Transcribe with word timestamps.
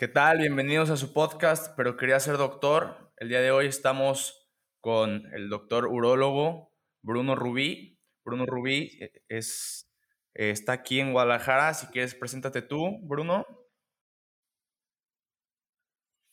¿Qué 0.00 0.06
tal? 0.06 0.38
Bienvenidos 0.38 0.90
a 0.90 0.96
su 0.96 1.12
podcast, 1.12 1.74
pero 1.76 1.96
quería 1.96 2.20
ser 2.20 2.36
doctor. 2.36 3.12
El 3.16 3.30
día 3.30 3.40
de 3.40 3.50
hoy 3.50 3.66
estamos 3.66 4.48
con 4.80 5.26
el 5.34 5.48
doctor 5.48 5.86
urólogo 5.86 6.72
Bruno 7.02 7.34
Rubí. 7.34 8.00
Bruno 8.24 8.46
Rubí 8.46 8.96
eh, 9.02 9.24
es, 9.28 9.90
eh, 10.34 10.50
está 10.50 10.70
aquí 10.70 11.00
en 11.00 11.10
Guadalajara. 11.10 11.74
Si 11.74 11.88
quieres, 11.88 12.14
preséntate 12.14 12.62
tú, 12.62 13.00
Bruno. 13.08 13.44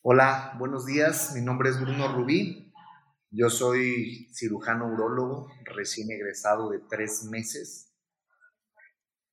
Hola, 0.04 0.54
buenos 0.60 0.86
días. 0.86 1.34
Mi 1.34 1.42
nombre 1.42 1.72
es 1.72 1.82
Bruno 1.82 2.08
Rubí. 2.10 2.72
Yo 3.32 3.50
soy 3.50 4.30
cirujano 4.32 4.94
urólogo, 4.94 5.48
recién 5.64 6.12
egresado 6.12 6.70
de 6.70 6.82
tres 6.88 7.24
meses. 7.32 7.92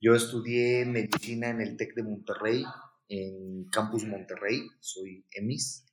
Yo 0.01 0.15
estudié 0.15 0.87
medicina 0.87 1.51
en 1.51 1.61
el 1.61 1.77
TEC 1.77 1.95
de 1.97 2.03
Monterrey 2.03 2.65
en 3.13 3.69
Campus 3.69 4.05
Monterrey, 4.05 4.67
soy 4.81 5.27
EMIS. 5.33 5.85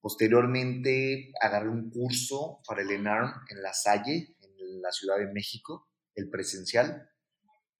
Posteriormente 0.00 1.32
agarré 1.40 1.68
un 1.68 1.90
curso 1.90 2.60
para 2.64 2.82
el 2.82 2.90
ENARM 2.92 3.32
en 3.50 3.60
La 3.60 3.72
Salle, 3.72 4.36
en 4.40 4.80
la 4.80 4.92
Ciudad 4.92 5.18
de 5.18 5.32
México, 5.32 5.88
el 6.14 6.30
presencial, 6.30 7.10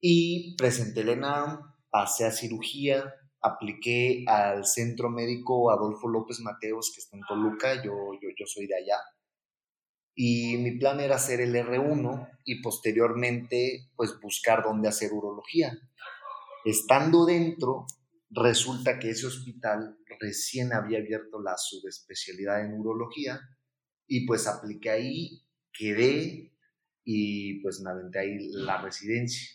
y 0.00 0.56
presenté 0.56 1.02
el 1.02 1.10
ENARM, 1.10 1.60
pasé 1.88 2.24
a 2.24 2.32
cirugía, 2.32 3.14
apliqué 3.40 4.24
al 4.26 4.66
Centro 4.66 5.08
Médico 5.08 5.70
Adolfo 5.70 6.08
López 6.08 6.40
Mateos, 6.40 6.90
que 6.92 7.00
está 7.00 7.16
en 7.16 7.22
Toluca, 7.28 7.76
yo, 7.76 7.92
yo, 8.20 8.28
yo 8.36 8.46
soy 8.46 8.66
de 8.66 8.76
allá, 8.76 8.98
y 10.16 10.56
mi 10.56 10.78
plan 10.78 10.98
era 10.98 11.16
hacer 11.16 11.40
el 11.40 11.54
R1 11.54 12.40
y 12.44 12.60
posteriormente 12.60 13.90
pues 13.94 14.18
buscar 14.20 14.64
dónde 14.64 14.88
hacer 14.88 15.12
urología. 15.12 15.76
Estando 16.64 17.26
dentro, 17.26 17.86
Resulta 18.34 18.98
que 18.98 19.10
ese 19.10 19.26
hospital 19.26 19.96
recién 20.20 20.72
había 20.72 20.98
abierto 20.98 21.40
la 21.40 21.56
subespecialidad 21.56 22.64
en 22.64 22.72
urología 22.72 23.40
y 24.06 24.26
pues 24.26 24.46
apliqué 24.46 24.90
ahí, 24.90 25.42
quedé 25.72 26.52
y 27.04 27.60
pues 27.62 27.80
me 27.80 27.90
aventé 27.90 28.18
ahí 28.18 28.38
la 28.52 28.80
residencia. 28.80 29.48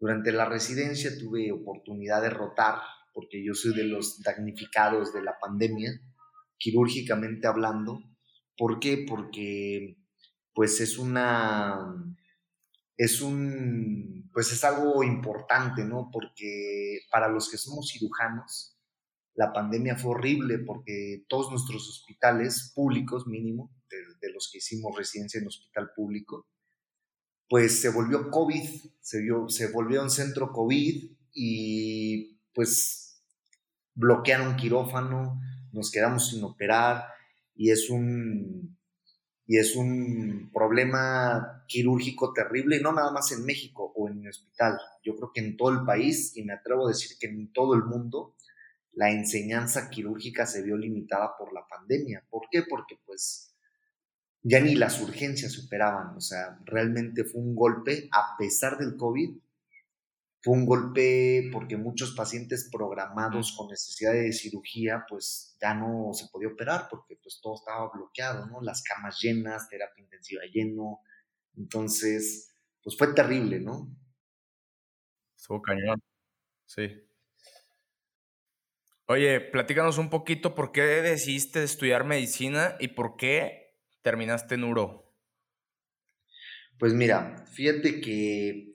Durante 0.00 0.32
la 0.32 0.48
residencia 0.48 1.16
tuve 1.18 1.52
oportunidad 1.52 2.22
de 2.22 2.30
rotar, 2.30 2.80
porque 3.12 3.44
yo 3.44 3.54
soy 3.54 3.74
de 3.74 3.84
los 3.84 4.22
damnificados 4.22 5.12
de 5.12 5.22
la 5.22 5.38
pandemia, 5.40 5.90
quirúrgicamente 6.56 7.46
hablando. 7.46 8.02
¿Por 8.56 8.80
qué? 8.80 9.04
Porque 9.08 9.96
pues 10.54 10.80
es 10.80 10.98
una 10.98 11.94
es 12.98 13.22
un, 13.22 14.17
pues 14.32 14.52
es 14.52 14.64
algo 14.64 15.02
importante, 15.02 15.84
¿no? 15.84 16.10
Porque 16.12 17.00
para 17.10 17.28
los 17.28 17.50
que 17.50 17.58
somos 17.58 17.90
cirujanos, 17.90 18.76
la 19.34 19.52
pandemia 19.52 19.96
fue 19.96 20.12
horrible 20.12 20.58
porque 20.58 21.24
todos 21.28 21.50
nuestros 21.50 21.88
hospitales 21.88 22.72
públicos, 22.74 23.26
mínimo, 23.26 23.72
de, 23.88 24.32
los 24.32 24.50
que 24.52 24.58
hicimos 24.58 24.96
residencia 24.96 25.40
en 25.40 25.46
hospital 25.46 25.90
público, 25.94 26.46
pues 27.48 27.80
se 27.80 27.90
volvió 27.90 28.30
COVID, 28.30 28.68
se, 29.00 29.26
se 29.48 29.72
volvió 29.72 30.02
un 30.02 30.10
centro 30.10 30.52
COVID 30.52 31.12
y 31.32 32.40
pues 32.52 33.22
bloquearon 33.94 34.56
quirófano, 34.56 35.40
nos 35.72 35.90
quedamos 35.90 36.30
sin 36.30 36.42
operar 36.44 37.04
y 37.54 37.70
es 37.70 37.90
un, 37.90 38.76
y 39.46 39.58
es 39.58 39.76
un 39.76 40.50
problema 40.52 41.64
quirúrgico 41.66 42.32
terrible, 42.32 42.80
no 42.80 42.92
nada 42.92 43.10
más 43.12 43.32
en 43.32 43.44
México 43.44 43.92
en 44.08 44.20
mi 44.20 44.28
hospital, 44.28 44.78
yo 45.02 45.14
creo 45.16 45.30
que 45.32 45.40
en 45.40 45.56
todo 45.56 45.70
el 45.70 45.84
país, 45.84 46.36
y 46.36 46.42
me 46.42 46.52
atrevo 46.52 46.86
a 46.86 46.90
decir 46.90 47.16
que 47.18 47.26
en 47.26 47.52
todo 47.52 47.74
el 47.74 47.84
mundo, 47.84 48.34
la 48.92 49.10
enseñanza 49.10 49.90
quirúrgica 49.90 50.44
se 50.46 50.62
vio 50.62 50.76
limitada 50.76 51.36
por 51.38 51.52
la 51.52 51.66
pandemia. 51.68 52.24
¿Por 52.28 52.48
qué? 52.50 52.64
Porque 52.68 52.98
pues 53.06 53.54
ya 54.42 54.60
ni 54.60 54.74
las 54.74 55.00
urgencias 55.00 55.52
superaban, 55.52 56.16
o 56.16 56.20
sea, 56.20 56.58
realmente 56.64 57.24
fue 57.24 57.40
un 57.40 57.54
golpe, 57.54 58.08
a 58.12 58.36
pesar 58.36 58.78
del 58.78 58.96
COVID, 58.96 59.38
fue 60.40 60.54
un 60.54 60.66
golpe 60.66 61.50
porque 61.52 61.76
muchos 61.76 62.14
pacientes 62.14 62.68
programados 62.72 63.54
con 63.56 63.68
necesidad 63.68 64.12
de 64.12 64.32
cirugía, 64.32 65.04
pues 65.08 65.56
ya 65.60 65.74
no 65.74 66.12
se 66.12 66.28
podía 66.32 66.48
operar 66.48 66.86
porque 66.90 67.16
pues 67.22 67.40
todo 67.42 67.56
estaba 67.56 67.90
bloqueado, 67.92 68.46
¿no? 68.46 68.60
Las 68.62 68.82
camas 68.82 69.20
llenas, 69.20 69.68
terapia 69.68 70.04
intensiva 70.04 70.42
lleno. 70.52 71.00
Entonces, 71.56 72.54
pues 72.82 72.96
fue 72.98 73.14
terrible, 73.14 73.60
¿no? 73.60 73.88
Estuvo 75.36 75.62
cañón. 75.62 76.02
Sí. 76.66 77.08
Oye, 79.06 79.40
platícanos 79.40 79.98
un 79.98 80.08
poquito 80.08 80.54
por 80.54 80.70
qué 80.70 80.82
decidiste 80.82 81.64
estudiar 81.64 82.04
medicina 82.04 82.76
y 82.78 82.88
por 82.88 83.16
qué 83.16 83.74
terminaste 84.02 84.54
en 84.54 84.62
uro. 84.62 85.16
Pues 86.78 86.94
mira, 86.94 87.44
fíjate 87.52 88.00
que 88.00 88.74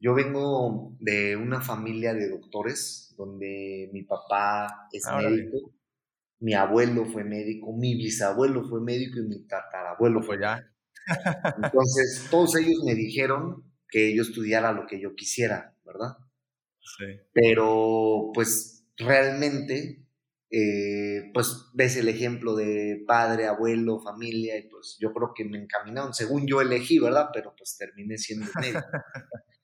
yo 0.00 0.14
vengo 0.14 0.96
de 1.00 1.36
una 1.36 1.60
familia 1.60 2.14
de 2.14 2.30
doctores, 2.30 3.14
donde 3.16 3.90
mi 3.92 4.04
papá 4.04 4.88
es 4.92 5.12
médico, 5.12 5.74
mi 6.40 6.54
abuelo 6.54 7.06
fue 7.06 7.24
médico, 7.24 7.74
mi 7.76 7.94
bisabuelo 7.96 8.64
fue 8.64 8.80
médico 8.82 9.20
y 9.20 9.24
mi 9.28 9.46
tatarabuelo 9.46 10.22
fue 10.22 10.38
ya. 10.40 10.68
Entonces, 11.62 12.26
todos 12.30 12.56
ellos 12.56 12.82
me 12.84 12.94
dijeron 12.94 13.64
que 13.90 14.14
yo 14.14 14.22
estudiara 14.22 14.72
lo 14.72 14.86
que 14.86 15.00
yo 15.00 15.14
quisiera, 15.14 15.74
¿verdad? 15.84 16.16
Sí. 16.80 17.04
Pero, 17.32 18.30
pues, 18.34 18.84
realmente, 18.96 20.04
eh, 20.50 21.30
pues, 21.34 21.66
ves 21.74 21.96
el 21.96 22.08
ejemplo 22.08 22.54
de 22.54 23.02
padre, 23.06 23.46
abuelo, 23.46 24.00
familia, 24.00 24.56
y 24.58 24.68
pues 24.68 24.96
yo 25.00 25.12
creo 25.12 25.32
que 25.34 25.44
me 25.44 25.58
encaminaron, 25.58 26.14
según 26.14 26.46
yo 26.46 26.60
elegí, 26.60 26.98
¿verdad? 26.98 27.28
Pero 27.32 27.54
pues 27.56 27.76
terminé 27.76 28.18
siendo 28.18 28.46
médico. 28.60 28.80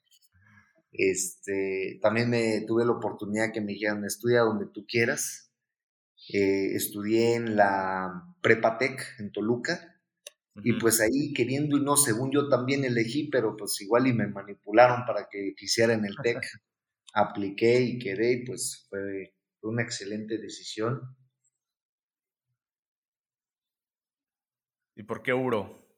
Este, 0.97 1.99
también 2.01 2.31
me 2.31 2.61
tuve 2.69 2.85
la 2.85 2.93
oportunidad 2.93 3.53
que 3.53 3.61
me 3.61 3.73
dijeran, 3.73 4.05
estudia 4.05 4.43
donde 4.43 4.67
tú 4.67 4.87
quieras. 4.87 5.51
Eh, 6.33 6.75
estudié 6.75 7.35
en 7.35 7.57
la 7.57 8.25
Prepatec 8.41 9.19
en 9.19 9.33
Toluca. 9.33 9.94
Y 10.63 10.75
pues 10.75 11.01
ahí, 11.01 11.33
queriendo 11.33 11.77
y 11.77 11.83
no, 11.83 11.97
según 11.97 12.31
yo 12.31 12.49
también 12.49 12.85
elegí, 12.85 13.29
pero 13.29 13.57
pues 13.57 13.81
igual 13.81 14.07
y 14.07 14.13
me 14.13 14.29
manipularon 14.29 15.05
para 15.05 15.29
que 15.29 15.55
quisiera 15.57 15.95
en 15.95 16.05
el 16.05 16.15
TEC. 16.23 16.39
Apliqué 17.15 17.81
y 17.81 17.99
quedé 17.99 18.33
y 18.33 18.45
pues 18.45 18.87
fue, 18.89 19.35
una 19.63 19.83
excelente 19.83 20.39
decisión. 20.39 21.17
¿Y 24.95 25.03
por 25.03 25.23
qué 25.23 25.33
uro? 25.33 25.89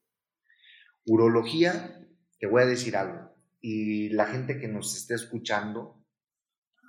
Urología, 1.04 2.06
te 2.38 2.46
voy 2.46 2.62
a 2.62 2.66
decir 2.66 2.96
algo 2.96 3.36
y 3.68 4.10
la 4.10 4.26
gente 4.26 4.60
que 4.60 4.68
nos 4.68 4.96
esté 4.96 5.14
escuchando, 5.14 6.00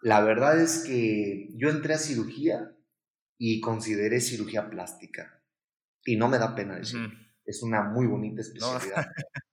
la 0.03 0.21
verdad 0.21 0.61
es 0.61 0.83
que 0.85 1.49
yo 1.55 1.69
entré 1.69 1.95
a 1.95 1.97
cirugía 1.97 2.71
y 3.39 3.61
consideré 3.61 4.21
cirugía 4.21 4.69
plástica. 4.69 5.43
Y 6.05 6.17
no 6.17 6.29
me 6.29 6.37
da 6.37 6.53
pena 6.53 6.75
decir, 6.75 6.99
es 7.47 7.63
una 7.63 7.83
muy 7.83 8.05
bonita 8.05 8.41
especialidad. 8.41 9.07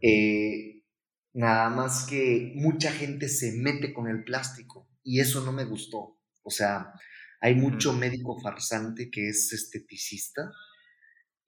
Eh, 0.00 0.84
nada 1.32 1.70
más 1.70 2.06
que 2.06 2.52
mucha 2.54 2.92
gente 2.92 3.28
se 3.28 3.50
mete 3.50 3.92
con 3.92 4.06
el 4.06 4.22
plástico 4.22 4.88
y 5.02 5.18
eso 5.18 5.44
no 5.44 5.50
me 5.50 5.64
gustó. 5.64 6.20
O 6.44 6.50
sea, 6.50 6.92
hay 7.40 7.56
mucho 7.56 7.92
médico 7.92 8.40
farsante 8.40 9.10
que 9.10 9.28
es 9.28 9.52
esteticista 9.52 10.52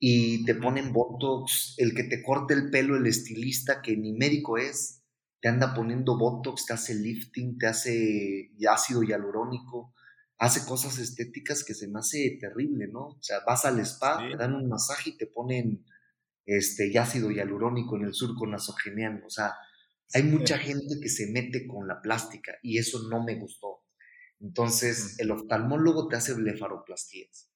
y 0.00 0.44
te 0.46 0.56
ponen 0.56 0.92
Botox, 0.92 1.74
el 1.76 1.94
que 1.94 2.02
te 2.02 2.24
corte 2.24 2.54
el 2.54 2.70
pelo, 2.70 2.96
el 2.96 3.06
estilista 3.06 3.82
que 3.82 3.96
ni 3.96 4.14
médico 4.14 4.58
es, 4.58 5.04
te 5.40 5.48
anda 5.48 5.72
poniendo 5.72 6.18
Botox, 6.18 6.66
te 6.66 6.72
hace 6.72 6.94
lifting, 6.96 7.56
te 7.56 7.66
hace 7.68 8.50
ácido 8.68 9.04
hialurónico, 9.04 9.94
hace 10.40 10.66
cosas 10.66 10.98
estéticas 10.98 11.62
que 11.62 11.74
se 11.74 11.86
me 11.86 12.00
hace 12.00 12.36
terrible, 12.40 12.88
¿no? 12.88 13.06
O 13.06 13.22
sea, 13.22 13.38
vas 13.46 13.64
al 13.64 13.78
spa, 13.80 14.26
te 14.28 14.36
dan 14.36 14.54
un 14.54 14.68
masaje 14.68 15.10
y 15.10 15.16
te 15.16 15.26
ponen 15.26 15.84
este 16.44 16.98
ácido 16.98 17.30
hialurónico 17.30 17.96
en 17.96 18.06
el 18.06 18.14
surco 18.14 18.46
nasogeniano, 18.46 19.24
o 19.24 19.30
sea, 19.30 19.54
hay 20.12 20.24
mucha 20.24 20.58
gente 20.58 20.98
que 21.00 21.08
se 21.08 21.30
mete 21.30 21.68
con 21.68 21.86
la 21.86 22.02
plástica 22.02 22.54
y 22.64 22.78
eso 22.78 23.08
no 23.08 23.22
me 23.22 23.36
gustó. 23.36 23.84
Entonces, 24.40 25.20
el 25.20 25.30
oftalmólogo 25.30 26.08
te 26.08 26.16
hace 26.16 26.34
blefaroplastías 26.34 27.50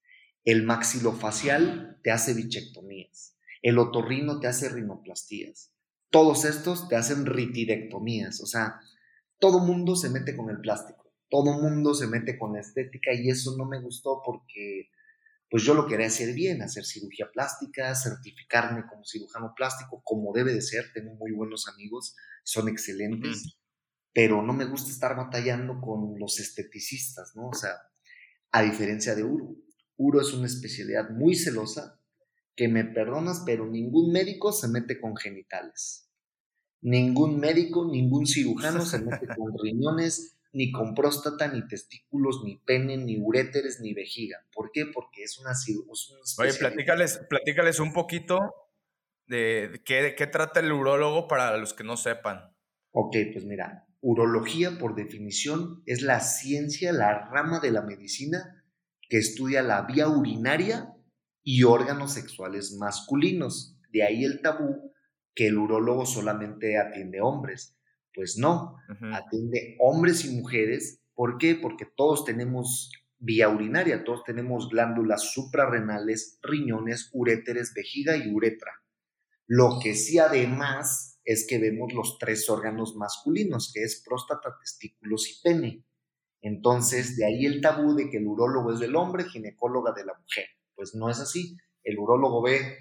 el 0.44 0.62
maxilofacial 0.62 1.98
te 2.02 2.10
hace 2.10 2.34
bichectomías. 2.34 3.36
El 3.62 3.78
otorrino 3.78 4.40
te 4.40 4.46
hace 4.46 4.68
rinoplastías. 4.68 5.72
Todos 6.10 6.44
estos 6.44 6.88
te 6.88 6.96
hacen 6.96 7.24
ritidectomías. 7.24 8.42
O 8.42 8.46
sea, 8.46 8.80
todo 9.38 9.60
mundo 9.60 9.96
se 9.96 10.10
mete 10.10 10.36
con 10.36 10.50
el 10.50 10.60
plástico. 10.60 11.03
Todo 11.28 11.60
mundo 11.60 11.94
se 11.94 12.06
mete 12.06 12.38
con 12.38 12.52
la 12.52 12.60
estética 12.60 13.12
y 13.12 13.28
eso 13.28 13.56
no 13.56 13.64
me 13.64 13.80
gustó 13.80 14.22
porque 14.24 14.90
pues 15.50 15.62
yo 15.62 15.74
lo 15.74 15.86
quería 15.86 16.06
hacer 16.06 16.34
bien, 16.34 16.62
hacer 16.62 16.84
cirugía 16.84 17.30
plástica, 17.32 17.94
certificarme 17.94 18.86
como 18.88 19.04
cirujano 19.04 19.52
plástico, 19.56 20.02
como 20.02 20.32
debe 20.32 20.52
de 20.52 20.62
ser. 20.62 20.86
Tengo 20.92 21.14
muy 21.14 21.32
buenos 21.32 21.68
amigos, 21.68 22.16
son 22.42 22.68
excelentes, 22.68 23.56
pero 24.12 24.42
no 24.42 24.52
me 24.52 24.64
gusta 24.64 24.90
estar 24.90 25.16
batallando 25.16 25.80
con 25.80 26.18
los 26.18 26.40
esteticistas, 26.40 27.36
¿no? 27.36 27.50
O 27.50 27.54
sea, 27.54 27.70
a 28.50 28.62
diferencia 28.62 29.14
de 29.14 29.22
uro. 29.22 29.54
Uro 29.96 30.20
es 30.20 30.32
una 30.32 30.46
especialidad 30.46 31.10
muy 31.10 31.36
celosa 31.36 32.00
que 32.56 32.68
me 32.68 32.84
perdonas, 32.84 33.42
pero 33.46 33.66
ningún 33.66 34.12
médico 34.12 34.52
se 34.52 34.68
mete 34.68 35.00
con 35.00 35.16
genitales. 35.16 36.10
Ningún 36.80 37.38
médico, 37.38 37.88
ningún 37.90 38.26
cirujano 38.26 38.84
se 38.84 38.98
mete 38.98 39.26
con 39.26 39.56
riñones, 39.62 40.36
ni 40.54 40.72
con 40.72 40.94
próstata, 40.94 41.48
ni 41.48 41.66
testículos, 41.66 42.42
ni 42.44 42.56
pene, 42.56 42.96
ni 42.96 43.18
uréteres, 43.18 43.80
ni 43.80 43.92
vejiga. 43.92 44.38
¿Por 44.52 44.70
qué? 44.72 44.86
Porque 44.86 45.24
es 45.24 45.38
una, 45.38 45.52
es 45.52 46.38
Oye, 46.38 46.54
platícales, 46.54 47.20
platícales 47.28 47.80
un 47.80 47.92
poquito 47.92 48.38
de, 49.26 49.82
qué, 49.84 50.14
qué 50.16 50.26
trata 50.26 50.60
el 50.60 50.72
urólogo 50.72 51.28
para 51.28 51.56
los 51.56 51.74
que 51.74 51.84
no 51.84 51.96
sepan. 51.96 52.54
Ok, 52.92 53.16
pues 53.32 53.44
mira, 53.44 53.86
urología 54.00 54.78
por 54.78 54.94
definición 54.94 55.82
es 55.86 56.02
la 56.02 56.20
ciencia, 56.20 56.92
la 56.92 57.28
rama 57.28 57.58
de 57.58 57.72
la 57.72 57.82
medicina 57.82 58.64
que 59.08 59.18
estudia 59.18 59.62
la 59.62 59.82
vía 59.82 60.08
urinaria 60.08 60.94
y 61.42 61.64
órganos 61.64 62.12
sexuales 62.12 62.76
masculinos. 62.78 63.76
De 63.90 64.02
ahí 64.04 64.24
el 64.24 64.40
tabú 64.40 64.92
que 65.34 65.48
el 65.48 65.58
urólogo 65.58 66.06
solamente 66.06 66.78
atiende 66.78 67.20
hombres. 67.20 67.73
Pues 68.14 68.38
no, 68.38 68.76
atiende 69.12 69.76
hombres 69.80 70.24
y 70.24 70.36
mujeres. 70.36 71.02
¿Por 71.14 71.38
qué? 71.38 71.54
Porque 71.54 71.84
todos 71.84 72.24
tenemos 72.24 72.90
vía 73.18 73.48
urinaria, 73.48 74.04
todos 74.04 74.22
tenemos 74.24 74.68
glándulas 74.68 75.32
suprarrenales, 75.32 76.38
riñones, 76.42 77.10
uréteres, 77.12 77.72
vejiga 77.74 78.16
y 78.16 78.32
uretra. 78.32 78.70
Lo 79.46 79.78
que 79.82 79.94
sí 79.94 80.18
además 80.18 81.20
es 81.24 81.46
que 81.48 81.58
vemos 81.58 81.92
los 81.92 82.18
tres 82.18 82.48
órganos 82.48 82.96
masculinos, 82.96 83.72
que 83.72 83.82
es 83.82 84.02
próstata, 84.06 84.56
testículos 84.60 85.28
y 85.30 85.42
pene. 85.42 85.84
Entonces, 86.42 87.16
de 87.16 87.24
ahí 87.24 87.46
el 87.46 87.60
tabú 87.60 87.94
de 87.94 88.10
que 88.10 88.18
el 88.18 88.26
urólogo 88.26 88.72
es 88.72 88.78
del 88.78 88.96
hombre, 88.96 89.24
ginecóloga 89.24 89.92
de 89.92 90.04
la 90.04 90.12
mujer. 90.14 90.44
Pues 90.74 90.94
no 90.94 91.08
es 91.08 91.18
así. 91.18 91.56
El 91.82 91.98
urólogo 91.98 92.42
ve 92.42 92.78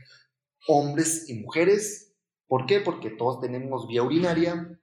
hombres 0.67 1.29
y 1.29 1.39
mujeres. 1.39 2.13
¿Por 2.47 2.65
qué? 2.65 2.81
Porque 2.81 3.09
todos 3.09 3.39
tenemos 3.39 3.87
vía 3.87 4.03
urinaria, 4.03 4.79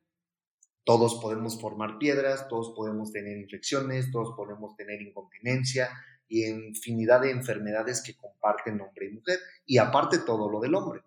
todos 0.84 1.20
podemos 1.20 1.60
formar 1.60 1.98
piedras, 1.98 2.48
todos 2.48 2.72
podemos 2.74 3.12
tener 3.12 3.38
infecciones, 3.38 4.10
todos 4.10 4.34
podemos 4.36 4.76
tener 4.76 5.02
incontinencia 5.02 5.88
y 6.28 6.46
infinidad 6.46 7.20
de 7.20 7.30
enfermedades 7.32 8.02
que 8.02 8.16
comparten 8.16 8.80
hombre 8.80 9.06
y 9.06 9.14
mujer. 9.14 9.38
Y 9.66 9.78
aparte 9.78 10.18
todo 10.18 10.50
lo 10.50 10.60
del 10.60 10.74
hombre. 10.74 11.02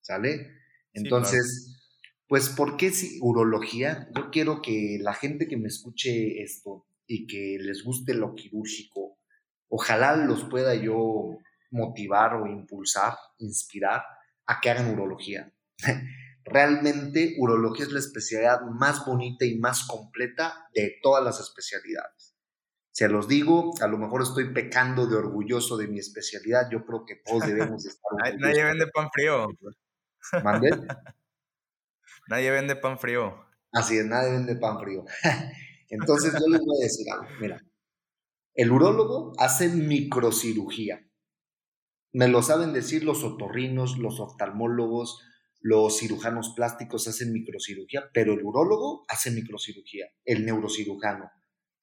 ¿Sale? 0.00 0.48
Entonces, 0.92 1.80
pues, 2.26 2.48
¿por 2.50 2.76
qué 2.76 2.90
si 2.90 3.18
urología? 3.22 4.08
Yo 4.16 4.30
quiero 4.30 4.60
que 4.60 4.98
la 5.00 5.14
gente 5.14 5.46
que 5.46 5.56
me 5.56 5.68
escuche 5.68 6.42
esto 6.42 6.86
y 7.06 7.26
que 7.26 7.58
les 7.60 7.84
guste 7.84 8.14
lo 8.14 8.34
quirúrgico, 8.34 9.18
ojalá 9.68 10.16
los 10.16 10.44
pueda 10.44 10.74
yo 10.74 11.38
motivar 11.70 12.34
o 12.34 12.46
impulsar, 12.46 13.14
inspirar 13.38 14.02
a 14.46 14.60
que 14.60 14.70
hagan 14.70 14.92
urología. 14.92 15.52
Realmente 16.50 17.36
urología 17.38 17.86
es 17.86 17.92
la 17.92 18.00
especialidad 18.00 18.62
más 18.62 19.06
bonita 19.06 19.44
y 19.44 19.58
más 19.58 19.86
completa 19.86 20.68
de 20.74 20.98
todas 21.02 21.22
las 21.22 21.38
especialidades. 21.38 22.36
Se 22.90 23.08
los 23.08 23.28
digo, 23.28 23.70
a 23.80 23.86
lo 23.86 23.98
mejor 23.98 24.22
estoy 24.22 24.52
pecando 24.52 25.06
de 25.06 25.16
orgulloso 25.16 25.76
de 25.76 25.86
mi 25.86 26.00
especialidad, 26.00 26.68
yo 26.70 26.84
creo 26.84 27.04
que 27.06 27.16
todos 27.24 27.46
debemos 27.46 27.86
estar 27.86 28.02
orgullosos. 28.12 28.40
Nadie 28.40 28.64
vende 28.64 28.86
pan 28.88 29.08
frío. 29.12 29.46
¿Mande? 30.42 30.70
Nadie 32.28 32.50
vende 32.50 32.76
pan 32.76 32.98
frío. 32.98 33.46
Así 33.72 33.98
es, 33.98 34.04
nadie 34.04 34.32
vende 34.32 34.56
pan 34.56 34.78
frío. 34.80 35.04
Entonces 35.88 36.32
yo 36.32 36.46
les 36.48 36.60
voy 36.60 36.76
a 36.80 36.84
decir 36.84 37.06
algo, 37.10 37.26
mira, 37.40 37.60
el 38.54 38.72
urólogo 38.72 39.32
hace 39.38 39.68
microcirugía. 39.68 41.06
Me 42.12 42.28
lo 42.28 42.42
saben 42.42 42.72
decir 42.72 43.04
los 43.04 43.22
otorrinos, 43.22 43.98
los 43.98 44.18
oftalmólogos, 44.18 45.22
los 45.60 45.98
cirujanos 45.98 46.54
plásticos 46.56 47.06
hacen 47.06 47.32
microcirugía, 47.32 48.10
pero 48.12 48.32
el 48.32 48.42
urólogo 48.42 49.04
hace 49.08 49.30
microcirugía, 49.30 50.06
el 50.24 50.44
neurocirujano. 50.46 51.30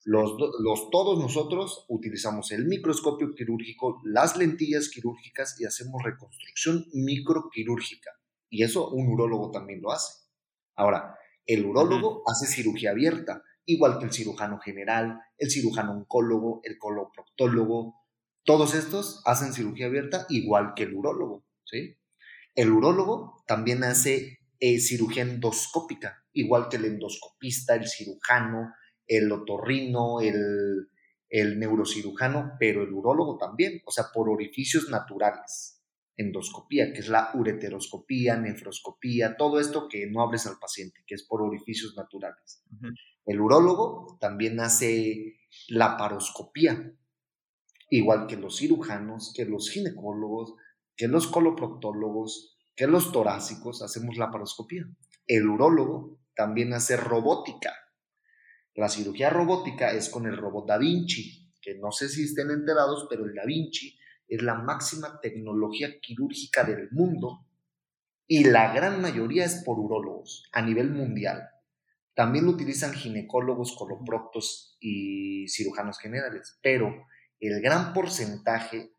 Los, 0.03 0.31
los, 0.59 0.89
todos 0.89 1.19
nosotros 1.19 1.85
utilizamos 1.89 2.51
el 2.51 2.65
microscopio 2.65 3.35
quirúrgico, 3.35 4.01
las 4.05 4.37
lentillas 4.37 4.89
quirúrgicas 4.89 5.59
y 5.59 5.65
hacemos 5.65 6.01
reconstrucción 6.03 6.85
microquirúrgica. 6.93 8.11
Y 8.49 8.63
eso 8.63 8.89
un 8.89 9.09
urólogo 9.09 9.51
también 9.51 9.81
lo 9.81 9.91
hace. 9.91 10.13
Ahora, 10.75 11.15
el 11.45 11.65
urólogo 11.65 12.23
hace 12.25 12.47
cirugía 12.47 12.91
abierta, 12.91 13.43
igual 13.65 13.99
que 13.99 14.05
el 14.05 14.13
cirujano 14.13 14.59
general, 14.59 15.19
el 15.37 15.51
cirujano 15.51 15.91
oncólogo, 15.91 16.61
el 16.63 16.77
coloproctólogo. 16.77 17.95
Todos 18.43 18.75
estos 18.75 19.21
hacen 19.25 19.53
cirugía 19.53 19.87
abierta 19.87 20.25
igual 20.29 20.73
que 20.75 20.83
el 20.83 20.93
urólogo. 20.93 21.45
¿sí? 21.65 21.97
El 22.57 22.71
urólogo 22.71 23.43
también 23.45 23.83
hace 23.83 24.39
eh, 24.59 24.79
cirugía 24.79 25.21
endoscópica, 25.21 26.25
igual 26.33 26.69
que 26.69 26.77
el 26.77 26.85
endoscopista, 26.85 27.75
el 27.75 27.87
cirujano, 27.87 28.73
el 29.05 29.31
otorrino, 29.31 30.21
el, 30.21 30.89
el 31.29 31.59
neurocirujano, 31.59 32.53
pero 32.59 32.81
el 32.81 32.91
urólogo 32.91 33.37
también, 33.37 33.83
o 33.85 33.91
sea, 33.91 34.05
por 34.11 34.27
orificios 34.27 34.89
naturales 34.89 35.83
endoscopía, 36.15 36.91
que 36.93 37.01
es 37.01 37.09
la 37.09 37.29
ureteroscopía, 37.35 38.37
nefroscopía, 38.37 39.37
todo 39.37 39.59
esto 39.59 39.87
que 39.87 40.07
no 40.07 40.23
abres 40.23 40.47
al 40.47 40.57
paciente, 40.57 41.03
que 41.05 41.13
es 41.13 41.27
por 41.27 41.43
orificios 41.43 41.95
naturales. 41.95 42.63
El 43.23 43.39
urólogo 43.39 44.17
también 44.19 44.59
hace 44.59 45.35
la 45.67 45.95
paroscopía, 45.95 46.91
igual 47.91 48.25
que 48.25 48.35
los 48.35 48.57
cirujanos, 48.57 49.31
que 49.35 49.45
los 49.45 49.69
ginecólogos, 49.69 50.55
que 50.97 51.07
los 51.07 51.27
coloproctólogos, 51.27 52.57
que 52.75 52.87
los 52.87 53.11
torácicos, 53.11 53.81
hacemos 53.83 54.17
la 54.17 54.31
paroscopía. 54.31 54.83
El 55.27 55.47
urólogo 55.47 56.17
también 56.35 56.73
hace 56.73 56.97
robótica. 56.97 57.73
La 58.73 58.89
cirugía 58.89 59.29
robótica 59.29 59.91
es 59.91 60.09
con 60.09 60.25
el 60.25 60.35
robot 60.35 60.67
Da 60.67 60.77
Vinci, 60.77 61.53
que 61.61 61.75
no 61.75 61.91
sé 61.91 62.09
si 62.09 62.23
estén 62.23 62.49
enterados, 62.49 63.07
pero 63.09 63.25
el 63.25 63.35
Da 63.35 63.45
Vinci 63.45 63.97
es 64.27 64.41
la 64.41 64.55
máxima 64.55 65.19
tecnología 65.21 65.99
quirúrgica 66.01 66.63
del 66.63 66.89
mundo 66.91 67.45
y 68.27 68.43
la 68.43 68.73
gran 68.73 69.01
mayoría 69.01 69.45
es 69.45 69.63
por 69.63 69.79
urólogos 69.79 70.49
a 70.51 70.61
nivel 70.61 70.91
mundial. 70.91 71.47
También 72.13 72.45
lo 72.45 72.51
utilizan 72.51 72.93
ginecólogos, 72.93 73.75
coloproctos 73.77 74.75
y 74.79 75.47
cirujanos 75.47 75.99
generales, 75.99 76.57
pero 76.61 77.05
el 77.39 77.61
gran 77.61 77.93
porcentaje 77.93 78.91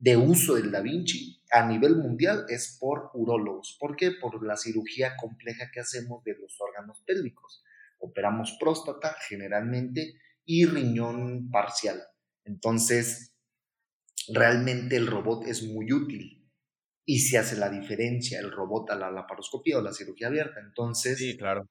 de 0.00 0.16
uso 0.16 0.54
del 0.54 0.72
Da 0.72 0.80
Vinci 0.80 1.42
a 1.52 1.66
nivel 1.66 1.96
mundial 1.96 2.46
es 2.48 2.78
por 2.80 3.10
urólogos. 3.14 3.76
¿Por 3.78 3.96
qué? 3.96 4.12
Por 4.12 4.44
la 4.44 4.56
cirugía 4.56 5.14
compleja 5.16 5.70
que 5.72 5.80
hacemos 5.80 6.24
de 6.24 6.36
los 6.38 6.58
órganos 6.60 7.02
pélvicos. 7.06 7.62
Operamos 7.98 8.56
próstata 8.58 9.14
generalmente 9.28 10.14
y 10.44 10.64
riñón 10.64 11.50
parcial. 11.50 12.00
Entonces, 12.44 13.34
realmente 14.32 14.96
el 14.96 15.06
robot 15.06 15.46
es 15.46 15.62
muy 15.64 15.92
útil 15.92 16.50
y 17.04 17.18
se 17.18 17.36
hace 17.36 17.56
la 17.56 17.68
diferencia 17.68 18.40
el 18.40 18.52
robot 18.52 18.90
a 18.90 18.96
la 18.96 19.10
laparoscopía 19.10 19.78
o 19.78 19.82
la 19.82 19.92
cirugía 19.92 20.28
abierta. 20.28 20.60
Entonces, 20.60 21.18
sí, 21.18 21.36
claro. 21.36 21.68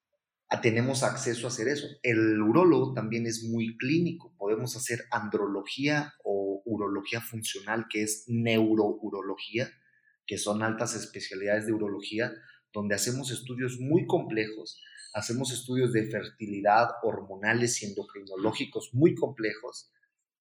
tenemos 0.61 1.01
acceso 1.01 1.47
a 1.47 1.49
hacer 1.49 1.67
eso. 1.67 1.87
El 2.03 2.39
urólogo 2.39 2.93
también 2.93 3.25
es 3.25 3.43
muy 3.49 3.75
clínico. 3.77 4.35
Podemos 4.37 4.75
hacer 4.75 5.05
andrología 5.09 6.13
o 6.23 6.48
urología 6.79 7.21
funcional, 7.21 7.85
que 7.89 8.03
es 8.03 8.25
neurourología, 8.27 9.69
que 10.25 10.37
son 10.37 10.63
altas 10.63 10.95
especialidades 10.95 11.65
de 11.65 11.73
urología, 11.73 12.31
donde 12.73 12.95
hacemos 12.95 13.31
estudios 13.31 13.79
muy 13.79 14.05
complejos. 14.05 14.81
Hacemos 15.13 15.51
estudios 15.51 15.91
de 15.91 16.09
fertilidad, 16.09 16.89
hormonales 17.03 17.81
y 17.81 17.87
endocrinológicos 17.87 18.93
muy 18.93 19.15
complejos 19.15 19.91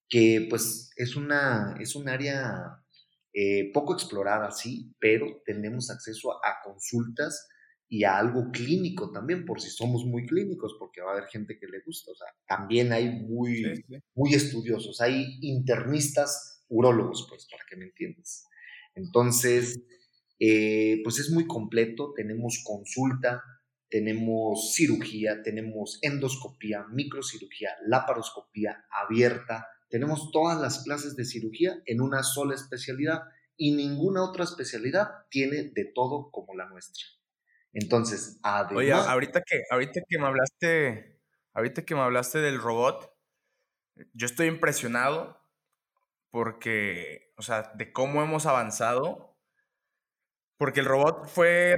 que 0.09 0.47
pues 0.49 0.91
es, 0.97 1.17
una, 1.17 1.77
es 1.81 1.95
un 1.95 2.09
área 2.09 2.83
eh, 3.33 3.71
poco 3.73 3.93
explorada, 3.93 4.51
sí, 4.51 4.95
pero 4.99 5.43
tenemos 5.45 5.91
acceso 5.91 6.33
a, 6.45 6.63
consultas 6.65 7.49
y 7.89 8.05
a 8.05 8.19
algo 8.19 8.51
clínico 8.53 9.11
también, 9.11 9.45
por 9.45 9.61
si 9.61 9.71
somos 9.71 10.05
muy 10.05 10.27
clínicos, 10.27 10.77
porque 10.79 11.01
va 11.01 11.11
a 11.11 11.13
haber 11.15 11.29
gente 11.29 11.59
que 11.59 11.67
le 11.67 11.81
gusta, 11.81 12.13
o 12.13 12.15
sea, 12.15 12.29
también 12.47 12.93
hay 12.93 13.09
muy, 13.09 13.63
muy 14.15 14.35
estudiosos, 14.35 15.01
hay 15.01 15.39
internistas 15.41 16.65
urólogos, 16.69 17.27
pues, 17.31 17.47
para 17.51 17.65
que 17.69 17.77
me 17.77 17.87
entiendas. 17.87 18.47
Entonces, 18.95 19.81
eh, 20.39 21.01
pues 21.03 21.19
es 21.19 21.31
muy 21.31 21.47
completo, 21.47 22.13
tenemos 22.15 22.63
consulta, 22.65 23.43
tenemos 23.89 24.75
cirugía, 24.75 25.43
tenemos 25.43 25.99
endoscopía, 26.03 26.85
microcirugía, 26.93 27.71
laparoscopía 27.87 28.85
abierta, 28.91 29.67
tenemos 29.89 30.31
todas 30.31 30.61
las 30.61 30.85
clases 30.85 31.17
de 31.17 31.25
cirugía 31.25 31.83
en 31.87 32.03
una 32.03 32.23
sola 32.23 32.55
especialidad 32.55 33.23
y 33.57 33.75
ninguna 33.75 34.23
otra 34.23 34.45
especialidad 34.45 35.09
tiene 35.31 35.71
de 35.75 35.91
todo 35.95 36.31
como 36.31 36.55
la 36.55 36.69
nuestra. 36.69 37.05
Entonces, 37.73 38.39
además... 38.43 38.77
Oye, 38.77 38.93
ahorita 38.93 39.43
que, 39.43 39.63
ahorita 39.71 40.01
que 40.09 40.19
me 40.19 40.27
hablaste, 40.27 41.21
ahorita 41.55 41.85
que 41.85 41.95
me 41.95 42.01
hablaste 42.01 42.39
del 42.39 42.61
robot, 42.61 43.15
yo 44.13 44.27
estoy 44.27 44.47
impresionado 44.47 45.39
porque, 46.31 47.33
o 47.37 47.43
sea, 47.43 47.73
de 47.75 47.93
cómo 47.93 48.23
hemos 48.23 48.47
avanzado, 48.47 49.37
porque 50.59 50.81
el 50.81 50.87
robot 50.87 51.27
fue, 51.27 51.77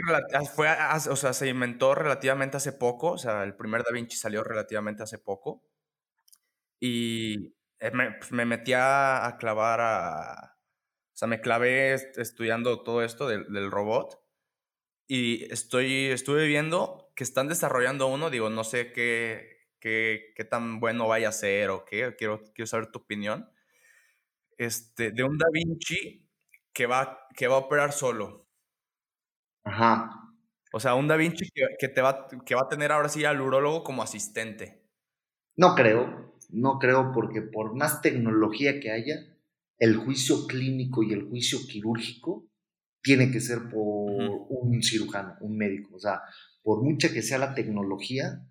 fue 0.54 0.68
o 1.10 1.16
sea, 1.16 1.32
se 1.32 1.48
inventó 1.48 1.94
relativamente 1.94 2.56
hace 2.56 2.72
poco, 2.72 3.12
o 3.12 3.18
sea, 3.18 3.42
el 3.44 3.54
primer 3.54 3.82
Da 3.82 3.92
Vinci 3.92 4.16
salió 4.16 4.42
relativamente 4.42 5.02
hace 5.02 5.18
poco, 5.18 5.62
y 6.80 7.54
eh, 7.78 7.90
me, 7.92 8.12
pues, 8.12 8.32
me 8.32 8.46
metí 8.46 8.72
a, 8.74 9.36
clavar 9.38 9.80
a, 9.82 10.56
o 10.56 11.16
sea, 11.16 11.28
me 11.28 11.40
clavé 11.40 11.94
estudiando 11.94 12.82
todo 12.82 13.02
esto 13.04 13.28
del, 13.28 13.52
del 13.52 13.70
robot, 13.70 14.18
y 15.12 15.52
estoy, 15.52 16.06
estuve 16.06 16.46
viendo 16.46 17.10
que 17.16 17.24
están 17.24 17.48
desarrollando 17.48 18.06
uno, 18.06 18.30
digo, 18.30 18.48
no 18.48 18.62
sé 18.62 18.92
qué, 18.92 19.66
qué, 19.80 20.32
qué 20.36 20.44
tan 20.44 20.78
bueno 20.78 21.08
vaya 21.08 21.30
a 21.30 21.32
ser 21.32 21.70
o 21.70 21.84
qué, 21.84 22.14
quiero, 22.16 22.44
quiero 22.54 22.68
saber 22.68 22.92
tu 22.92 23.00
opinión, 23.00 23.50
este, 24.56 25.10
de 25.10 25.24
un 25.24 25.36
Da 25.36 25.48
Vinci 25.52 26.30
que 26.72 26.86
va, 26.86 27.26
que 27.34 27.48
va 27.48 27.56
a 27.56 27.58
operar 27.58 27.92
solo. 27.92 28.46
Ajá. 29.64 30.32
O 30.72 30.78
sea, 30.78 30.94
un 30.94 31.08
Da 31.08 31.16
Vinci 31.16 31.50
que, 31.80 31.88
te 31.88 32.00
va, 32.02 32.28
que 32.46 32.54
va 32.54 32.60
a 32.60 32.68
tener 32.68 32.92
ahora 32.92 33.08
sí 33.08 33.24
al 33.24 33.40
urólogo 33.40 33.82
como 33.82 34.04
asistente. 34.04 34.86
No 35.56 35.74
creo, 35.74 36.36
no 36.50 36.78
creo 36.78 37.10
porque 37.12 37.42
por 37.42 37.74
más 37.74 38.00
tecnología 38.00 38.78
que 38.78 38.92
haya, 38.92 39.16
el 39.76 39.96
juicio 39.96 40.46
clínico 40.46 41.02
y 41.02 41.14
el 41.14 41.28
juicio 41.28 41.58
quirúrgico 41.66 42.49
tiene 43.02 43.30
que 43.30 43.40
ser 43.40 43.68
por 43.70 44.10
un 44.48 44.82
cirujano, 44.82 45.36
un 45.40 45.56
médico. 45.56 45.96
O 45.96 46.00
sea, 46.00 46.20
por 46.62 46.82
mucha 46.82 47.12
que 47.12 47.22
sea 47.22 47.38
la 47.38 47.54
tecnología, 47.54 48.46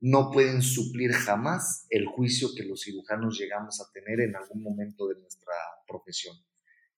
no 0.00 0.30
pueden 0.30 0.62
suplir 0.62 1.12
jamás 1.12 1.86
el 1.90 2.06
juicio 2.06 2.48
que 2.56 2.64
los 2.64 2.82
cirujanos 2.82 3.38
llegamos 3.38 3.80
a 3.80 3.92
tener 3.92 4.20
en 4.20 4.34
algún 4.34 4.62
momento 4.62 5.08
de 5.08 5.20
nuestra 5.20 5.52
profesión. 5.86 6.36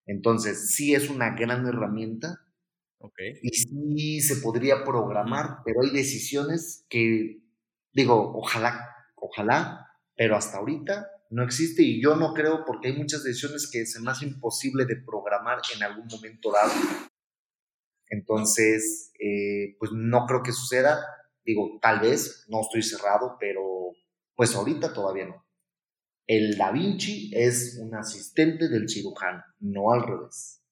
Entonces, 0.05 0.71
sí 0.71 0.95
es 0.95 1.09
una 1.09 1.35
gran 1.35 1.67
herramienta 1.67 2.39
y 3.41 3.49
sí 3.49 4.21
se 4.21 4.37
podría 4.37 4.85
programar, 4.85 5.57
pero 5.65 5.81
hay 5.81 5.89
decisiones 5.89 6.85
que, 6.89 7.41
digo, 7.91 8.33
ojalá, 8.37 8.87
ojalá, 9.15 9.87
pero 10.15 10.37
hasta 10.37 10.57
ahorita 10.57 11.09
no 11.33 11.43
existe 11.43 11.83
y 11.83 12.01
yo 12.01 12.15
no 12.15 12.33
creo 12.33 12.63
porque 12.65 12.89
hay 12.89 12.97
muchas 12.97 13.23
decisiones 13.23 13.69
que 13.71 13.81
es 13.81 13.99
más 13.99 14.21
imposible 14.21 14.85
de 14.85 14.97
programar 14.97 15.59
en 15.75 15.83
algún 15.83 16.07
momento 16.07 16.51
dado. 16.51 16.71
Entonces, 18.09 19.11
eh, 19.19 19.75
pues 19.79 19.91
no 19.93 20.25
creo 20.25 20.43
que 20.43 20.51
suceda 20.51 20.99
Digo, 21.45 21.77
tal 21.81 21.99
vez, 21.99 22.45
no 22.49 22.61
estoy 22.61 22.81
cerrado, 22.83 23.37
pero 23.39 23.61
pues 24.35 24.55
ahorita 24.55 24.93
todavía 24.93 25.25
no. 25.25 25.45
El 26.25 26.57
Da 26.57 26.71
Vinci 26.71 27.31
es 27.35 27.77
un 27.81 27.93
asistente 27.95 28.69
del 28.69 28.87
cirujano, 28.87 29.43
no 29.59 29.91
al 29.91 30.03
revés. 30.03 30.63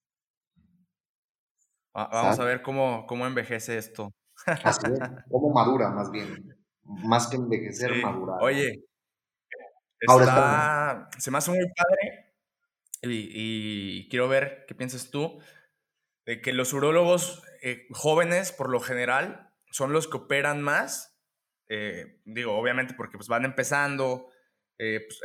Vamos 1.94 2.40
a 2.40 2.46
ver 2.46 2.62
cómo, 2.62 3.06
cómo 3.06 3.28
envejece 3.28 3.78
esto. 3.78 4.12
Así 4.46 4.86
es, 4.86 5.00
cómo 5.30 5.54
madura 5.54 5.90
más 5.90 6.10
bien. 6.10 6.58
Más 6.84 7.28
que 7.28 7.36
envejecer, 7.36 8.02
madura. 8.02 8.38
Oye, 8.42 8.86
Ahora 10.08 11.10
se 11.18 11.32
me 11.32 11.38
hace 11.38 11.52
muy 11.52 11.60
padre 11.76 12.34
y, 13.04 14.08
quiero 14.10 14.28
ver 14.28 14.66
qué 14.68 14.76
piensas 14.76 15.10
tú 15.12 15.40
de 16.26 16.42
que 16.42 16.54
los 16.54 16.74
urólogos 16.74 17.44
eh, 17.62 17.88
jóvenes, 17.92 18.52
por 18.52 18.70
lo 18.70 18.80
general, 18.80 19.54
son 19.72 19.94
los 19.94 20.08
que 20.08 20.18
operan 20.18 20.62
más. 20.62 21.20
Eh, 21.68 22.20
digo, 22.26 22.58
obviamente 22.58 22.94
porque 22.94 23.18
pues 23.18 23.28
van 23.28 23.46
empezando, 23.46 24.30
eh, 24.78 25.08
pues, 25.08 25.20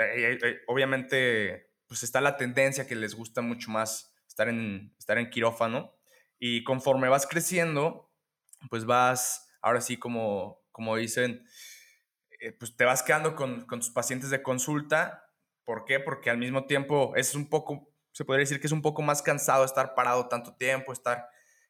obviamente 0.69 1.73
pues 1.89 2.03
está 2.03 2.21
la 2.21 2.37
tendencia 2.37 2.87
que 2.87 2.95
les 2.95 3.15
gusta 3.15 3.43
mucho 3.43 3.71
más 3.71 4.15
estar 4.27 4.49
en, 4.49 4.95
estar 4.99 5.19
en 5.19 5.31
quirófano 5.31 5.97
y 6.39 6.65
conforme 6.65 7.09
vas 7.09 7.27
creciendo, 7.27 8.13
pues 8.69 8.85
vas, 8.85 9.49
ahora 9.63 9.81
sí 9.81 9.97
como, 9.97 10.63
como 10.73 10.97
dicen, 10.97 11.47
pues 12.53 12.77
te 12.77 12.85
vas 12.85 13.03
quedando 13.03 13.35
con, 13.35 13.67
con 13.67 13.81
tus 13.81 13.91
pacientes 13.91 14.31
de 14.31 14.43
consulta. 14.43 15.31
¿Por 15.65 15.85
qué? 15.85 16.01
Porque 16.01 16.31
al 16.31 16.39
mismo 16.39 16.67
tiempo 16.67 17.15
es 17.17 17.35
un 17.35 17.49
poco, 17.49 17.89
se 18.13 18.25
podría 18.25 18.45
decir 18.45 18.61
que 18.61 18.67
es 18.67 18.73
un 18.73 18.83
poco 18.83 19.03
más 19.03 19.23
cansado 19.23 19.65
estar 19.65 19.95
parado 19.95 20.29
tanto 20.29 20.55
tiempo, 20.55 20.93
estar 20.93 21.29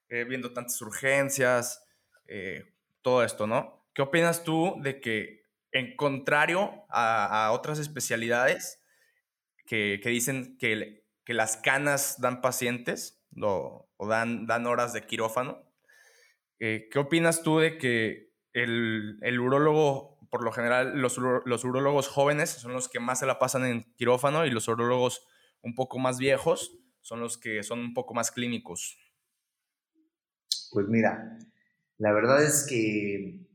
viendo 0.09 0.52
tantas 0.52 0.80
urgencias, 0.83 1.87
eh, 2.28 2.64
todo 3.02 3.23
esto, 3.23 3.47
¿no? 3.47 3.87
¿Qué 3.95 4.02
opinas 4.02 4.42
tú 4.45 4.76
de 4.83 5.00
que, 5.00 5.45
en 5.73 5.97
contrario 5.97 6.85
a, 6.88 7.50
otras 7.52 7.78
especialidades 7.78 8.83
que, 9.66 10.00
dicen 10.04 10.56
que, 10.59 11.04
que, 11.25 11.35
las 11.35 11.56
canas 11.56 12.21
dan 12.21 12.40
pacientes 12.40 13.23
o, 13.40 13.88
dan, 14.09 14.47
dan 14.47 14.66
horas 14.66 14.92
de 14.92 15.06
quirófano, 15.06 15.62
eh, 16.59 16.88
¿qué 16.90 16.99
opinas 16.99 17.42
tú 17.42 17.59
de 17.59 17.78
que 17.78 18.33
el, 18.52 19.18
el 19.23 19.38
urólogo, 19.40 20.15
por 20.30 20.42
lo 20.45 20.52
general, 20.52 20.99
los, 20.99 21.18
los 21.18 21.64
urólogos 21.64 22.09
jóvenes 22.09 22.50
son 22.50 22.73
los 22.73 22.88
que 22.88 23.00
más 23.00 23.21
se 23.21 23.26
la 23.26 23.38
pasan 23.38 23.64
en 23.64 23.95
quirófano 23.97 24.47
y 24.47 24.50
los 24.50 24.68
urólogos 24.68 25.26
un 25.62 25.75
poco 25.75 25.99
más 25.99 26.18
viejos 26.18 26.78
son 27.06 27.21
los 27.21 27.38
que 27.38 27.62
son 27.62 27.78
un 27.78 27.95
poco 27.95 28.14
más 28.14 28.33
clínicos? 28.33 28.99
Pues 30.73 30.88
mira, 30.88 31.38
la 31.99 32.12
verdad 32.12 32.42
es 32.42 32.66
que 32.68 33.47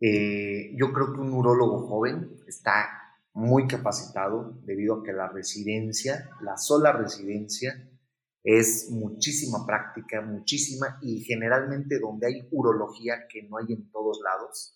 eh, 0.00 0.74
yo 0.74 0.92
creo 0.92 1.12
que 1.12 1.20
un 1.20 1.34
urólogo 1.34 1.86
joven 1.86 2.36
está 2.46 2.88
muy 3.34 3.66
capacitado 3.66 4.58
debido 4.64 4.94
a 4.94 5.02
que 5.02 5.12
la 5.12 5.28
residencia, 5.28 6.30
la 6.40 6.56
sola 6.56 6.92
residencia, 6.92 7.74
es 8.42 8.88
muchísima 8.90 9.66
práctica, 9.66 10.22
muchísima, 10.22 10.98
y 11.02 11.24
generalmente 11.24 11.98
donde 11.98 12.28
hay 12.28 12.48
urología, 12.52 13.26
que 13.28 13.42
no 13.42 13.58
hay 13.58 13.74
en 13.74 13.90
todos 13.90 14.20
lados, 14.24 14.75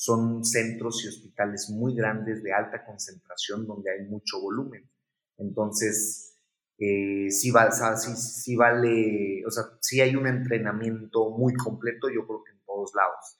son 0.00 0.42
centros 0.46 1.04
y 1.04 1.08
hospitales 1.08 1.68
muy 1.68 1.94
grandes 1.94 2.42
de 2.42 2.54
alta 2.54 2.86
concentración 2.86 3.66
donde 3.66 3.90
hay 3.90 4.06
mucho 4.06 4.40
volumen. 4.40 4.90
Entonces, 5.36 6.38
eh, 6.78 7.30
sí, 7.30 7.50
va, 7.50 7.68
vale, 8.56 9.44
o 9.46 9.50
sea, 9.50 9.64
sí 9.80 10.00
hay 10.00 10.16
un 10.16 10.26
entrenamiento 10.26 11.28
muy 11.28 11.52
completo, 11.52 12.08
yo 12.08 12.26
creo 12.26 12.42
que 12.42 12.52
en 12.52 12.64
todos 12.64 12.92
lados. 12.94 13.38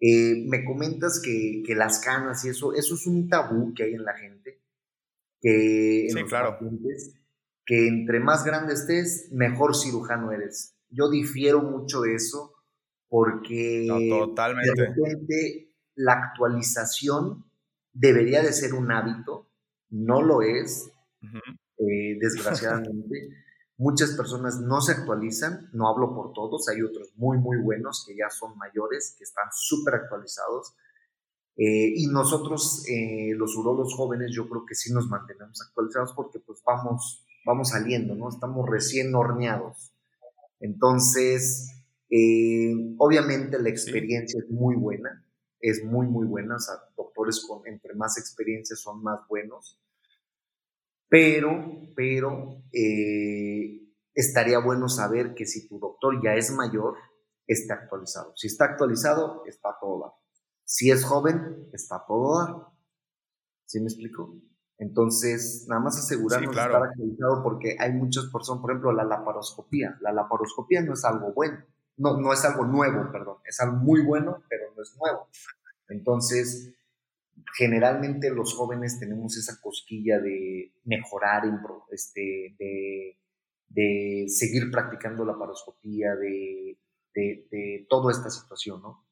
Eh, 0.00 0.44
me 0.48 0.66
comentas 0.66 1.18
que, 1.24 1.62
que, 1.64 1.74
las 1.74 1.98
canas 2.00 2.44
y 2.44 2.50
eso, 2.50 2.74
eso 2.74 2.94
es 2.94 3.06
un 3.06 3.30
tabú 3.30 3.72
que 3.72 3.84
hay 3.84 3.94
en 3.94 4.04
la 4.04 4.18
gente, 4.18 4.60
que 5.40 6.08
en 6.08 6.10
sí, 6.10 6.24
claro. 6.24 6.58
que 7.64 7.88
entre 7.88 8.20
más 8.20 8.44
grande 8.44 8.74
estés, 8.74 9.30
mejor 9.32 9.74
cirujano 9.74 10.30
eres. 10.30 10.76
Yo 10.90 11.08
difiero 11.08 11.62
mucho 11.62 12.02
de 12.02 12.16
eso 12.16 12.52
porque 13.08 13.86
totalmente. 13.88 14.72
de 14.76 14.86
repente 14.86 15.69
la 16.00 16.14
actualización 16.14 17.44
debería 17.92 18.42
de 18.42 18.52
ser 18.52 18.74
un 18.74 18.90
hábito, 18.90 19.50
no 19.90 20.22
lo 20.22 20.42
es. 20.42 20.90
Eh, 21.80 22.18
desgraciadamente. 22.20 23.30
Muchas 23.78 24.10
personas 24.10 24.60
no 24.60 24.82
se 24.82 24.92
actualizan, 24.92 25.70
no 25.72 25.88
hablo 25.88 26.14
por 26.14 26.34
todos, 26.34 26.68
hay 26.68 26.82
otros 26.82 27.12
muy, 27.16 27.38
muy 27.38 27.56
buenos 27.56 28.04
que 28.06 28.14
ya 28.14 28.28
son 28.28 28.58
mayores, 28.58 29.14
que 29.16 29.24
están 29.24 29.46
súper 29.52 29.94
actualizados. 29.94 30.74
Eh, 31.56 31.94
y 31.96 32.06
nosotros, 32.08 32.84
eh, 32.88 33.32
los 33.34 33.56
urólogos 33.56 33.94
jóvenes, 33.94 34.32
yo 34.34 34.48
creo 34.50 34.66
que 34.66 34.74
sí 34.74 34.92
nos 34.92 35.08
mantenemos 35.08 35.62
actualizados 35.62 36.12
porque 36.14 36.38
pues 36.40 36.62
vamos, 36.64 37.24
vamos 37.46 37.70
saliendo, 37.70 38.14
¿no? 38.14 38.28
Estamos 38.28 38.68
recién 38.68 39.14
horneados. 39.14 39.92
Entonces, 40.60 41.72
obviamente 42.98 43.58
la 43.62 43.70
experiencia 43.70 44.40
es 44.44 44.50
muy 44.50 44.76
buena, 44.76 45.24
es 45.60 45.84
muy, 45.84 46.06
muy 46.06 46.26
buena. 46.26 46.56
O 46.56 46.58
sea, 46.58 46.74
doctores 46.96 47.44
con 47.46 47.66
entre 47.66 47.94
más 47.94 48.18
experiencia 48.18 48.76
son 48.76 49.02
más 49.02 49.20
buenos 49.28 49.80
pero, 51.10 51.50
pero 51.96 52.62
eh, 52.72 53.82
estaría 54.14 54.60
bueno 54.60 54.88
saber 54.88 55.34
que 55.34 55.44
si 55.44 55.68
tu 55.68 55.80
doctor 55.80 56.22
ya 56.22 56.34
es 56.34 56.52
mayor, 56.52 56.94
está 57.48 57.74
actualizado. 57.74 58.32
Si 58.36 58.46
está 58.46 58.66
actualizado, 58.66 59.42
está 59.44 59.76
todo 59.80 60.02
dar. 60.02 60.12
Si 60.64 60.88
es 60.88 61.04
joven, 61.04 61.68
está 61.72 62.04
todo 62.06 62.38
dar. 62.38 62.66
¿Sí 63.66 63.80
me 63.80 63.86
explico? 63.86 64.36
Entonces, 64.78 65.66
nada 65.68 65.82
más 65.82 65.98
asegurarnos 65.98 66.54
de 66.54 66.62
estar 66.62 66.82
actualizado 66.82 67.42
porque 67.42 67.76
hay 67.80 67.92
muchas 67.92 68.26
personas, 68.26 68.62
por 68.62 68.70
ejemplo, 68.70 68.92
la 68.92 69.04
laparoscopía. 69.04 69.98
La 70.00 70.12
laparoscopía 70.12 70.80
no 70.82 70.94
es 70.94 71.04
algo 71.04 71.32
bueno, 71.32 71.58
no, 72.00 72.18
no 72.18 72.32
es 72.32 72.44
algo 72.44 72.64
nuevo, 72.64 73.12
perdón, 73.12 73.36
es 73.44 73.60
algo 73.60 73.76
muy 73.76 74.00
bueno, 74.02 74.42
pero 74.48 74.72
no 74.74 74.82
es 74.82 74.96
nuevo. 74.96 75.28
Entonces, 75.88 76.74
generalmente 77.56 78.30
los 78.30 78.54
jóvenes 78.54 78.98
tenemos 78.98 79.36
esa 79.36 79.60
cosquilla 79.60 80.18
de 80.18 80.72
mejorar, 80.84 81.42
este, 81.90 82.56
de, 82.58 83.18
de 83.68 84.24
seguir 84.28 84.70
practicando 84.70 85.26
la 85.26 85.38
paroscopía, 85.38 86.16
de, 86.16 86.78
de, 87.14 87.86
toda 87.88 88.12
esta 88.12 88.30
situación, 88.30 88.80
¿no? 88.80 89.06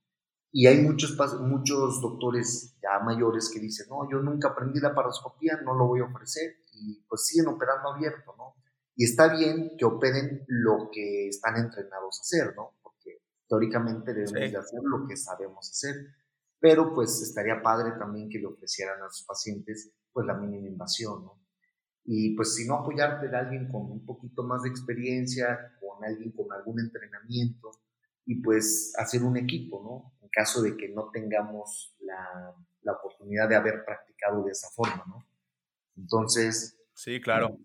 Y 0.50 0.66
hay 0.66 0.80
muchos, 0.80 1.14
muchos 1.40 2.00
doctores 2.00 2.78
ya 2.82 3.04
mayores 3.04 3.50
que 3.52 3.60
dicen, 3.60 3.86
no, 3.90 4.08
yo 4.10 4.18
nunca 4.20 4.48
aprendí 4.48 4.80
la 4.80 4.94
paroscopía, 4.94 5.60
no 5.62 5.74
lo 5.74 5.86
voy 5.86 6.00
a 6.00 6.04
ofrecer, 6.04 6.56
y 6.72 7.04
pues 7.06 7.26
siguen 7.26 7.48
operando 7.48 7.90
abierto, 7.92 8.34
¿no? 8.38 8.54
Y 8.96 9.04
está 9.04 9.28
bien 9.32 9.76
que 9.78 9.84
operen 9.84 10.44
lo 10.48 10.90
que 10.90 11.28
están 11.28 11.56
entrenados 11.56 12.18
a 12.18 12.22
hacer, 12.22 12.56
¿no? 12.56 12.77
Teóricamente 13.48 14.12
debemos 14.12 14.52
de 14.52 14.58
hacer 14.58 14.80
lo 14.82 15.06
que 15.06 15.16
sabemos 15.16 15.70
hacer. 15.70 15.94
Pero 16.60 16.92
pues 16.92 17.22
estaría 17.22 17.62
padre 17.62 17.92
también 17.98 18.28
que 18.28 18.38
le 18.38 18.46
ofrecieran 18.46 19.00
a 19.02 19.10
sus 19.10 19.24
pacientes 19.24 19.92
pues 20.12 20.26
la 20.26 20.34
mínima 20.34 20.66
invasión, 20.66 21.24
¿no? 21.24 21.40
Y 22.04 22.34
pues 22.34 22.54
si 22.54 22.66
no 22.66 22.76
apoyarte 22.76 23.28
de 23.28 23.36
alguien 23.36 23.70
con 23.70 23.90
un 23.90 24.04
poquito 24.04 24.42
más 24.42 24.62
de 24.62 24.70
experiencia, 24.70 25.76
con 25.80 26.02
alguien 26.04 26.32
con 26.32 26.50
algún 26.52 26.80
entrenamiento 26.80 27.70
y 28.24 28.42
pues 28.42 28.92
hacer 28.98 29.22
un 29.22 29.36
equipo, 29.36 29.82
¿no? 29.82 30.18
En 30.22 30.28
caso 30.30 30.62
de 30.62 30.76
que 30.76 30.88
no 30.88 31.10
tengamos 31.10 31.94
la, 32.00 32.54
la 32.82 32.92
oportunidad 32.92 33.48
de 33.48 33.56
haber 33.56 33.84
practicado 33.84 34.42
de 34.44 34.52
esa 34.52 34.68
forma, 34.70 35.04
¿no? 35.06 35.26
Entonces... 35.96 36.78
Sí, 36.94 37.20
claro. 37.20 37.58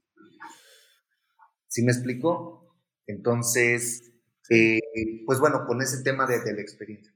¿Sí 1.68 1.84
me 1.84 1.92
explico? 1.92 2.78
Entonces, 3.08 4.13
eh, 4.50 4.80
pues 5.26 5.40
bueno, 5.40 5.66
con 5.66 5.82
ese 5.82 6.04
tema 6.04 6.26
de, 6.26 6.54
la 6.54 6.62
experiencia. 6.62 7.14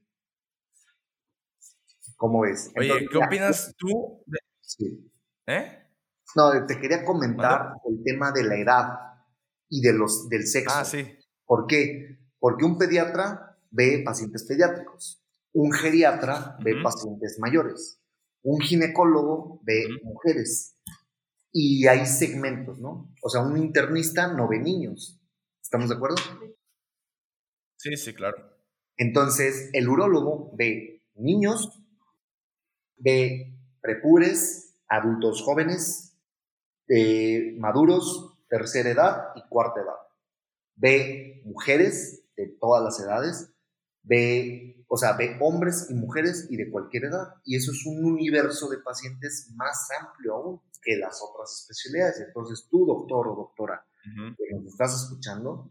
¿Cómo 2.16 2.40
ves? 2.40 2.70
Oye, 2.76 3.06
¿qué 3.10 3.18
opinas 3.18 3.74
tú? 3.76 4.24
Sí. 4.60 5.12
¿Eh? 5.46 5.84
No, 6.34 6.66
te 6.66 6.78
quería 6.78 7.04
comentar 7.04 7.74
el 7.88 8.02
tema 8.02 8.32
de 8.32 8.44
la 8.44 8.56
edad 8.56 8.86
y 9.68 9.80
de 9.80 9.92
los, 9.92 10.28
del 10.28 10.46
sexo. 10.46 10.74
Ah, 10.76 10.84
sí. 10.84 11.06
¿Por 11.44 11.66
qué? 11.66 12.18
Porque 12.38 12.64
un 12.64 12.76
pediatra 12.76 13.58
ve 13.70 14.02
pacientes 14.04 14.44
pediátricos, 14.44 15.22
un 15.52 15.72
geriatra 15.72 16.56
ve 16.62 16.82
pacientes 16.82 17.38
mayores, 17.38 18.00
un 18.42 18.60
ginecólogo 18.60 19.60
ve 19.64 19.86
mujeres, 20.02 20.78
y 21.52 21.86
hay 21.86 22.06
segmentos, 22.06 22.78
¿no? 22.78 23.12
O 23.22 23.28
sea, 23.28 23.42
un 23.42 23.56
internista 23.56 24.32
no 24.32 24.48
ve 24.48 24.58
niños. 24.58 25.20
¿Estamos 25.62 25.88
de 25.88 25.96
acuerdo? 25.96 26.16
Sí, 27.78 27.96
sí, 27.96 28.12
claro. 28.12 28.36
Entonces, 28.96 29.70
el 29.72 29.88
urólogo 29.88 30.50
ve 30.56 31.04
niños, 31.14 31.80
ve 32.96 33.56
prepures, 33.80 34.74
adultos 34.88 35.42
jóvenes, 35.42 36.16
eh, 36.88 37.54
maduros, 37.58 38.36
tercera 38.48 38.90
edad 38.90 39.28
y 39.36 39.48
cuarta 39.48 39.80
edad. 39.80 39.94
Ve 40.74 41.42
mujeres 41.44 42.24
de 42.36 42.48
todas 42.60 42.82
las 42.82 42.98
edades, 43.00 43.52
ve, 44.02 44.84
o 44.88 44.96
sea, 44.96 45.12
ve 45.12 45.36
hombres 45.40 45.86
y 45.88 45.94
mujeres 45.94 46.48
y 46.50 46.56
de 46.56 46.70
cualquier 46.70 47.04
edad. 47.04 47.34
Y 47.44 47.56
eso 47.56 47.70
es 47.70 47.86
un 47.86 48.04
universo 48.04 48.68
de 48.68 48.78
pacientes 48.78 49.52
más 49.54 49.88
amplio 50.00 50.34
aún 50.34 50.60
que 50.82 50.96
las 50.96 51.20
otras 51.22 51.60
especialidades. 51.60 52.20
Entonces, 52.26 52.66
tú, 52.68 52.86
doctor 52.86 53.28
o 53.28 53.36
doctora, 53.36 53.86
que 54.02 54.54
nos 54.56 54.66
estás 54.66 55.02
escuchando, 55.02 55.70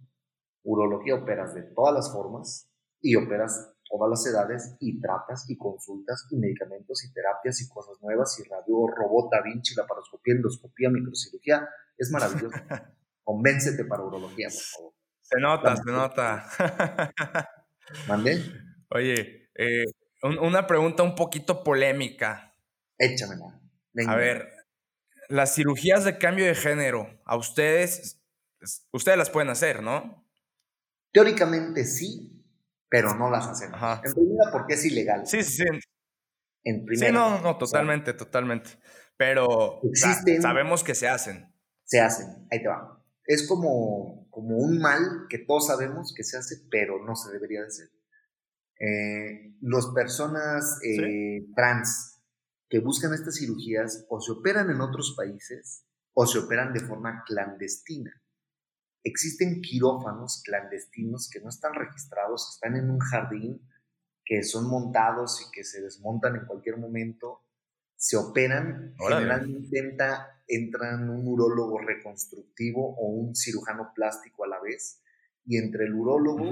urología 0.67 1.15
operas 1.15 1.53
de 1.55 1.63
todas 1.63 1.93
las 1.93 2.11
formas 2.11 2.69
y 3.01 3.15
operas 3.15 3.73
todas 3.89 4.09
las 4.09 4.25
edades 4.27 4.75
y 4.81 4.99
tratas 4.99 5.49
y 5.49 5.57
consultas 5.57 6.27
y 6.29 6.37
medicamentos 6.37 7.05
y 7.05 7.13
terapias 7.13 7.61
y 7.61 7.69
cosas 7.69 7.97
nuevas 8.01 8.37
y 8.39 8.49
radio, 8.49 8.85
robot, 8.87 9.31
Da 9.31 9.41
Vinci, 9.41 9.75
laparoscopía, 9.75 10.33
endoscopía, 10.35 10.89
microcirugía. 10.89 11.67
Es 11.97 12.11
maravilloso. 12.11 12.57
Convéncete 13.23 13.85
para 13.85 14.03
urología, 14.03 14.49
por 14.49 14.61
favor. 14.61 14.93
Se 15.21 15.39
nota, 15.39 15.75
se 15.75 15.91
nota. 15.91 16.49
¿Mande? 18.07 18.43
Oye, 18.89 19.49
eh, 19.55 19.85
una 20.21 20.67
pregunta 20.67 21.03
un 21.03 21.15
poquito 21.15 21.63
polémica. 21.63 22.53
Échamela. 22.97 23.61
A 24.07 24.15
ver, 24.15 24.49
las 25.29 25.55
cirugías 25.55 26.03
de 26.03 26.17
cambio 26.17 26.45
de 26.45 26.55
género, 26.55 27.21
a 27.25 27.37
ustedes, 27.37 28.21
ustedes 28.91 29.17
las 29.17 29.29
pueden 29.29 29.49
hacer, 29.49 29.81
¿no? 29.81 30.26
Teóricamente 31.17 31.83
sí, 31.83 32.45
pero 32.87 33.15
no 33.15 33.31
las 33.31 33.47
hacen. 33.47 33.71
En 33.73 34.13
primera, 34.13 34.51
porque 34.51 34.75
es 34.75 34.85
ilegal. 34.85 35.25
Sí, 35.25 35.41
sí, 35.41 35.63
sí. 35.63 35.63
En 36.63 36.85
primera. 36.85 37.07
Sí, 37.07 37.11
no, 37.11 37.41
no, 37.41 37.57
totalmente, 37.57 38.13
totalmente. 38.13 38.69
Pero 39.17 39.81
sabemos 40.39 40.83
que 40.83 40.93
se 40.93 41.07
hacen. 41.07 41.51
Se 41.85 41.99
hacen, 41.99 42.47
ahí 42.51 42.61
te 42.61 42.67
va. 42.67 43.03
Es 43.25 43.47
como, 43.47 44.27
como 44.29 44.57
un 44.57 44.77
mal 44.77 45.25
que 45.27 45.39
todos 45.39 45.65
sabemos 45.65 46.13
que 46.15 46.23
se 46.23 46.37
hace, 46.37 46.57
pero 46.69 47.03
no 47.03 47.15
se 47.15 47.31
debería 47.31 47.61
de 47.61 47.67
hacer. 47.67 47.87
Eh, 48.79 49.55
las 49.61 49.87
personas 49.87 50.79
eh, 50.83 51.47
trans 51.55 52.21
que 52.69 52.79
buscan 52.79 53.11
estas 53.15 53.37
cirugías 53.37 54.05
o 54.07 54.21
se 54.21 54.33
operan 54.33 54.69
en 54.69 54.81
otros 54.81 55.15
países 55.17 55.83
o 56.13 56.27
se 56.27 56.37
operan 56.37 56.73
de 56.73 56.81
forma 56.81 57.23
clandestina. 57.25 58.11
Existen 59.07 59.61
quirófanos 59.61 60.41
clandestinos 60.43 61.29
que 61.31 61.39
no 61.39 61.47
están 61.47 61.73
registrados, 61.73 62.55
están 62.55 62.75
en 62.75 62.89
un 62.89 62.99
jardín, 62.99 63.61
que 64.25 64.43
son 64.43 64.69
montados 64.69 65.41
y 65.41 65.51
que 65.51 65.63
se 65.63 65.81
desmontan 65.81 66.35
en 66.35 66.45
cualquier 66.45 66.75
momento, 66.75 67.45
se 67.95 68.17
operan, 68.17 68.95
generalmente 68.97 69.79
entra, 69.79 70.43
entran 70.45 71.09
un 71.09 71.25
urólogo 71.25 71.79
reconstructivo 71.79 72.95
o 72.97 73.07
un 73.07 73.33
cirujano 73.33 73.93
plástico 73.95 74.43
a 74.43 74.49
la 74.49 74.59
vez, 74.59 75.01
y 75.45 75.57
entre 75.57 75.85
el 75.85 75.93
urólogo 75.93 76.51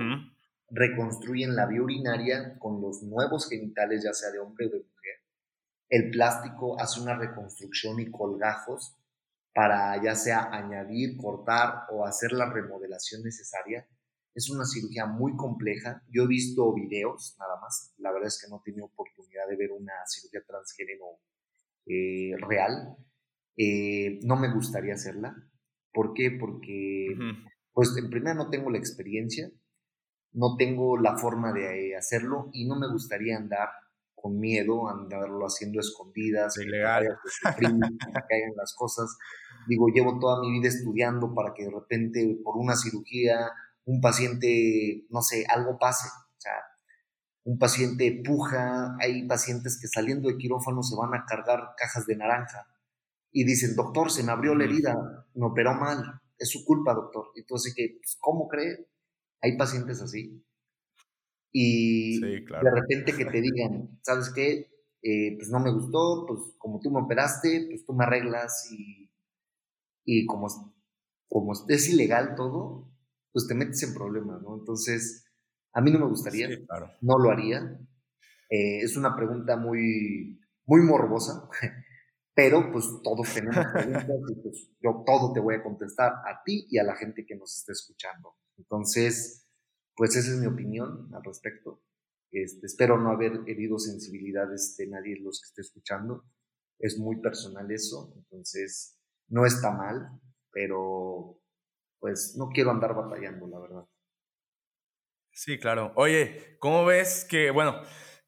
reconstruyen 0.69 1.57
la 1.57 1.65
vía 1.65 1.81
urinaria 1.81 2.57
con 2.57 2.81
los 2.81 3.03
nuevos 3.03 3.49
genitales, 3.49 4.01
ya 4.05 4.13
sea 4.13 4.31
de 4.31 4.39
hombre 4.39 4.67
o 4.67 4.69
de 4.69 4.77
mujer, 4.77 5.15
el 5.89 6.09
plástico 6.09 6.79
hace 6.79 7.01
una 7.01 7.17
reconstrucción 7.17 7.99
y 7.99 8.09
colgajos 8.09 8.95
para 9.55 10.03
ya 10.03 10.15
sea 10.15 10.49
añadir, 10.51 11.15
cortar 11.15 11.85
o 11.89 12.05
hacer 12.05 12.33
la 12.33 12.51
remodelación 12.51 13.23
necesaria. 13.23 13.87
Es 14.33 14.49
una 14.49 14.65
cirugía 14.65 15.05
muy 15.05 15.37
compleja. 15.37 16.03
Yo 16.09 16.23
he 16.23 16.27
visto 16.27 16.73
videos 16.73 17.37
nada 17.39 17.57
más. 17.61 17.93
La 17.99 18.11
verdad 18.11 18.27
es 18.27 18.41
que 18.41 18.49
no 18.49 18.57
he 18.57 18.69
tenido 18.69 18.87
oportunidad 18.87 19.47
de 19.49 19.55
ver 19.55 19.71
una 19.71 19.93
cirugía 20.07 20.41
transgénero 20.45 21.21
eh, 21.85 22.35
real. 22.45 22.97
Eh, 23.55 24.19
no 24.23 24.35
me 24.35 24.53
gustaría 24.53 24.95
hacerla. 24.95 25.33
¿Por 25.93 26.13
qué? 26.13 26.31
Porque, 26.37 27.15
pues, 27.71 27.95
en 27.95 28.09
primer 28.09 28.35
no 28.35 28.49
tengo 28.49 28.69
la 28.69 28.77
experiencia, 28.77 29.49
no 30.33 30.57
tengo 30.57 30.97
la 30.97 31.17
forma 31.17 31.53
de 31.53 31.95
hacerlo 31.95 32.49
y 32.51 32.67
no 32.67 32.77
me 32.77 32.91
gustaría 32.91 33.37
andar 33.37 33.69
con 34.15 34.39
miedo, 34.39 34.89
andarlo 34.89 35.45
haciendo 35.45 35.79
escondidas, 35.79 36.57
ilegal, 36.57 37.03
que, 37.57 37.65
caigan 38.29 38.55
las 38.55 38.73
cosas. 38.75 39.17
Digo, 39.67 39.87
llevo 39.89 40.19
toda 40.19 40.41
mi 40.41 40.51
vida 40.51 40.69
estudiando 40.69 41.33
para 41.33 41.53
que 41.53 41.65
de 41.65 41.71
repente 41.71 42.39
por 42.43 42.57
una 42.57 42.75
cirugía 42.75 43.51
un 43.85 44.01
paciente, 44.01 45.05
no 45.09 45.21
sé, 45.21 45.45
algo 45.47 45.77
pase. 45.77 46.07
O 46.07 46.41
sea, 46.41 46.53
un 47.43 47.57
paciente 47.59 48.21
puja, 48.25 48.95
hay 48.99 49.27
pacientes 49.27 49.79
que 49.79 49.87
saliendo 49.87 50.27
de 50.27 50.37
quirófano 50.37 50.81
se 50.81 50.95
van 50.95 51.13
a 51.13 51.25
cargar 51.25 51.75
cajas 51.77 52.05
de 52.07 52.15
naranja 52.15 52.67
y 53.31 53.43
dicen, 53.43 53.75
doctor, 53.75 54.11
se 54.11 54.23
me 54.23 54.31
abrió 54.31 54.55
la 54.55 54.63
herida, 54.63 55.27
me 55.35 55.45
operó 55.45 55.75
mal, 55.75 56.21
es 56.37 56.49
su 56.49 56.65
culpa, 56.65 56.93
doctor. 56.93 57.27
Entonces, 57.35 57.75
pues, 57.75 58.17
¿cómo 58.19 58.47
cree? 58.47 58.87
Hay 59.41 59.57
pacientes 59.57 60.01
así 60.01 60.44
y 61.57 62.19
de 62.19 62.69
repente 62.69 63.15
que 63.15 63.23
te 63.23 63.39
digan, 63.39 63.97
¿sabes 64.01 64.29
qué? 64.35 64.69
Eh, 65.01 65.37
pues 65.37 65.49
no 65.49 65.61
me 65.61 65.71
gustó, 65.71 66.25
pues 66.27 66.41
como 66.57 66.81
tú 66.81 66.91
me 66.91 66.99
operaste, 66.99 67.67
pues 67.69 67.85
tú 67.85 67.93
me 67.93 68.03
arreglas 68.03 68.69
y, 68.73 69.09
y 70.03 70.25
como, 70.25 70.47
como 71.29 71.53
es 71.69 71.89
ilegal 71.89 72.35
todo, 72.35 72.91
pues 73.31 73.47
te 73.47 73.55
metes 73.55 73.81
en 73.83 73.93
problemas, 73.93 74.41
¿no? 74.41 74.57
Entonces, 74.57 75.23
a 75.71 75.79
mí 75.79 75.91
no 75.91 75.99
me 75.99 76.07
gustaría, 76.07 76.49
no 76.99 77.17
lo 77.19 77.31
haría. 77.31 77.79
Eh, 78.49 78.79
es 78.81 78.97
una 78.97 79.15
pregunta 79.15 79.55
muy, 79.55 80.37
muy 80.65 80.81
morbosa, 80.81 81.47
pero 82.35 82.69
pues 82.69 82.85
todos 83.01 83.33
tenemos 83.33 83.65
preguntas 83.71 84.09
y 84.29 84.41
pues 84.41 84.71
yo 84.81 85.03
todo 85.05 85.31
te 85.31 85.39
voy 85.39 85.55
a 85.55 85.63
contestar 85.63 86.11
a 86.11 86.43
ti 86.43 86.67
y 86.69 86.79
a 86.79 86.83
la 86.83 86.97
gente 86.97 87.25
que 87.25 87.37
nos 87.37 87.57
esté 87.57 87.71
escuchando. 87.71 88.35
Entonces, 88.57 89.44
pues 89.95 90.15
esa 90.15 90.31
es 90.31 90.37
mi 90.37 90.47
opinión 90.47 91.09
al 91.13 91.23
respecto. 91.23 91.81
Este, 92.31 92.65
espero 92.65 92.99
no 92.99 93.11
haber 93.11 93.41
herido 93.47 93.79
sensibilidades 93.79 94.75
de 94.77 94.87
nadie 94.87 95.19
los 95.21 95.39
que 95.41 95.47
esté 95.47 95.61
escuchando. 95.61 96.25
Es 96.79 96.99
muy 96.99 97.21
personal 97.21 97.71
eso, 97.71 98.13
entonces 98.17 98.99
no 99.29 99.45
está 99.45 99.71
mal, 99.71 100.19
pero 100.51 101.41
pues 101.99 102.35
no 102.37 102.49
quiero 102.49 102.71
andar 102.71 102.93
batallando, 102.93 103.47
la 103.47 103.59
verdad. 103.59 103.85
Sí, 105.31 105.57
claro. 105.59 105.93
Oye, 105.95 106.57
¿cómo 106.59 106.85
ves 106.85 107.25
que, 107.25 107.51
bueno, 107.51 107.81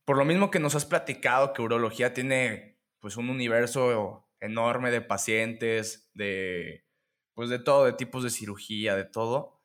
por 0.06 0.17
lo 0.17 0.25
mismo 0.25 0.49
que 0.49 0.60
nos 0.60 0.75
has 0.75 0.86
platicado 0.86 1.53
que 1.53 1.62
urología 1.62 2.13
tiene 2.13 2.82
pues 2.99 3.17
un 3.17 3.30
universo 3.30 4.30
enorme 4.39 4.91
de 4.91 5.01
pacientes, 5.01 6.10
de 6.13 6.86
pues 7.34 7.49
de 7.49 7.60
todo, 7.60 7.86
de 7.86 7.93
tipos 7.93 8.23
de 8.23 8.30
cirugía, 8.30 8.95
de 8.95 9.06
todo 9.06 9.57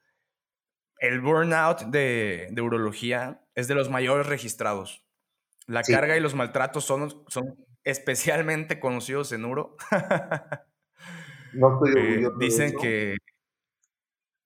el 1.03 1.21
burnout 1.21 1.83
de, 1.87 2.49
de, 2.53 2.63
urología 2.63 3.45
es 3.55 3.69
de 3.69 3.75
los 3.75 3.91
mayores 3.91 4.27
registrados. 4.27 5.05
La 5.67 5.83
carga 5.83 6.17
y 6.17 6.21
los 6.21 6.35
maltratos 6.35 6.85
son, 6.85 7.25
son 7.29 7.57
especialmente 7.85 8.81
conocidos 8.81 9.33
en 9.33 9.45
uro. 9.45 9.77
No 11.55 11.75
estoy 11.85 12.03
Eh, 12.25 12.29
dicen 12.39 12.69
eso. 12.69 12.79
que 12.81 13.17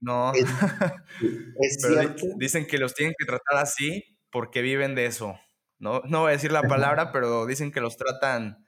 no, 0.01 0.33
Es, 0.35 0.47
cierto. 1.81 2.27
dicen 2.37 2.67
que 2.67 2.79
los 2.79 2.95
tienen 2.95 3.15
que 3.19 3.25
tratar 3.27 3.59
así 3.63 4.19
porque 4.31 4.61
viven 4.63 4.95
de 4.95 5.07
eso. 5.07 5.39
No, 5.79 6.01
no 6.07 6.21
voy 6.23 6.31
a 6.31 6.33
decir 6.33 6.53
la 6.53 6.63
palabra, 6.63 7.13
pero 7.13 7.47
dicen 7.47 7.71
que 7.73 7.81
los 7.81 7.97
tratan 7.97 8.67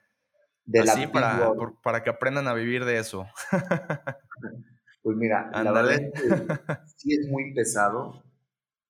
de 0.65 0.79
así 0.81 1.07
para, 1.07 1.51
por- 1.53 1.81
para 1.81 2.03
que 2.03 2.09
aprendan 2.11 2.47
a 2.47 2.53
vivir 2.53 2.85
de 2.85 2.97
eso. 2.99 3.27
Pues 5.01 5.17
mira, 5.17 5.49
la 5.63 5.71
verdad 5.71 5.93
es 5.93 6.11
que 6.21 6.29
sí 6.97 7.13
es 7.15 7.27
muy 7.29 7.53
pesado, 7.53 8.23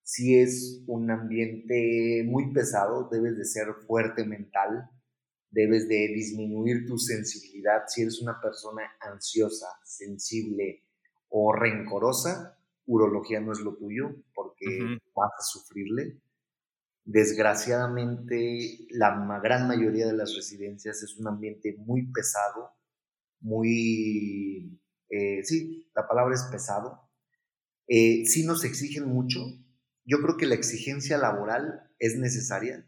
sí 0.04 0.40
es 0.40 0.84
un 0.88 1.12
ambiente 1.12 2.24
muy 2.26 2.54
pesado, 2.54 3.10
debes 3.12 3.38
de 3.38 3.46
ser 3.46 3.68
fuerte 3.88 4.26
mental, 4.26 4.90
debes 5.52 5.88
de 5.88 6.08
disminuir 6.10 6.86
tu 6.88 6.98
sensibilidad. 6.98 7.84
Si 7.88 8.02
eres 8.04 8.22
una 8.22 8.40
persona 8.42 8.84
ansiosa, 9.02 9.68
sensible 9.84 10.84
o 11.30 11.54
rencorosa, 11.54 12.58
urología 12.88 13.40
no 13.40 13.54
es 13.54 13.60
lo 13.62 13.76
tuyo 13.76 14.16
porque 14.34 14.66
vas 15.16 15.32
a 15.40 15.44
sufrirle. 15.44 16.20
Desgraciadamente, 17.06 18.88
la 18.92 19.40
gran 19.44 19.68
mayoría 19.68 20.06
de 20.08 20.14
las 20.14 20.36
residencias 20.36 21.02
es 21.04 21.18
un 21.18 21.28
ambiente 21.28 21.76
muy 21.80 22.12
pesado, 22.12 22.72
muy, 23.42 24.80
eh, 25.10 25.44
sí, 25.44 25.79
la 25.96 26.08
palabra 26.08 26.36
es 26.36 26.44
pesado. 26.44 27.10
Eh, 27.88 28.26
sí 28.26 28.46
nos 28.46 28.64
exigen 28.64 29.08
mucho. 29.08 29.40
Yo 30.06 30.22
creo 30.22 30.38
que 30.38 30.46
la 30.46 30.56
exigencia 30.56 31.18
laboral 31.18 31.92
es 32.00 32.18
necesaria 32.18 32.88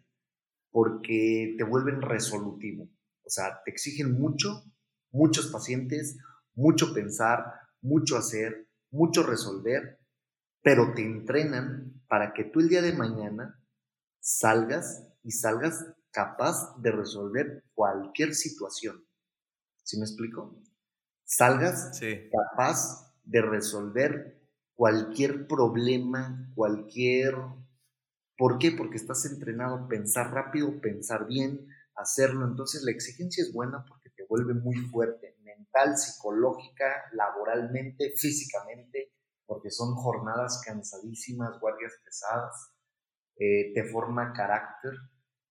porque 0.71 1.55
te 1.57 1.63
vuelven 1.63 2.01
resolutivo. 2.01 2.89
O 3.23 3.29
sea, 3.29 3.61
te 3.63 3.71
exigen 3.71 4.13
mucho, 4.13 4.63
muchos 5.11 5.47
pacientes, 5.47 6.17
mucho 6.53 6.93
pensar, 6.93 7.45
mucho 7.81 8.17
hacer, 8.17 8.67
mucho 8.89 9.23
resolver, 9.23 9.99
pero 10.61 10.93
te 10.93 11.03
entrenan 11.03 12.01
para 12.07 12.33
que 12.33 12.45
tú 12.45 12.59
el 12.59 12.69
día 12.69 12.81
de 12.81 12.93
mañana 12.93 13.59
salgas 14.19 15.07
y 15.23 15.31
salgas 15.31 15.85
capaz 16.11 16.75
de 16.81 16.91
resolver 16.91 17.63
cualquier 17.73 18.35
situación. 18.35 19.05
¿Sí 19.83 19.97
me 19.97 20.05
explico? 20.05 20.61
Salgas 21.33 21.97
Sí. 21.97 22.29
capaz 22.29 23.15
de 23.23 23.41
resolver 23.41 24.37
cualquier 24.75 25.47
problema, 25.47 26.51
cualquier... 26.55 27.35
¿Por 28.37 28.57
qué? 28.59 28.71
Porque 28.71 28.97
estás 28.97 29.23
entrenado 29.25 29.75
a 29.75 29.87
pensar 29.87 30.33
rápido, 30.33 30.81
pensar 30.81 31.27
bien, 31.27 31.67
hacerlo. 31.95 32.45
Entonces 32.45 32.83
la 32.83 32.91
exigencia 32.91 33.43
es 33.43 33.53
buena 33.53 33.85
porque 33.87 34.09
te 34.09 34.25
vuelve 34.27 34.55
muy 34.55 34.75
fuerte, 34.75 35.37
mental, 35.41 35.95
psicológica, 35.97 37.05
laboralmente, 37.13 38.11
físicamente, 38.17 39.13
porque 39.45 39.71
son 39.71 39.95
jornadas 39.95 40.61
cansadísimas, 40.65 41.61
guardias 41.61 41.93
pesadas, 42.03 42.73
eh, 43.37 43.71
te 43.73 43.85
forma 43.85 44.33
carácter. 44.33 44.91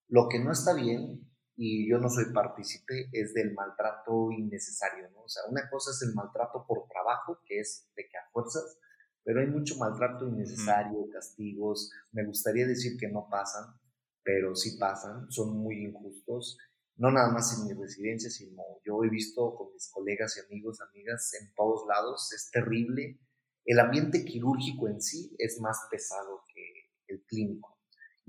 Lo 0.09 0.29
que 0.29 0.41
no 0.41 0.53
está 0.53 0.75
bien, 0.75 1.30
y 1.63 1.87
yo 1.87 1.99
no 1.99 2.09
soy 2.09 2.33
partícipe, 2.33 3.11
es 3.13 3.35
del 3.35 3.53
maltrato 3.53 4.33
innecesario, 4.33 5.11
¿no? 5.11 5.25
O 5.25 5.29
sea, 5.29 5.43
una 5.47 5.69
cosa 5.69 5.91
es 5.91 6.01
el 6.09 6.15
maltrato 6.15 6.65
por 6.67 6.89
trabajo, 6.89 7.39
que 7.45 7.61
es 7.61 7.87
de 7.95 8.09
que 8.09 8.17
a 8.17 8.31
fuerzas, 8.33 8.79
pero 9.23 9.41
hay 9.41 9.47
mucho 9.47 9.77
maltrato 9.77 10.27
innecesario, 10.27 11.07
castigos, 11.13 11.93
me 12.13 12.25
gustaría 12.25 12.67
decir 12.67 12.97
que 12.99 13.09
no 13.09 13.29
pasan, 13.31 13.79
pero 14.23 14.57
sí 14.57 14.79
pasan, 14.79 15.31
son 15.31 15.59
muy 15.59 15.85
injustos, 15.85 16.57
no 16.97 17.11
nada 17.11 17.31
más 17.31 17.55
en 17.59 17.67
mi 17.67 17.75
residencia, 17.79 18.31
sino 18.31 18.63
yo 18.83 19.05
he 19.05 19.11
visto 19.11 19.55
con 19.55 19.71
mis 19.75 19.91
colegas 19.91 20.39
y 20.39 20.47
amigos, 20.47 20.81
amigas, 20.81 21.31
en 21.43 21.53
todos 21.55 21.87
lados, 21.87 22.33
es 22.33 22.51
terrible. 22.51 23.21
El 23.67 23.81
ambiente 23.81 24.25
quirúrgico 24.25 24.89
en 24.89 25.03
sí 25.03 25.37
es 25.37 25.61
más 25.61 25.77
pesado 25.91 26.43
que 26.55 26.91
el 27.07 27.23
clínico. 27.27 27.80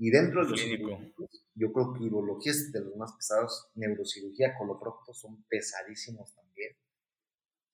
Y 0.04 0.10
dentro 0.10 0.44
de 0.44 0.50
los 0.50 0.60
quirúrgicos, 0.60 1.30
yo 1.54 1.72
creo 1.72 1.92
que 1.92 2.02
urología 2.02 2.50
es 2.50 2.72
de 2.72 2.80
los 2.80 2.96
más 2.96 3.12
pesados, 3.12 3.70
neurocirugía, 3.76 4.58
coloprocto 4.58 5.14
son 5.14 5.44
pesadísimos 5.44 6.34
también, 6.34 6.72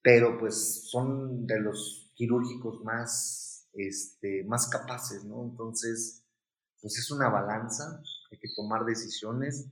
pero 0.02 0.36
pues 0.38 0.90
son 0.90 1.46
de 1.46 1.58
los 1.58 2.12
quirúrgicos 2.14 2.84
más, 2.84 3.66
este, 3.72 4.44
más 4.44 4.68
capaces, 4.68 5.24
¿no? 5.24 5.42
Entonces, 5.42 6.22
pues 6.82 6.98
es 6.98 7.10
una 7.10 7.30
balanza, 7.30 8.02
hay 8.30 8.38
que 8.38 8.50
tomar 8.54 8.84
decisiones, 8.84 9.70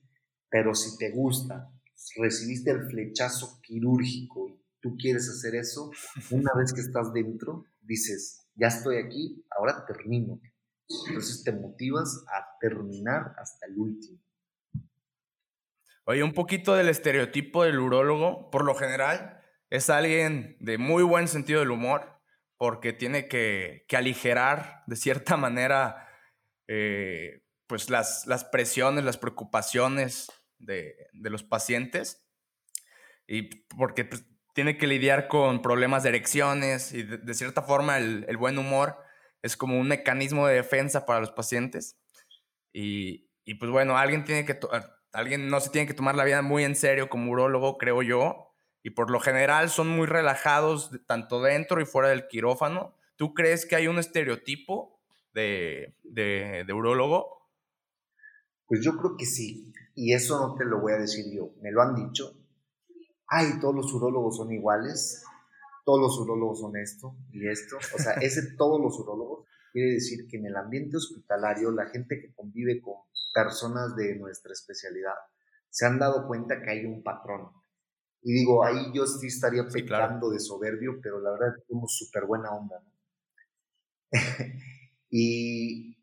pero 0.49 0.75
si 0.75 0.97
te 0.97 1.11
gusta, 1.11 1.71
recibiste 2.17 2.71
el 2.71 2.89
flechazo 2.89 3.61
quirúrgico 3.61 4.49
y 4.49 4.59
tú 4.81 4.97
quieres 4.97 5.29
hacer 5.29 5.57
eso, 5.57 5.91
una 6.31 6.53
vez 6.57 6.73
que 6.73 6.81
estás 6.81 7.13
dentro, 7.13 7.67
dices, 7.83 8.47
ya 8.55 8.69
estoy 8.69 8.97
aquí, 8.97 9.45
ahora 9.51 9.85
termino. 9.85 10.41
Entonces 10.89 11.43
te 11.45 11.53
motivas 11.53 12.25
a 12.29 12.59
terminar 12.61 13.35
hasta 13.39 13.67
el 13.67 13.79
último. 13.79 14.21
Oye, 16.05 16.23
un 16.23 16.33
poquito 16.33 16.75
del 16.75 16.89
estereotipo 16.89 17.65
del 17.65 17.81
urólogo, 17.81 18.49
por 18.51 18.65
lo 18.65 18.77
general, 18.77 19.41
es 19.71 19.91
alguien 19.91 20.57
de 20.61 20.79
muy 20.79 21.03
buen 21.03 21.27
sentido 21.27 21.59
del 21.61 21.73
humor, 21.73 22.21
porque 22.57 22.93
tiene 22.93 23.27
que, 23.27 23.85
que 23.89 23.97
aligerar 23.97 24.85
de 24.87 24.97
cierta 24.97 25.37
manera 25.37 26.09
eh, 26.69 27.43
pues 27.67 27.91
las, 27.91 28.27
las 28.27 28.45
presiones, 28.45 29.05
las 29.05 29.19
preocupaciones 29.19 30.29
de, 30.59 30.95
de 31.13 31.31
los 31.31 31.43
pacientes, 31.43 32.25
y 33.27 33.65
porque 33.67 34.05
pues, 34.05 34.25
tiene 34.55 34.79
que 34.79 34.87
lidiar 34.87 35.27
con 35.27 35.61
problemas 35.61 36.05
de 36.05 36.11
erecciones, 36.11 36.93
y 36.93 37.03
de, 37.03 37.19
de 37.19 37.35
cierta 37.35 37.63
forma 37.63 37.99
el, 37.99 38.25
el 38.29 38.37
buen 38.37 38.59
humor 38.59 38.97
es 39.43 39.57
como 39.57 39.79
un 39.79 39.89
mecanismo 39.89 40.47
de 40.47 40.57
defensa 40.57 41.07
para 41.07 41.21
los 41.21 41.31
pacientes. 41.31 41.99
Y, 42.73 43.31
y 43.45 43.55
pues 43.55 43.71
bueno, 43.71 43.97
alguien 43.97 44.25
tiene 44.25 44.45
que 44.45 44.59
alguien 45.13 45.49
no 45.49 45.61
se 45.61 45.71
tiene 45.71 45.87
que 45.87 45.95
tomar 45.95 46.15
la 46.15 46.25
vida 46.25 46.43
muy 46.43 46.65
en 46.65 46.77
serio 46.77 47.09
como 47.09 47.33
urólogo, 47.33 47.79
creo 47.79 48.03
yo, 48.03 48.55
y 48.83 48.91
por 48.91 49.11
lo 49.11 49.19
general 49.19 49.71
son 49.71 49.89
muy 49.89 50.07
relajados 50.07 50.91
tanto 51.07 51.41
dentro 51.41 51.81
y 51.81 51.87
fuera 51.87 52.11
del 52.11 52.29
quirófano. 52.29 52.95
¿Tú 53.17 53.33
crees 53.33 53.65
que 53.65 53.77
hay 53.77 53.89
un 53.89 53.99
estereotipo 53.99 55.01
de, 55.33 55.97
de, 56.03 56.65
de 56.67 56.73
urólogo? 56.73 57.49
Pues 58.67 58.85
yo 58.85 58.97
creo 58.97 59.17
que 59.17 59.25
sí, 59.25 59.73
y 59.95 60.13
eso 60.13 60.39
no 60.39 60.55
te 60.55 60.65
lo 60.65 60.81
voy 60.81 60.93
a 60.93 60.99
decir 60.99 61.25
yo, 61.33 61.53
me 61.63 61.71
lo 61.71 61.81
han 61.83 61.95
dicho. 61.95 62.37
Ay, 63.29 63.59
todos 63.61 63.75
los 63.75 63.93
urólogos 63.95 64.37
son 64.37 64.53
iguales, 64.53 65.25
todos 65.87 66.01
los 66.01 66.19
urólogos 66.19 66.59
son 66.59 66.77
esto 66.77 67.17
y 67.31 67.49
esto. 67.49 67.77
O 67.77 67.99
sea, 67.99 68.15
ese 68.15 68.43
todos 68.59 68.81
los 68.81 68.99
urólogos 68.99 69.47
quiere 69.73 69.93
decir 69.93 70.27
que 70.29 70.37
en 70.37 70.47
el 70.47 70.57
ambiente 70.57 70.97
hospitalario 70.97 71.71
la 71.71 71.87
gente 71.87 72.21
que 72.21 72.35
convive 72.35 72.83
con 72.83 72.95
personas 73.33 73.95
de 73.95 74.17
nuestra 74.17 74.53
especialidad 74.53 75.15
se 75.71 75.87
han 75.87 76.01
dado 76.01 76.27
cuenta 76.27 76.61
que 76.61 76.71
hay 76.71 76.85
un 76.85 77.05
patrón. 77.05 77.51
Y 78.23 78.33
digo, 78.33 78.65
ahí 78.65 78.91
yo 78.93 79.07
sí 79.07 79.29
estaría 79.29 79.63
pecando 79.63 79.73
sí, 79.73 79.85
claro. 79.87 80.31
de 80.31 80.41
soberbio, 80.41 80.99
pero 81.01 81.21
la 81.21 81.31
verdad 81.31 81.51
es 81.51 81.63
que 81.63 81.69
somos 81.69 81.97
súper 81.97 82.25
buena 82.25 82.51
onda. 82.51 82.81
¿no? 82.81 82.91
y 85.11 85.97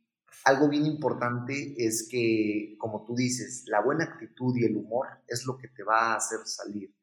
algo 0.45 0.69
bien 0.69 0.85
importante 0.85 1.75
es 1.77 2.07
que, 2.09 2.75
como 2.77 3.03
tú 3.03 3.15
dices, 3.15 3.65
la 3.67 3.81
buena 3.81 4.05
actitud 4.05 4.55
y 4.55 4.63
el 4.63 4.77
humor 4.77 5.07
es 5.27 5.45
lo 5.45 5.57
que 5.57 5.67
te 5.67 5.83
va 5.83 6.13
a 6.13 6.15
hacer 6.15 6.39
salir. 6.45 6.95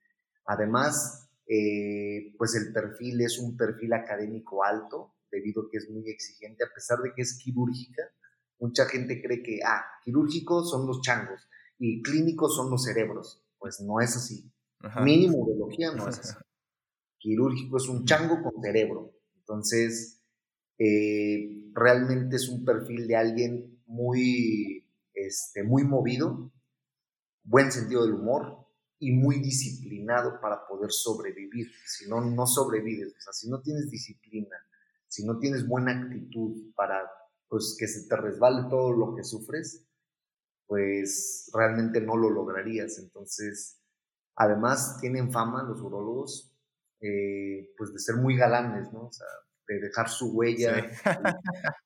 Además, 0.46 1.29
eh, 1.52 2.32
pues 2.38 2.54
el 2.54 2.72
perfil 2.72 3.22
es 3.22 3.40
un 3.40 3.56
perfil 3.56 3.92
académico 3.92 4.62
alto, 4.62 5.16
debido 5.32 5.62
a 5.62 5.68
que 5.68 5.78
es 5.78 5.90
muy 5.90 6.08
exigente, 6.08 6.62
a 6.62 6.72
pesar 6.72 7.00
de 7.00 7.12
que 7.12 7.22
es 7.22 7.40
quirúrgica. 7.42 8.04
Mucha 8.60 8.84
gente 8.86 9.20
cree 9.20 9.42
que, 9.42 9.58
ah, 9.66 9.82
quirúrgicos 10.04 10.70
son 10.70 10.86
los 10.86 11.00
changos 11.02 11.48
y 11.76 12.02
clínicos 12.02 12.54
son 12.54 12.70
los 12.70 12.84
cerebros. 12.84 13.44
Pues 13.58 13.80
no 13.80 14.00
es 14.00 14.14
así. 14.16 14.48
Ajá. 14.78 15.00
Mínimo 15.00 15.38
urología 15.38 15.92
no 15.92 16.08
es 16.08 16.20
así. 16.20 16.38
Quirúrgico 17.18 17.78
es 17.78 17.88
un 17.88 18.04
chango 18.04 18.42
con 18.42 18.62
cerebro. 18.62 19.12
Entonces, 19.34 20.22
eh, 20.78 21.68
realmente 21.74 22.36
es 22.36 22.48
un 22.48 22.64
perfil 22.64 23.08
de 23.08 23.16
alguien 23.16 23.82
muy, 23.86 24.88
este, 25.14 25.64
muy 25.64 25.82
movido, 25.82 26.52
buen 27.42 27.72
sentido 27.72 28.04
del 28.04 28.14
humor, 28.14 28.59
y 29.00 29.12
muy 29.12 29.40
disciplinado 29.40 30.40
para 30.40 30.66
poder 30.66 30.92
sobrevivir. 30.92 31.72
Si 31.86 32.08
no, 32.08 32.20
no 32.20 32.46
sobrevives. 32.46 33.16
O 33.16 33.20
sea, 33.20 33.32
si 33.32 33.48
no 33.48 33.60
tienes 33.62 33.90
disciplina, 33.90 34.56
si 35.08 35.24
no 35.24 35.38
tienes 35.38 35.66
buena 35.66 36.02
actitud 36.02 36.72
para 36.76 37.10
pues, 37.48 37.76
que 37.78 37.88
se 37.88 38.06
te 38.06 38.16
resbale 38.16 38.68
todo 38.68 38.92
lo 38.92 39.16
que 39.16 39.24
sufres, 39.24 39.86
pues 40.66 41.50
realmente 41.54 42.02
no 42.02 42.14
lo 42.16 42.28
lograrías. 42.28 42.98
Entonces, 42.98 43.80
además 44.36 44.98
tienen 45.00 45.32
fama 45.32 45.62
los 45.62 45.80
urólogos, 45.80 46.54
eh, 47.00 47.72
pues 47.78 47.94
de 47.94 47.98
ser 47.98 48.16
muy 48.16 48.36
galanes, 48.36 48.92
¿no? 48.92 49.06
O 49.06 49.12
sea, 49.12 49.26
de 49.66 49.80
dejar 49.80 50.10
su 50.10 50.36
huella, 50.36 50.74
sí. 50.74 50.80
el, 51.08 51.34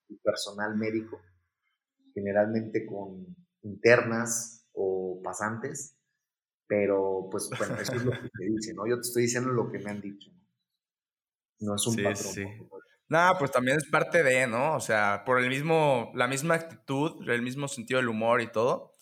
el 0.09 0.19
personal 0.19 0.77
médico, 0.77 1.21
generalmente 2.13 2.85
con 2.85 3.25
internas 3.63 4.67
o 4.73 5.21
pasantes 5.23 5.97
Pero, 6.67 7.29
pues, 7.31 7.51
bueno, 7.59 7.77
eso 7.77 7.95
es 7.95 8.05
lo 8.05 8.11
que 8.13 8.29
te 8.39 8.45
dicen, 8.47 8.77
¿no? 8.77 8.87
Yo 8.87 8.97
te 8.97 9.03
estoy 9.03 9.23
diciendo 9.23 9.51
lo 9.51 9.71
que 9.71 9.79
me 9.79 9.91
han 9.91 10.01
dicho. 10.01 10.31
No 11.61 11.77
es 11.77 11.87
un 11.87 11.97
patrón. 11.97 12.15
Sí. 12.17 12.45
No, 13.09 13.33
pues 13.39 13.51
también 13.53 13.77
es 13.77 13.85
parte 13.91 14.23
de, 14.23 14.47
¿no? 14.47 14.75
O 14.77 14.81
sea, 14.81 15.23
por 15.25 15.39
el 15.39 15.49
mismo, 15.49 16.11
la 16.15 16.27
misma 16.27 16.55
actitud, 16.55 17.29
el 17.29 17.43
mismo 17.43 17.69
sentido 17.69 18.01
del 18.01 18.09
humor 18.09 18.41
y 18.41 18.51
todo, 18.51 18.93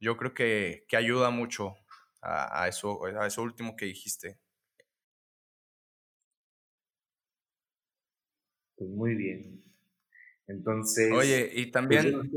yo 0.00 0.16
creo 0.16 0.32
que, 0.34 0.86
que 0.88 0.96
ayuda 0.96 1.30
mucho 1.30 1.74
a, 2.22 2.68
eso, 2.68 3.04
a 3.04 3.26
eso 3.26 3.42
último 3.42 3.76
que 3.76 3.86
dijiste. 3.86 4.38
Pues 8.76 8.90
muy 8.90 9.14
bien. 9.14 9.69
Entonces. 10.50 11.12
Oye, 11.12 11.50
y 11.52 11.66
pues, 11.66 11.72
también. 11.72 12.30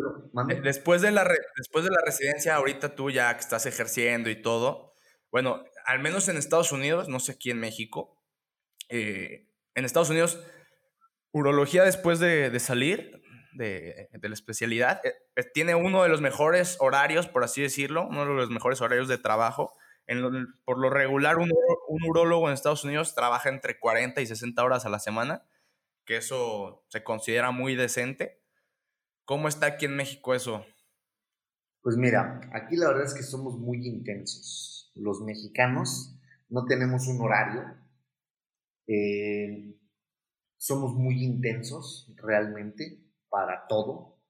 después, 0.63 1.02
de 1.02 1.12
la 1.12 1.28
después 1.58 1.84
de 1.84 1.91
la 1.91 2.02
residencia, 2.06 2.56
ahorita 2.56 2.95
tú 2.95 3.10
ya 3.10 3.34
que 3.34 3.39
estás 3.39 3.65
ejerciendo 3.65 4.30
y 4.30 4.41
todo, 4.41 4.93
bueno, 5.32 5.63
al 5.86 5.99
menos 5.99 6.30
en 6.30 6.38
Estados 6.38 6.71
Unidos, 6.71 7.10
no 7.10 7.19
sé 7.19 7.34
aquí 7.34 7.49
en 7.49 7.60
México, 7.60 8.23
eh, 8.89 9.49
en 9.73 9.86
Estados 9.86 10.10
Unidos 10.10 10.39
Urología 11.32 11.84
después 11.84 12.19
de, 12.19 12.60
salir 12.60 13.23
de, 13.54 14.08
la 14.21 14.34
especialidad 14.34 15.04
eh, 15.04 15.15
eh, 15.36 15.43
tiene 15.52 15.73
uno 15.73 16.04
de 16.04 16.10
los 16.10 16.21
mejores 16.21 16.78
horarios, 16.80 17.28
por 17.28 17.43
así 17.43 17.63
decirlo, 17.63 18.08
uno 18.08 18.26
de 18.26 18.34
los 18.34 18.52
mejores 18.52 18.80
horarios 18.82 19.08
de 19.08 19.17
trabajo. 19.17 19.73
por 20.65 20.78
lo 20.78 20.91
regular, 20.91 21.39
un, 21.39 21.52
un 21.88 22.04
urólogo 22.04 22.47
en 22.47 22.54
Estados 22.54 22.84
Unidos 22.84 23.15
trabaja 23.15 23.49
entre 23.49 23.80
40 23.80 24.21
y 24.21 24.28
60 24.28 24.63
horas 24.63 24.86
a 24.86 24.89
la 24.89 24.99
semana, 24.99 25.43
que 26.06 26.18
eso 26.18 26.86
se 26.89 27.04
considera 27.04 27.52
muy 27.52 27.76
decente. 27.76 28.42
¿Cómo 29.26 29.48
está 29.48 29.68
aquí 29.68 29.86
en 29.86 29.96
México 29.96 30.34
eso? 30.34 30.66
Pues 31.82 31.98
mira, 31.98 32.42
aquí 32.54 32.76
la 32.76 32.89
verdad 32.89 33.06
es 33.06 33.13
que 33.13 33.24
somos 33.24 33.58
muy 33.58 33.88
intensos. 33.88 34.92
Los 34.96 35.22
mexicanos 35.22 36.18
no 36.50 36.66
tenemos 36.66 37.08
un 37.08 37.22
horario. 37.22 37.63
Eh, 38.88 39.78
somos 40.58 40.94
muy 40.94 41.24
intensos 41.24 42.13
realmente 42.16 43.04
para 43.30 43.68
todo. 43.68 44.22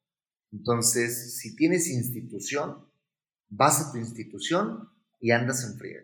Entonces, 0.51 1.37
si 1.39 1.55
tienes 1.55 1.89
institución, 1.89 2.87
vas 3.49 3.81
a 3.81 3.91
tu 3.91 3.97
institución 3.97 4.89
y 5.19 5.31
andas 5.31 5.63
en 5.63 5.77
frío. 5.77 6.01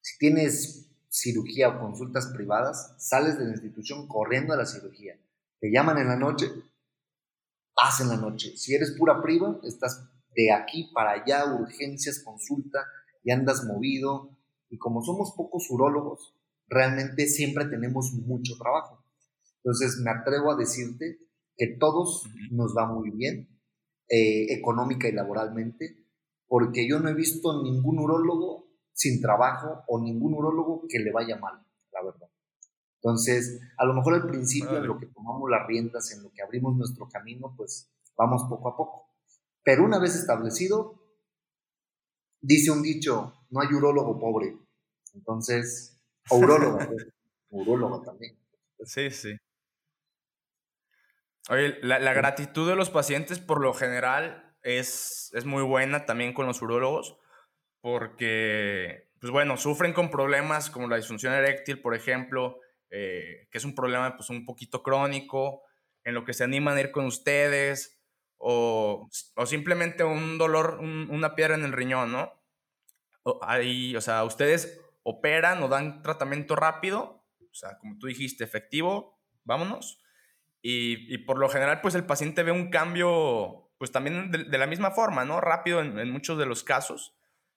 Si 0.00 0.18
tienes 0.18 0.93
cirugía 1.14 1.68
o 1.68 1.78
consultas 1.78 2.26
privadas, 2.34 2.96
sales 2.98 3.38
de 3.38 3.44
la 3.44 3.52
institución 3.52 4.08
corriendo 4.08 4.52
a 4.52 4.56
la 4.56 4.66
cirugía. 4.66 5.16
Te 5.60 5.70
llaman 5.70 5.98
en 5.98 6.08
la 6.08 6.16
noche, 6.16 6.50
vas 7.76 8.00
en 8.00 8.08
la 8.08 8.16
noche. 8.16 8.56
Si 8.56 8.74
eres 8.74 8.96
pura 8.98 9.22
priva, 9.22 9.60
estás 9.62 10.08
de 10.34 10.50
aquí 10.50 10.90
para 10.92 11.12
allá, 11.12 11.44
urgencias, 11.54 12.18
consulta, 12.18 12.80
y 13.22 13.30
andas 13.30 13.64
movido. 13.64 14.36
Y 14.70 14.76
como 14.76 15.04
somos 15.04 15.32
pocos 15.36 15.70
urólogos, 15.70 16.34
realmente 16.66 17.28
siempre 17.28 17.66
tenemos 17.66 18.12
mucho 18.12 18.54
trabajo. 18.58 19.04
Entonces, 19.58 20.00
me 20.02 20.10
atrevo 20.10 20.50
a 20.50 20.56
decirte 20.56 21.20
que 21.56 21.76
todos 21.78 22.24
nos 22.50 22.74
va 22.76 22.86
muy 22.92 23.10
bien, 23.10 23.48
eh, 24.08 24.52
económica 24.52 25.08
y 25.08 25.12
laboralmente, 25.12 25.96
porque 26.48 26.88
yo 26.88 26.98
no 26.98 27.08
he 27.08 27.14
visto 27.14 27.62
ningún 27.62 28.00
urólogo 28.00 28.63
sin 28.94 29.20
trabajo 29.20 29.84
o 29.88 30.00
ningún 30.00 30.34
urólogo 30.34 30.86
que 30.88 31.00
le 31.00 31.12
vaya 31.12 31.36
mal, 31.36 31.62
la 31.92 32.02
verdad. 32.02 32.28
Entonces, 33.02 33.60
a 33.76 33.84
lo 33.84 33.92
mejor 33.92 34.14
al 34.14 34.26
principio, 34.26 34.78
en 34.78 34.86
lo 34.86 34.98
que 34.98 35.06
tomamos 35.06 35.50
las 35.50 35.66
riendas, 35.66 36.10
en 36.12 36.22
lo 36.22 36.32
que 36.32 36.42
abrimos 36.42 36.74
nuestro 36.76 37.06
camino, 37.08 37.52
pues 37.54 37.92
vamos 38.16 38.44
poco 38.48 38.68
a 38.68 38.76
poco. 38.76 39.10
Pero 39.62 39.84
una 39.84 39.98
vez 39.98 40.14
establecido, 40.14 41.02
dice 42.40 42.70
un 42.70 42.82
dicho, 42.82 43.46
no 43.50 43.60
hay 43.60 43.68
urólogo 43.74 44.18
pobre. 44.18 44.56
Entonces, 45.12 46.00
o 46.30 46.36
urólogo, 46.36 46.78
urólogo 47.50 48.00
también. 48.02 48.38
Sí, 48.84 49.10
sí. 49.10 49.36
Oye, 51.50 51.78
la, 51.82 52.14
gratitud 52.14 52.66
de 52.66 52.74
los 52.74 52.88
pacientes 52.88 53.38
por 53.38 53.60
lo 53.60 53.74
general 53.74 54.56
es, 54.62 55.30
es 55.34 55.44
muy 55.44 55.62
buena 55.62 56.06
también 56.06 56.32
con 56.32 56.46
los 56.46 56.62
urólogos 56.62 57.18
porque, 57.84 59.10
pues 59.20 59.30
bueno, 59.30 59.58
sufren 59.58 59.92
con 59.92 60.10
problemas 60.10 60.70
como 60.70 60.88
la 60.88 60.96
disfunción 60.96 61.34
eréctil, 61.34 61.82
por 61.82 61.94
ejemplo, 61.94 62.58
eh, 62.88 63.46
que 63.50 63.58
es 63.58 63.64
un 63.66 63.74
problema 63.74 64.16
pues 64.16 64.30
un 64.30 64.46
poquito 64.46 64.82
crónico, 64.82 65.60
en 66.02 66.14
lo 66.14 66.24
que 66.24 66.32
se 66.32 66.44
animan 66.44 66.78
a 66.78 66.80
ir 66.80 66.90
con 66.90 67.04
ustedes, 67.04 68.00
o, 68.38 69.10
o 69.36 69.46
simplemente 69.46 70.02
un 70.02 70.38
dolor, 70.38 70.78
una 70.80 71.34
piedra 71.34 71.56
en 71.56 71.64
el 71.64 71.74
riñón, 71.74 72.10
¿no? 72.10 72.32
O, 73.22 73.38
ahí, 73.42 73.94
o 73.94 74.00
sea, 74.00 74.24
ustedes 74.24 74.80
operan 75.02 75.62
o 75.62 75.68
dan 75.68 76.02
tratamiento 76.02 76.56
rápido, 76.56 77.22
o 77.38 77.54
sea, 77.54 77.76
como 77.76 77.98
tú 77.98 78.06
dijiste, 78.06 78.44
efectivo, 78.44 79.20
vámonos 79.44 80.00
y, 80.66 81.18
por 81.18 81.38
lo 81.38 81.50
general, 81.50 81.82
pues 81.82 81.94
el 81.94 82.06
paciente 82.06 82.42
ve 82.42 82.50
un 82.50 82.70
cambio, 82.70 83.70
pues 83.76 83.92
también 83.92 84.30
de, 84.30 84.56
la 84.58 84.66
misma 84.66 84.92
forma, 84.92 85.26
¿no? 85.26 85.42
Rápido 85.42 85.80
en, 85.80 86.10
muchos 86.10 86.38
de 86.38 86.46
los 86.46 86.64
casos. 86.64 87.14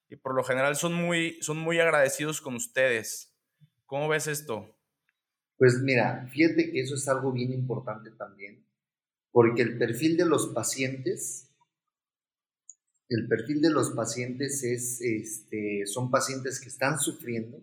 Y 0.09 0.15
por 0.15 0.35
lo 0.35 0.43
general 0.43 0.75
son 0.75 0.93
muy, 0.93 1.37
son 1.41 1.57
muy 1.57 1.79
agradecidos 1.79 2.41
con 2.41 2.55
ustedes. 2.55 3.33
¿Cómo 3.85 4.07
ves 4.07 4.27
esto? 4.27 4.73
Pues 5.57 5.81
mira, 5.81 6.27
fíjate 6.31 6.71
que 6.71 6.81
eso 6.81 6.95
es 6.95 7.07
algo 7.07 7.31
bien 7.31 7.51
importante 7.51 8.11
también, 8.11 8.65
porque 9.31 9.63
el 9.63 9.77
perfil 9.77 10.15
de 10.15 10.25
los 10.25 10.47
pacientes, 10.47 11.49
el 13.09 13.27
perfil 13.27 13.61
de 13.61 13.71
los 13.71 13.91
pacientes 13.91 14.63
es, 14.63 15.01
este, 15.01 15.83
son 15.87 16.11
pacientes 16.11 16.59
que 16.59 16.69
están 16.69 16.99
sufriendo 16.99 17.59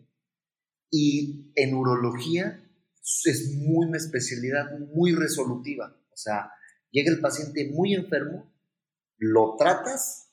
y 0.91 1.53
en 1.55 1.75
urología 1.75 2.61
es 3.25 3.55
muy 3.55 3.87
una 3.87 3.99
especialidad 3.99 4.79
muy 4.79 5.15
resolutiva. 5.15 5.97
O 6.11 6.17
sea, 6.17 6.51
llega 6.91 7.13
el 7.13 7.21
paciente 7.21 7.71
muy 7.71 7.95
enfermo, 7.95 8.53
lo 9.19 9.57
tratas 9.57 10.24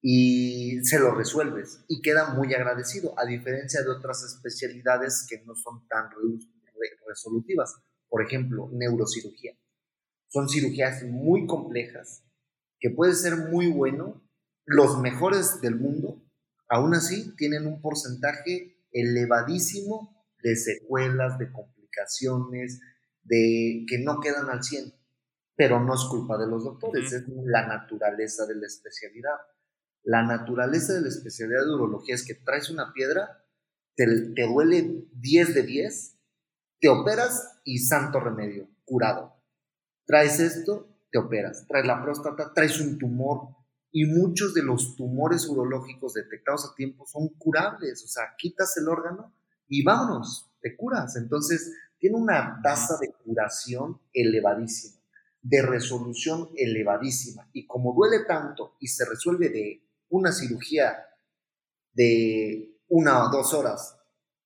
y 0.00 0.84
se 0.84 0.98
lo 1.00 1.14
resuelves 1.14 1.84
y 1.88 2.00
queda 2.00 2.34
muy 2.34 2.54
agradecido, 2.54 3.18
a 3.18 3.24
diferencia 3.24 3.82
de 3.82 3.90
otras 3.90 4.22
especialidades 4.22 5.26
que 5.28 5.42
no 5.44 5.54
son 5.54 5.86
tan 5.88 6.08
resolutivas. 7.06 7.74
Por 8.08 8.22
ejemplo, 8.22 8.70
neurocirugía. 8.72 9.52
Son 10.28 10.48
cirugías 10.48 11.02
muy 11.04 11.46
complejas 11.46 12.24
que 12.80 12.90
puede 12.90 13.14
ser 13.14 13.36
muy 13.36 13.70
bueno. 13.70 14.22
Los 14.64 15.00
mejores 15.00 15.60
del 15.60 15.76
mundo, 15.76 16.22
aún 16.68 16.94
así, 16.94 17.34
tienen 17.36 17.66
un 17.66 17.80
porcentaje 17.80 18.84
elevadísimo 18.92 20.24
de 20.42 20.56
secuelas, 20.56 21.38
de 21.38 21.50
complicaciones, 21.50 22.80
de 23.22 23.84
que 23.88 23.98
no 23.98 24.20
quedan 24.20 24.48
al 24.50 24.62
100. 24.62 24.92
Pero 25.56 25.80
no 25.80 25.94
es 25.94 26.04
culpa 26.08 26.38
de 26.38 26.46
los 26.46 26.64
doctores, 26.64 27.12
es 27.12 27.24
la 27.44 27.66
naturaleza 27.66 28.46
de 28.46 28.54
la 28.54 28.66
especialidad. 28.66 29.36
La 30.08 30.22
naturaleza 30.22 30.94
de 30.94 31.02
la 31.02 31.08
especialidad 31.08 31.66
de 31.66 31.74
urología 31.74 32.14
es 32.14 32.24
que 32.24 32.32
traes 32.32 32.70
una 32.70 32.94
piedra, 32.94 33.44
te, 33.94 34.06
duele 34.46 35.04
10 35.12 35.54
de 35.54 35.62
10, 35.62 36.18
te 36.80 36.88
operas 36.88 37.60
y 37.62 37.80
santo 37.80 38.18
remedio, 38.18 38.70
curado. 38.86 39.36
Traes 40.06 40.40
esto, 40.40 40.88
te 41.12 41.18
operas. 41.18 41.66
Traes 41.68 41.86
la 41.86 42.02
próstata, 42.02 42.54
traes 42.54 42.80
un 42.80 42.96
tumor, 42.96 43.54
y 43.92 44.06
muchos 44.06 44.54
de 44.54 44.62
los 44.62 44.96
tumores 44.96 45.46
urológicos 45.46 46.14
detectados 46.14 46.64
a 46.64 46.74
tiempo 46.74 47.04
son 47.06 47.28
curables, 47.36 48.02
o 48.02 48.08
sea, 48.08 48.34
quitas 48.38 48.78
el 48.78 48.88
órgano 48.88 49.34
y 49.68 49.84
vámonos, 49.84 50.50
te 50.62 50.74
curas. 50.74 51.16
Entonces, 51.16 51.70
tiene 51.98 52.16
una 52.16 52.60
tasa 52.62 52.96
de 52.98 53.12
curación 53.12 54.00
elevadísima, 54.14 55.02
de 55.42 55.60
resolución 55.60 56.48
elevadísima. 56.56 57.50
Y 57.52 57.66
como 57.66 57.92
duele 57.92 58.24
tanto 58.24 58.74
y 58.80 58.88
se 58.88 59.04
resuelve 59.04 59.50
de 59.50 59.87
una 60.08 60.32
cirugía 60.32 61.06
de 61.92 62.78
una 62.88 63.24
o 63.24 63.30
dos 63.30 63.54
horas 63.54 63.96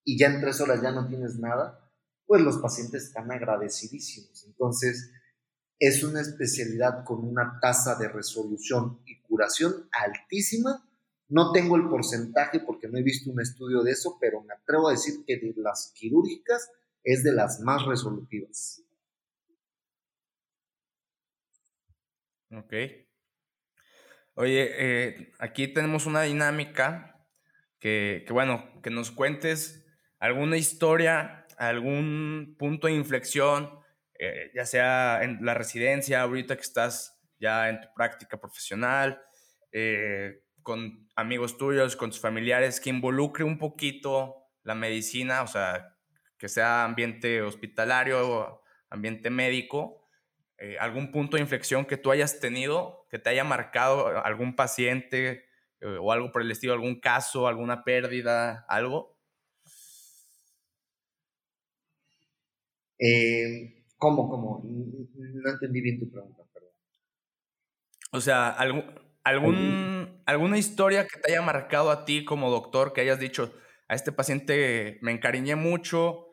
y 0.05 0.19
ya 0.19 0.27
en 0.29 0.41
tres 0.41 0.61
horas 0.61 0.83
ya 0.83 0.91
no 0.91 1.07
tienes 1.07 1.39
nada, 1.39 1.91
pues 2.27 2.43
los 2.43 2.59
pacientes 2.59 3.05
están 3.05 3.31
agradecidísimos. 3.31 4.45
Entonces, 4.45 5.11
es 5.79 6.03
una 6.03 6.21
especialidad 6.21 7.05
con 7.05 7.25
una 7.25 7.59
tasa 7.61 7.97
de 7.97 8.09
resolución 8.09 9.01
y 9.07 9.21
curación 9.21 9.89
altísima 9.93 10.85
no 11.33 11.51
tengo 11.51 11.77
el 11.77 11.89
porcentaje 11.89 12.61
porque 12.61 12.89
no 12.89 12.99
he 12.99 13.03
visto 13.03 13.31
un 13.31 13.41
estudio 13.41 13.83
de 13.83 13.93
eso, 13.93 14.19
pero 14.21 14.43
me 14.43 14.53
atrevo 14.53 14.89
a 14.89 14.93
decir 14.93 15.25
que 15.27 15.39
de 15.39 15.55
las 15.57 15.91
quirúrgicas 15.95 16.71
es 17.03 17.25
de 17.25 17.33
las 17.33 17.61
más 17.61 17.87
resolutivas. 17.87 18.83
Ok. 22.51 22.75
Oye, 24.35 24.71
eh, 24.79 25.33
aquí 25.39 25.69
tenemos 25.69 26.07
una 26.07 26.23
dinámica 26.23 27.27
que, 27.79 28.25
bueno, 28.31 28.81
que 28.83 28.89
nos 28.89 29.11
cuentes 29.11 29.85
alguna 30.19 30.57
historia, 30.57 31.47
algún 31.59 32.57
punto 32.59 32.87
de 32.87 32.95
inflexión, 32.95 33.79
eh, 34.19 34.51
ya 34.55 34.65
sea 34.65 35.23
en 35.23 35.45
la 35.45 35.53
residencia, 35.53 36.23
ahorita 36.23 36.57
que 36.57 36.63
estás 36.63 37.21
ya 37.39 37.69
en 37.69 37.83
tu 37.83 37.89
práctica 37.95 38.41
profesional, 38.41 39.21
eh, 39.71 40.43
con 40.63 41.09
amigos 41.15 41.59
tuyos, 41.59 41.97
con 41.97 42.11
tus 42.11 42.21
familiares, 42.21 42.81
que 42.81 42.89
involucre 42.89 43.45
un 43.45 43.59
poquito 43.59 44.47
la 44.63 44.75
medicina, 44.75 45.43
o 45.43 45.47
sea, 45.47 45.95
que 46.39 46.49
sea 46.49 46.85
ambiente 46.85 47.43
hospitalario, 47.43 48.63
ambiente 48.89 49.29
médico, 49.29 50.02
eh, 50.59 50.77
algún 50.79 51.11
punto 51.11 51.37
de 51.37 51.43
inflexión 51.43 51.85
que 51.85 51.97
tú 51.97 52.11
hayas 52.11 52.41
tenido, 52.41 53.07
que 53.11 53.19
te 53.19 53.31
haya 53.31 53.45
marcado 53.45 54.25
algún 54.25 54.55
paciente 54.55 55.45
eh, 55.81 55.97
o 56.01 56.13
algo 56.13 56.31
por 56.31 56.43
el 56.43 56.51
estilo, 56.51 56.73
algún 56.73 57.01
caso, 57.01 57.49
alguna 57.49 57.83
pérdida, 57.85 58.65
algo? 58.69 59.19
Eh, 62.99 63.85
¿Cómo, 63.97 64.29
cómo? 64.29 64.63
No 64.65 65.51
entendí 65.51 65.81
bien 65.81 65.99
tu 65.99 66.11
pregunta, 66.11 66.45
perdón. 66.53 66.71
O 68.13 68.21
sea, 68.21 68.51
algún, 68.51 68.85
algún, 69.25 70.23
alguna 70.27 70.59
historia 70.59 71.07
que 71.07 71.19
te 71.21 71.33
haya 71.33 71.43
marcado 71.43 71.91
a 71.91 72.05
ti 72.05 72.25
como 72.25 72.51
doctor, 72.51 72.93
que 72.93 73.01
hayas 73.01 73.19
dicho, 73.19 73.53
a 73.89 73.95
este 73.95 74.13
paciente 74.13 74.99
me 75.03 75.13
encariñé 75.13 75.57
mucho, 75.57 76.32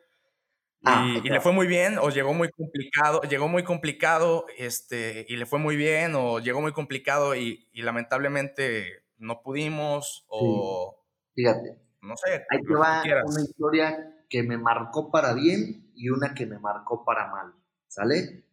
Ah, 0.84 1.06
y, 1.22 1.28
le 1.28 1.40
fue 1.40 1.52
muy 1.52 1.66
bien 1.66 1.98
o 1.98 2.08
llegó 2.08 2.32
muy 2.32 2.48
complicado, 2.50 3.20
llegó 3.22 3.48
muy 3.48 3.64
complicado 3.64 4.46
este, 4.56 5.26
y 5.28 5.36
le 5.36 5.44
fue 5.44 5.58
muy 5.58 5.76
bien 5.76 6.14
o 6.14 6.38
llegó 6.38 6.62
muy 6.62 6.72
complicado 6.72 7.36
y, 7.36 7.68
lamentablemente 7.74 9.04
no 9.18 9.42
pudimos 9.42 10.24
o... 10.28 11.04
Fíjate. 11.34 11.76
No 12.00 12.16
sé. 12.16 12.46
Hay 12.50 12.60
que 12.66 12.74
va 12.74 13.02
una 13.26 13.42
historia 13.42 14.24
que 14.30 14.42
me 14.42 14.56
marcó 14.56 15.10
para 15.10 15.34
bien 15.34 15.92
y 15.94 16.08
una 16.08 16.32
que 16.32 16.46
me 16.46 16.58
marcó 16.58 17.04
para 17.04 17.30
mal. 17.30 17.52
¿Sale? 17.86 18.44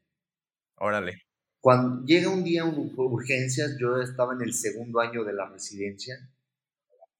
Órale. 0.75 1.21
Cuando 1.61 2.05
llega 2.05 2.29
un 2.29 2.43
día 2.43 2.65
un 2.65 2.93
urgencias, 2.97 3.77
yo 3.79 4.01
estaba 4.01 4.33
en 4.33 4.41
el 4.41 4.53
segundo 4.53 4.99
año 4.99 5.23
de 5.23 5.33
la 5.33 5.47
residencia, 5.47 6.15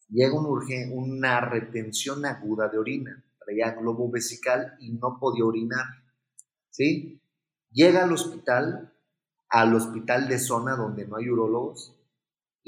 llega 0.10 0.34
una 0.38 1.40
retención 1.42 2.26
aguda 2.26 2.68
de 2.68 2.78
orina 2.78 3.24
traía 3.48 3.72
globo 3.72 4.12
vesical 4.12 4.76
y 4.80 4.92
no 4.92 5.18
podía 5.20 5.46
orinar. 5.46 5.86
¿Sí? 6.70 7.22
Llega 7.72 8.04
al 8.04 8.12
hospital, 8.12 8.94
al 9.50 9.74
hospital 9.74 10.28
de 10.28 10.40
zona 10.40 10.76
donde 10.76 11.08
no 11.08 11.16
hay 11.16 11.30
urólogos, 11.30 11.98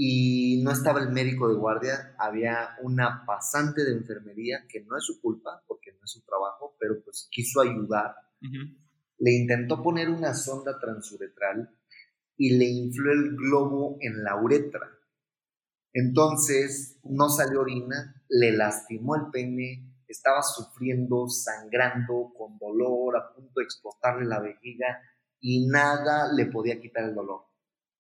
y 0.01 0.61
no 0.63 0.71
estaba 0.71 1.01
el 1.01 1.09
médico 1.09 1.49
de 1.49 1.55
guardia, 1.55 2.15
había 2.17 2.77
una 2.81 3.25
pasante 3.25 3.83
de 3.83 3.91
enfermería, 3.91 4.65
que 4.69 4.81
no 4.85 4.95
es 4.95 5.03
su 5.03 5.19
culpa, 5.19 5.61
porque 5.67 5.91
no 5.91 6.05
es 6.05 6.11
su 6.11 6.21
trabajo, 6.21 6.77
pero 6.79 7.03
pues 7.03 7.27
quiso 7.29 7.59
ayudar. 7.59 8.15
Le 9.17 9.31
intentó 9.33 9.83
poner 9.83 10.09
una 10.09 10.33
sonda 10.33 10.79
transuretral 10.79 11.75
y 12.37 12.57
le 12.57 12.63
infló 12.63 13.11
el 13.11 13.35
globo 13.35 13.97
en 13.99 14.23
la 14.23 14.41
uretra. 14.41 14.87
Entonces 15.91 16.97
no 17.03 17.27
salió 17.27 17.59
orina, 17.59 18.23
le 18.29 18.53
lastimó 18.53 19.17
el 19.17 19.29
pene, 19.33 19.88
estaba 20.13 20.41
sufriendo, 20.41 21.27
sangrando, 21.27 22.33
con 22.37 22.57
dolor, 22.57 23.17
a 23.17 23.33
punto 23.33 23.59
de 23.59 23.63
explotarle 23.63 24.25
la 24.25 24.39
vejiga 24.39 25.01
y 25.39 25.67
nada 25.67 26.31
le 26.33 26.47
podía 26.47 26.79
quitar 26.79 27.05
el 27.05 27.15
dolor. 27.15 27.45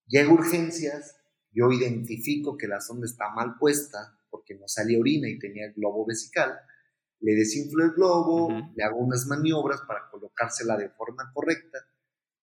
Llega 0.07 0.33
urgencias, 0.33 1.15
yo 1.51 1.71
identifico 1.71 2.57
que 2.57 2.67
la 2.67 2.81
sonda 2.81 3.05
está 3.05 3.29
mal 3.29 3.55
puesta 3.57 4.17
porque 4.29 4.55
no 4.55 4.67
salía 4.67 4.99
orina 4.99 5.29
y 5.29 5.39
tenía 5.39 5.67
el 5.67 5.73
globo 5.73 6.05
vesical, 6.05 6.59
le 7.21 7.33
desinflo 7.33 7.85
el 7.85 7.91
globo, 7.91 8.49
le 8.75 8.83
hago 8.83 8.97
unas 8.97 9.25
maniobras 9.27 9.81
para 9.81 10.09
colocársela 10.09 10.77
de 10.77 10.89
forma 10.89 11.31
correcta 11.33 11.79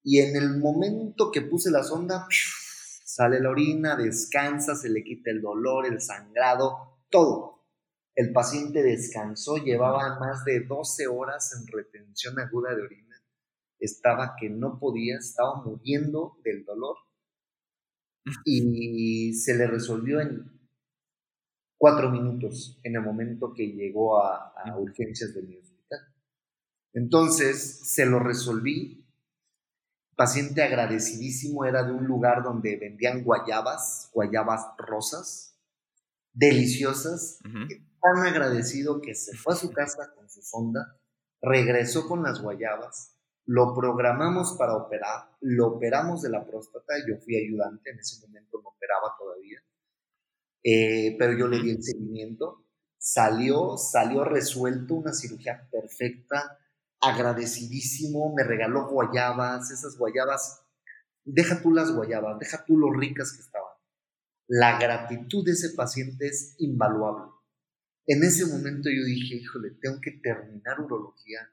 y 0.09 0.21
en 0.21 0.37
el 0.37 0.59
momento 0.59 1.33
que 1.33 1.43
puse 1.43 1.69
la 1.69 1.83
sonda, 1.83 2.29
sale 3.05 3.41
la 3.41 3.51
orina, 3.51 3.97
descansa, 3.97 4.77
se 4.77 4.89
le 4.89 5.03
quita 5.03 5.33
el 5.33 5.43
dolor, 5.43 5.85
el 5.85 6.01
sangrado, 6.01 7.01
todo. 7.11 7.56
El 8.17 8.33
paciente 8.33 8.83
descansó, 8.83 9.59
llevaba 9.59 10.19
más 10.19 10.43
de 10.47 10.61
12 10.61 11.07
horas 11.07 11.53
en 11.53 11.67
retención 11.67 12.41
aguda 12.41 12.75
de 12.75 12.83
orina. 12.83 13.23
Estaba 13.79 14.37
que 14.41 14.49
no 14.49 14.79
podía, 14.79 15.19
estaba 15.19 15.63
muriendo 15.63 16.39
del 16.43 16.65
dolor. 16.65 16.97
Y 18.47 19.35
se 19.35 19.55
le 19.55 19.67
resolvió 19.67 20.21
en 20.21 20.51
cuatro 21.77 22.11
minutos, 22.11 22.81
en 22.83 22.97
el 22.97 23.03
momento 23.03 23.53
que 23.53 23.67
llegó 23.67 24.19
a, 24.19 24.55
urgencias 24.79 25.35
de 25.35 25.43
mi 25.43 25.59
hospital. 25.59 26.01
Entonces, 26.95 27.93
se 27.93 28.07
lo 28.07 28.19
resolví. 28.19 29.07
Paciente 30.17 30.63
agradecidísimo, 30.63 31.67
era 31.67 31.85
de 31.85 31.93
un 31.93 32.07
lugar 32.07 32.43
donde 32.43 32.79
vendían 32.79 33.23
guayabas, 33.23 34.11
guayabas 34.15 34.69
rosas, 34.79 35.56
deliciosas 36.37 37.39
tan 37.43 38.27
agradecido 38.27 39.01
que 39.01 39.15
se 39.15 39.37
fue 39.37 39.55
a 39.55 39.57
su 39.57 39.73
casa 39.73 40.13
con 40.15 40.29
su 40.29 40.43
sonda, 40.43 41.01
regresó 41.41 42.07
con 42.07 42.23
las 42.23 42.43
guayabas, 42.43 43.17
lo 43.47 43.75
programamos 43.75 44.55
para 44.59 44.77
operar, 44.77 45.31
lo 45.41 45.67
operamos 45.69 46.23
de 46.23 46.31
la 46.31 46.47
próstata, 46.47 46.95
yo 47.09 47.17
fui 47.25 47.37
ayudante, 47.37 47.91
en 47.91 47.99
ese 47.99 48.21
momento 48.27 48.61
no 48.63 48.69
operaba 48.69 49.15
todavía, 49.19 49.61
eh, 50.63 51.17
pero 51.19 51.39
yo 51.39 51.49
le 51.49 51.63
di 51.63 51.71
el 51.71 51.83
seguimiento, 51.83 52.67
salió, 52.99 53.77
salió 53.79 54.25
resuelto, 54.25 54.95
una 54.95 55.15
cirugía 55.15 55.67
perfecta, 55.71 56.59
agradecidísimo, 57.01 58.35
me 58.35 58.45
regaló 58.45 58.89
guayabas, 58.89 59.71
esas 59.71 59.97
guayabas, 59.97 60.63
deja 61.25 61.63
tú 61.63 61.73
las 61.73 61.93
guayabas, 61.93 62.39
deja 62.39 62.65
tú 62.65 62.77
lo 62.77 62.93
ricas 62.93 63.33
que 63.33 63.41
estaban. 63.41 63.66
La 64.49 64.79
gratitud 64.79 65.45
de 65.45 65.53
ese 65.53 65.71
paciente 65.71 66.27
es 66.27 66.55
invaluable. 66.59 67.33
En 68.07 68.23
ese 68.23 68.47
momento 68.47 68.89
yo 68.89 69.05
dije, 69.05 69.37
híjole, 69.37 69.73
tengo 69.81 70.01
que 70.01 70.13
terminar 70.13 70.81
urología, 70.81 71.49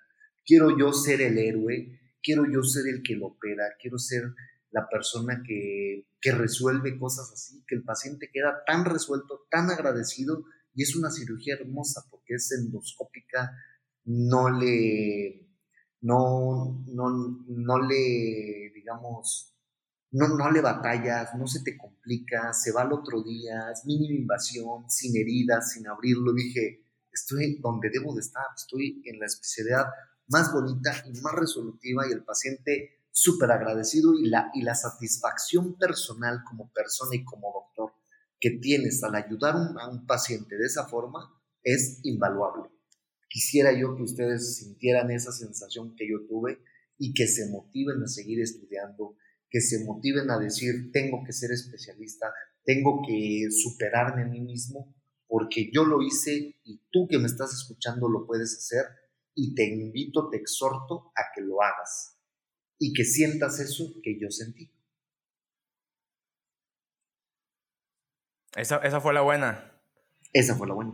quiero 0.46 0.78
yo 0.78 0.94
ser 0.94 1.22
el 1.22 1.38
héroe, 1.40 2.00
quiero 2.22 2.46
yo 2.46 2.62
ser 2.62 2.88
el 2.88 3.02
que 3.02 3.16
lo 3.16 3.28
opera, 3.28 3.64
quiero 3.82 3.98
ser 3.98 4.24
la 4.70 4.88
persona 4.90 5.42
que, 5.46 6.08
que 6.22 6.32
resuelve 6.32 7.00
cosas 7.00 7.32
así, 7.32 7.64
que 7.68 7.76
el 7.76 7.84
paciente 7.84 8.30
queda 8.32 8.64
tan 8.66 8.86
resuelto, 8.86 9.48
tan 9.50 9.70
agradecido, 9.72 10.46
y 10.76 10.84
es 10.84 10.96
una 10.96 11.12
cirugía 11.12 11.56
hermosa 11.56 12.06
porque 12.10 12.36
es 12.36 12.52
endoscópica, 12.52 13.52
no 14.06 14.50
le, 14.50 15.48
no, 16.02 16.84
no, 16.88 17.46
no 17.48 17.82
le, 17.82 18.72
digamos, 18.74 19.53
no, 20.14 20.30
no 20.30 20.52
le 20.52 20.62
batallas, 20.62 21.36
no 21.36 21.48
se 21.48 21.64
te 21.64 21.78
complica, 21.78 22.54
se 22.54 22.72
va 22.72 22.84
al 22.84 22.94
otro 22.94 23.24
día, 23.24 23.72
es 23.72 23.86
mínima 23.86 24.14
invasión, 24.14 24.90
sin 24.90 25.16
heridas, 25.18 25.74
sin 25.74 25.88
abrirlo. 25.88 26.34
Dije, 26.34 26.86
estoy 27.12 27.60
donde 27.62 27.90
debo 27.92 28.14
de 28.14 28.22
estar, 28.22 28.46
estoy 28.56 29.02
en 29.06 29.20
la 29.20 29.26
especialidad 29.26 29.88
más 30.28 30.54
bonita 30.54 31.04
y 31.06 31.20
más 31.20 31.34
resolutiva 31.34 32.08
y 32.08 32.12
el 32.12 32.24
paciente 32.24 33.02
súper 33.12 33.52
agradecido 33.52 34.14
y 34.14 34.30
la, 34.30 34.52
y 34.54 34.62
la 34.62 34.76
satisfacción 34.76 35.78
personal 35.78 36.44
como 36.48 36.72
persona 36.72 37.16
y 37.16 37.24
como 37.24 37.52
doctor 37.52 37.94
que 38.40 38.52
tienes 38.60 39.04
al 39.04 39.16
ayudar 39.16 39.56
a 39.56 39.90
un 39.90 40.06
paciente 40.06 40.58
de 40.58 40.66
esa 40.66 40.86
forma 40.88 41.42
es 41.64 42.00
invaluable. 42.04 42.70
Quisiera 43.30 43.72
yo 43.72 43.96
que 43.96 44.04
ustedes 44.04 44.58
sintieran 44.58 45.10
esa 45.10 45.32
sensación 45.32 45.96
que 45.96 46.08
yo 46.08 46.28
tuve 46.28 46.60
y 46.98 47.14
que 47.14 47.28
se 47.28 47.50
motiven 47.50 48.04
a 48.04 48.08
seguir 48.08 48.42
estudiando, 48.42 49.16
que 49.54 49.62
se 49.62 49.86
motiven 49.86 50.32
a 50.32 50.40
decir, 50.40 50.92
tengo 50.92 51.24
que 51.24 51.32
ser 51.32 51.52
especialista, 51.52 52.34
tengo 52.66 53.04
que 53.08 53.52
superarme 53.52 54.24
a 54.24 54.26
mí 54.26 54.42
mismo, 54.42 54.96
porque 55.28 55.70
yo 55.72 55.86
lo 55.86 56.02
hice 56.02 56.60
y 56.64 56.82
tú 56.92 57.08
que 57.08 57.20
me 57.20 57.28
estás 57.28 57.54
escuchando 57.54 58.10
lo 58.10 58.26
puedes 58.26 58.58
hacer 58.58 58.84
y 59.36 59.54
te 59.54 59.66
invito, 59.66 60.28
te 60.32 60.38
exhorto 60.38 61.12
a 61.16 61.32
que 61.36 61.42
lo 61.42 61.62
hagas 61.62 62.20
y 62.80 62.94
que 62.94 63.06
sientas 63.06 63.60
eso 63.60 63.94
que 64.02 64.20
yo 64.20 64.32
sentí. 64.32 64.72
Esa, 68.56 68.78
esa 68.78 69.02
fue 69.02 69.14
la 69.14 69.22
buena. 69.22 69.80
Esa 70.34 70.56
fue 70.56 70.68
la 70.68 70.74
buena. 70.74 70.94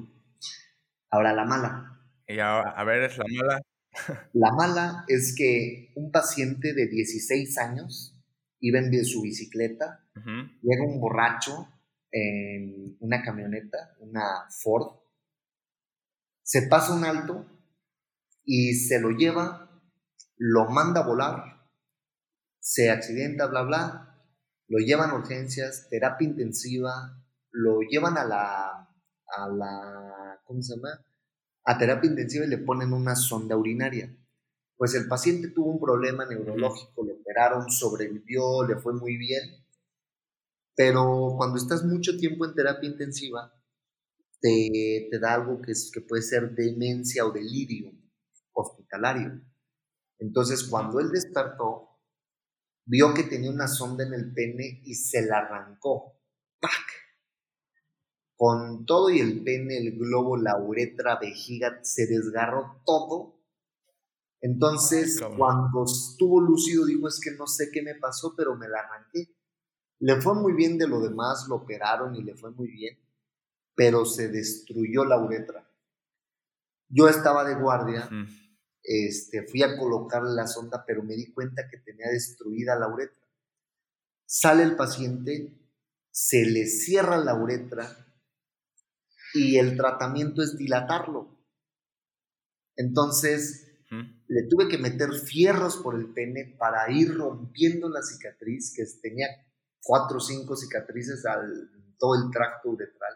Ahora 1.10 1.34
la 1.34 1.46
mala. 1.46 2.04
Y 2.28 2.40
a 2.40 2.84
ver, 2.84 3.04
es 3.04 3.18
la 3.18 3.26
mala. 3.38 3.62
La 4.34 4.52
mala 4.52 5.06
es 5.08 5.34
que 5.36 5.94
un 5.96 6.12
paciente 6.12 6.74
de 6.74 6.88
16 6.88 7.58
años 7.58 8.19
iba 8.60 8.80
en 8.80 9.06
su 9.06 9.22
bicicleta, 9.22 10.06
llega 10.62 10.86
un 10.86 11.00
borracho 11.00 11.68
en 12.12 12.98
una 13.00 13.22
camioneta, 13.22 13.96
una 14.00 14.48
Ford, 14.50 15.00
se 16.44 16.64
pasa 16.64 16.94
un 16.94 17.06
alto 17.06 17.46
y 18.44 18.74
se 18.74 19.00
lo 19.00 19.12
lleva, 19.12 19.70
lo 20.38 20.70
manda 20.70 21.02
a 21.02 21.08
volar, 21.08 21.70
se 22.60 22.90
accidenta, 22.90 23.48
bla, 23.48 23.64
bla, 23.64 24.26
lo 24.68 24.80
llevan 24.80 25.12
a 25.12 25.16
urgencias, 25.16 25.88
terapia 25.90 26.28
intensiva, 26.28 27.24
lo 27.52 27.82
llevan 27.82 28.18
a 28.18 28.26
la, 28.26 28.90
a 29.28 29.48
la, 29.50 30.42
¿cómo 30.44 30.62
se 30.62 30.76
llama? 30.76 31.06
A 31.66 31.78
terapia 31.78 32.10
intensiva 32.10 32.46
y 32.46 32.50
le 32.50 32.58
ponen 32.58 32.94
una 32.94 33.16
sonda 33.16 33.56
urinaria 33.56 34.16
pues 34.80 34.96
el 34.96 35.10
paciente 35.10 35.50
tuvo 35.50 35.74
un 35.74 35.80
problema 35.82 36.26
neurológico, 36.26 37.04
lo 37.04 37.16
operaron, 37.16 37.70
sobrevivió, 37.70 38.66
le 38.66 38.78
fue 38.78 38.94
muy 38.94 39.18
bien, 39.18 39.66
Pero 40.76 41.36
cuando 41.38 41.58
estás 41.58 41.84
mucho 41.84 42.18
tiempo 42.18 42.46
en 42.46 42.56
terapia 42.56 42.90
intensiva, 42.90 43.54
te, 44.42 45.10
te 45.12 45.20
da 45.20 45.34
algo 45.34 45.62
que, 45.62 45.74
es, 45.74 45.92
que 45.94 46.02
puede 46.02 46.24
ser 46.24 46.56
demencia 46.56 47.26
o 47.26 47.32
delirio 47.32 47.92
hospitalario. 48.54 49.42
Entonces, 50.18 50.64
cuando 50.64 51.02
él 51.02 51.12
despertó, 51.12 52.00
vio 52.86 53.14
que 53.14 53.24
tenía 53.24 53.52
una 53.52 53.68
sonda 53.68 54.06
en 54.06 54.14
el 54.14 54.34
pene 54.34 54.82
y 54.86 54.96
se 54.96 55.26
la 55.26 55.40
arrancó. 55.40 56.22
¡Pac! 56.62 56.72
Con 58.36 58.86
todo 58.86 59.10
y 59.10 59.20
el 59.20 59.44
pene, 59.44 59.78
el 59.78 59.98
globo, 59.98 60.38
la 60.38 60.58
uretra, 60.58 61.20
vejiga, 61.20 61.80
se 61.84 62.08
desgarró 62.08 62.82
todo. 62.86 63.39
Entonces, 64.42 65.20
cuando 65.38 65.84
estuvo 65.84 66.40
lúcido, 66.40 66.86
dijo, 66.86 67.08
es 67.08 67.20
que 67.20 67.32
no 67.32 67.46
sé 67.46 67.70
qué 67.72 67.82
me 67.82 67.96
pasó, 67.96 68.34
pero 68.36 68.56
me 68.56 68.70
la 68.70 68.80
arranqué. 68.80 69.36
Le 70.00 70.22
fue 70.22 70.34
muy 70.34 70.54
bien 70.54 70.78
de 70.78 70.88
lo 70.88 71.02
demás, 71.02 71.46
lo 71.50 71.56
operaron 71.56 72.16
y 72.16 72.24
le 72.24 72.36
fue 72.36 72.52
muy 72.52 72.72
bien, 72.72 72.98
pero 73.76 74.06
se 74.06 74.30
destruyó 74.30 75.04
la 75.04 75.18
uretra. 75.18 75.70
Yo 76.88 77.10
estaba 77.10 77.44
de 77.44 77.56
guardia 77.56 78.10
este, 78.84 79.44
fui 79.44 79.62
a 79.62 79.78
colocarle 79.78 80.32
la 80.32 80.48
sonda, 80.48 80.84
pero 80.86 81.04
me 81.04 81.16
di 81.16 81.32
cuenta 81.32 81.68
que 81.70 81.78
tenía 81.78 82.10
destruida 82.10 82.76
la 82.76 82.88
uretra. 82.88 83.28
Sale 84.26 84.64
el 84.64 84.76
paciente, 84.76 85.54
se 86.10 86.46
le 86.46 86.66
cierra 86.66 87.18
la 87.18 87.36
uretra 87.36 88.08
y 89.34 89.58
el 89.58 89.76
tratamiento 89.76 90.42
es 90.42 90.58
dilatarlo. 90.58 91.38
Entonces, 92.76 93.69
le 93.92 94.44
tuve 94.48 94.68
que 94.68 94.78
meter 94.78 95.12
fierros 95.14 95.78
por 95.78 95.96
el 95.96 96.14
pene 96.14 96.56
para 96.58 96.92
ir 96.92 97.16
rompiendo 97.16 97.90
la 97.90 98.04
cicatriz, 98.04 98.74
que 98.76 98.84
tenía 99.02 99.28
cuatro 99.82 100.18
o 100.18 100.22
cinco 100.22 100.56
cicatrices 100.56 101.26
al 101.26 101.72
todo 101.98 102.16
el 102.16 102.32
tracto 102.32 102.70
uretral. 102.70 103.14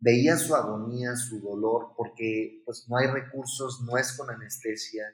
Veía 0.00 0.36
su 0.36 0.54
agonía, 0.54 1.16
su 1.16 1.40
dolor, 1.40 1.92
porque 1.96 2.62
pues 2.64 2.86
no 2.88 2.96
hay 2.96 3.08
recursos, 3.08 3.82
no 3.82 3.98
es 3.98 4.16
con 4.16 4.30
anestesia, 4.30 5.04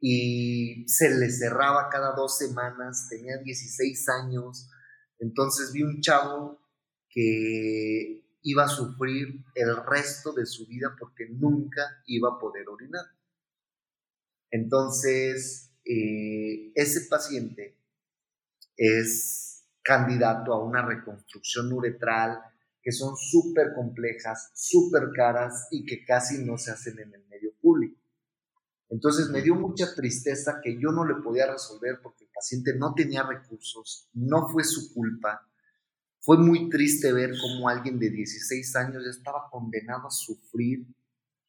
y 0.00 0.84
se 0.88 1.10
le 1.10 1.30
cerraba 1.30 1.88
cada 1.88 2.14
dos 2.14 2.36
semanas, 2.38 3.08
tenía 3.08 3.38
16 3.38 4.08
años, 4.10 4.70
entonces 5.18 5.72
vi 5.72 5.82
un 5.82 6.00
chavo 6.00 6.60
que 7.08 8.22
iba 8.42 8.64
a 8.64 8.68
sufrir 8.68 9.42
el 9.54 9.76
resto 9.86 10.32
de 10.32 10.44
su 10.44 10.66
vida 10.66 10.94
porque 10.98 11.26
nunca 11.30 11.82
iba 12.06 12.28
a 12.28 12.38
poder 12.38 12.68
orinar. 12.68 13.15
Entonces, 14.56 15.70
eh, 15.84 16.72
ese 16.74 17.02
paciente 17.10 17.76
es 18.74 19.66
candidato 19.82 20.54
a 20.54 20.64
una 20.64 20.80
reconstrucción 20.80 21.70
uretral, 21.70 22.40
que 22.82 22.90
son 22.90 23.16
súper 23.16 23.74
complejas, 23.74 24.50
súper 24.54 25.10
caras 25.14 25.68
y 25.70 25.84
que 25.84 26.06
casi 26.06 26.42
no 26.42 26.56
se 26.56 26.70
hacen 26.70 26.98
en 27.00 27.12
el 27.14 27.26
medio 27.28 27.52
público. 27.60 28.00
Entonces 28.88 29.28
me 29.28 29.42
dio 29.42 29.56
mucha 29.56 29.94
tristeza 29.94 30.60
que 30.62 30.80
yo 30.80 30.90
no 30.90 31.04
le 31.04 31.16
podía 31.22 31.52
resolver 31.52 32.00
porque 32.02 32.24
el 32.24 32.30
paciente 32.30 32.74
no 32.78 32.94
tenía 32.94 33.24
recursos, 33.24 34.08
no 34.14 34.48
fue 34.48 34.64
su 34.64 34.94
culpa. 34.94 35.46
Fue 36.20 36.38
muy 36.38 36.70
triste 36.70 37.12
ver 37.12 37.32
cómo 37.38 37.68
alguien 37.68 37.98
de 37.98 38.08
16 38.08 38.74
años 38.76 39.04
ya 39.04 39.10
estaba 39.10 39.50
condenado 39.50 40.06
a 40.06 40.10
sufrir 40.10 40.86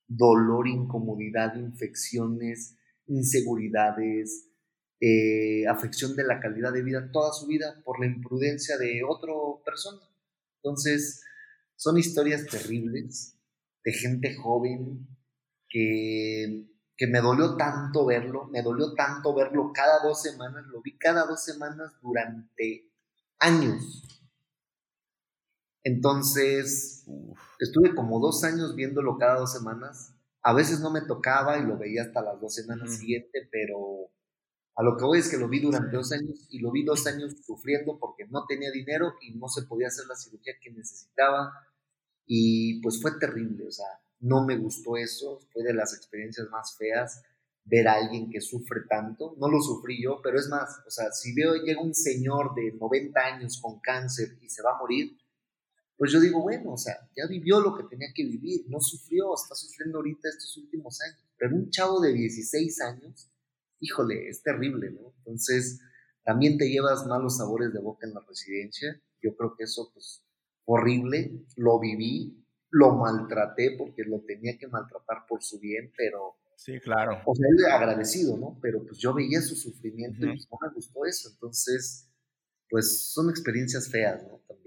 dolor, 0.08 0.68
incomodidad, 0.68 1.56
infecciones, 1.56 2.77
inseguridades, 3.08 4.50
eh, 5.00 5.68
afección 5.68 6.16
de 6.16 6.24
la 6.24 6.40
calidad 6.40 6.74
de 6.74 6.82
vida 6.82 7.12
toda 7.12 7.32
su 7.34 7.48
vida 7.48 7.82
por 7.84 8.00
la 8.00 8.08
imprudencia 8.08 8.78
de 8.78 9.02
otra 9.08 9.32
persona. 9.64 10.02
Entonces, 10.58 11.24
son 11.76 11.98
historias 11.98 12.46
terribles 12.48 13.38
de 13.84 13.94
gente 13.94 14.36
joven 14.36 15.08
que, 15.70 16.66
que 16.96 17.08
me 17.08 17.22
dolió 17.22 17.56
tanto 17.56 18.06
verlo, 18.06 18.48
me 18.48 18.64
dolió 18.64 18.94
tanto 18.96 19.36
verlo 19.36 19.72
cada 19.74 20.02
dos 20.02 20.22
semanas, 20.22 20.66
lo 20.68 20.82
vi 20.82 20.98
cada 20.98 21.26
dos 21.26 21.44
semanas 21.44 21.94
durante 22.02 22.92
años. 23.40 24.04
Entonces, 25.84 27.06
estuve 27.60 27.96
como 27.96 28.20
dos 28.20 28.44
años 28.44 28.76
viéndolo 28.76 29.18
cada 29.18 29.40
dos 29.40 29.54
semanas. 29.54 30.17
A 30.48 30.54
veces 30.54 30.80
no 30.80 30.90
me 30.92 31.02
tocaba 31.02 31.58
y 31.58 31.66
lo 31.66 31.78
veía 31.78 32.04
hasta 32.04 32.22
las 32.22 32.40
dos 32.40 32.56
semanas 32.56 32.98
siguientes, 32.98 33.50
pero 33.52 34.10
a 34.76 34.82
lo 34.82 34.96
que 34.96 35.04
voy 35.04 35.20
es 35.20 35.28
que 35.28 35.36
lo 35.36 35.50
vi 35.50 35.60
durante 35.60 35.98
dos 35.98 36.14
años 36.14 36.48
y 36.50 36.60
lo 36.60 36.72
vi 36.72 36.86
dos 36.86 37.06
años 37.06 37.36
sufriendo 37.46 38.00
porque 38.00 38.26
no 38.30 38.46
tenía 38.48 38.72
dinero 38.72 39.16
y 39.22 39.36
no 39.38 39.50
se 39.50 39.64
podía 39.64 39.88
hacer 39.88 40.06
la 40.08 40.16
cirugía 40.16 40.54
que 40.62 40.72
necesitaba. 40.72 41.52
Y 42.26 42.82
pues 42.82 43.02
fue 43.02 43.20
terrible, 43.20 43.68
o 43.68 43.72
sea, 43.72 43.88
no 44.22 44.46
me 44.46 44.56
gustó 44.58 44.96
eso, 44.96 45.38
fue 45.52 45.64
de 45.64 45.74
las 45.74 45.94
experiencias 45.94 46.48
más 46.50 46.78
feas 46.78 47.22
ver 47.66 47.90
a 47.90 47.96
alguien 47.96 48.30
que 48.30 48.40
sufre 48.40 48.84
tanto. 48.88 49.36
No 49.40 49.50
lo 49.50 49.60
sufrí 49.60 50.02
yo, 50.02 50.22
pero 50.24 50.40
es 50.40 50.48
más, 50.48 50.82
o 50.88 50.90
sea, 50.90 51.12
si 51.12 51.34
veo 51.34 51.56
llega 51.56 51.82
un 51.82 51.94
señor 51.94 52.56
de 52.56 52.72
90 52.72 53.20
años 53.20 53.60
con 53.62 53.82
cáncer 53.82 54.38
y 54.42 54.48
se 54.48 54.64
va 54.64 54.76
a 54.76 54.78
morir, 54.78 55.18
pues 55.98 56.12
yo 56.12 56.20
digo, 56.20 56.42
bueno, 56.42 56.74
o 56.74 56.78
sea, 56.78 56.94
ya 57.16 57.28
vivió 57.28 57.60
lo 57.60 57.76
que 57.76 57.84
tenía 57.86 58.10
que 58.14 58.24
vivir, 58.24 58.66
no 58.68 58.80
sufrió, 58.80 59.34
está 59.34 59.56
sufriendo 59.56 59.98
ahorita 59.98 60.30
estos 60.30 60.56
últimos 60.58 61.02
años. 61.02 61.20
Pero 61.38 61.56
un 61.56 61.70
chavo 61.72 62.00
de 62.00 62.14
16 62.14 62.82
años, 62.82 63.32
híjole, 63.80 64.30
es 64.30 64.44
terrible, 64.44 64.92
¿no? 64.92 65.14
Entonces, 65.18 65.80
también 66.24 66.58
te 66.58 66.70
llevas 66.70 67.08
malos 67.08 67.38
sabores 67.38 67.74
de 67.74 67.80
boca 67.80 68.06
en 68.06 68.14
la 68.14 68.22
residencia. 68.28 69.02
Yo 69.22 69.36
creo 69.36 69.56
que 69.58 69.64
eso, 69.64 69.90
pues, 69.94 70.24
horrible, 70.66 71.32
lo 71.56 71.80
viví, 71.80 72.46
lo 72.70 72.96
maltraté 72.96 73.76
porque 73.78 74.04
lo 74.04 74.22
tenía 74.22 74.58
que 74.58 74.68
maltratar 74.68 75.26
por 75.28 75.42
su 75.42 75.60
bien, 75.60 75.92
pero... 75.98 76.36
Sí, 76.58 76.80
claro. 76.80 77.22
O 77.26 77.36
sea, 77.36 77.46
él 77.50 77.66
agradecido, 77.72 78.36
¿no? 78.36 78.58
Pero 78.62 78.84
pues 78.84 78.98
yo 78.98 79.14
veía 79.14 79.42
su 79.42 79.56
sufrimiento 79.56 80.26
y 80.26 80.30
pues 80.30 80.48
no 80.52 80.58
me 80.60 80.74
gustó 80.74 81.06
eso. 81.06 81.30
Entonces, 81.30 82.10
pues 82.68 83.12
son 83.14 83.30
experiencias 83.30 83.88
feas, 83.90 84.24
¿no? 84.24 84.42
También. 84.48 84.67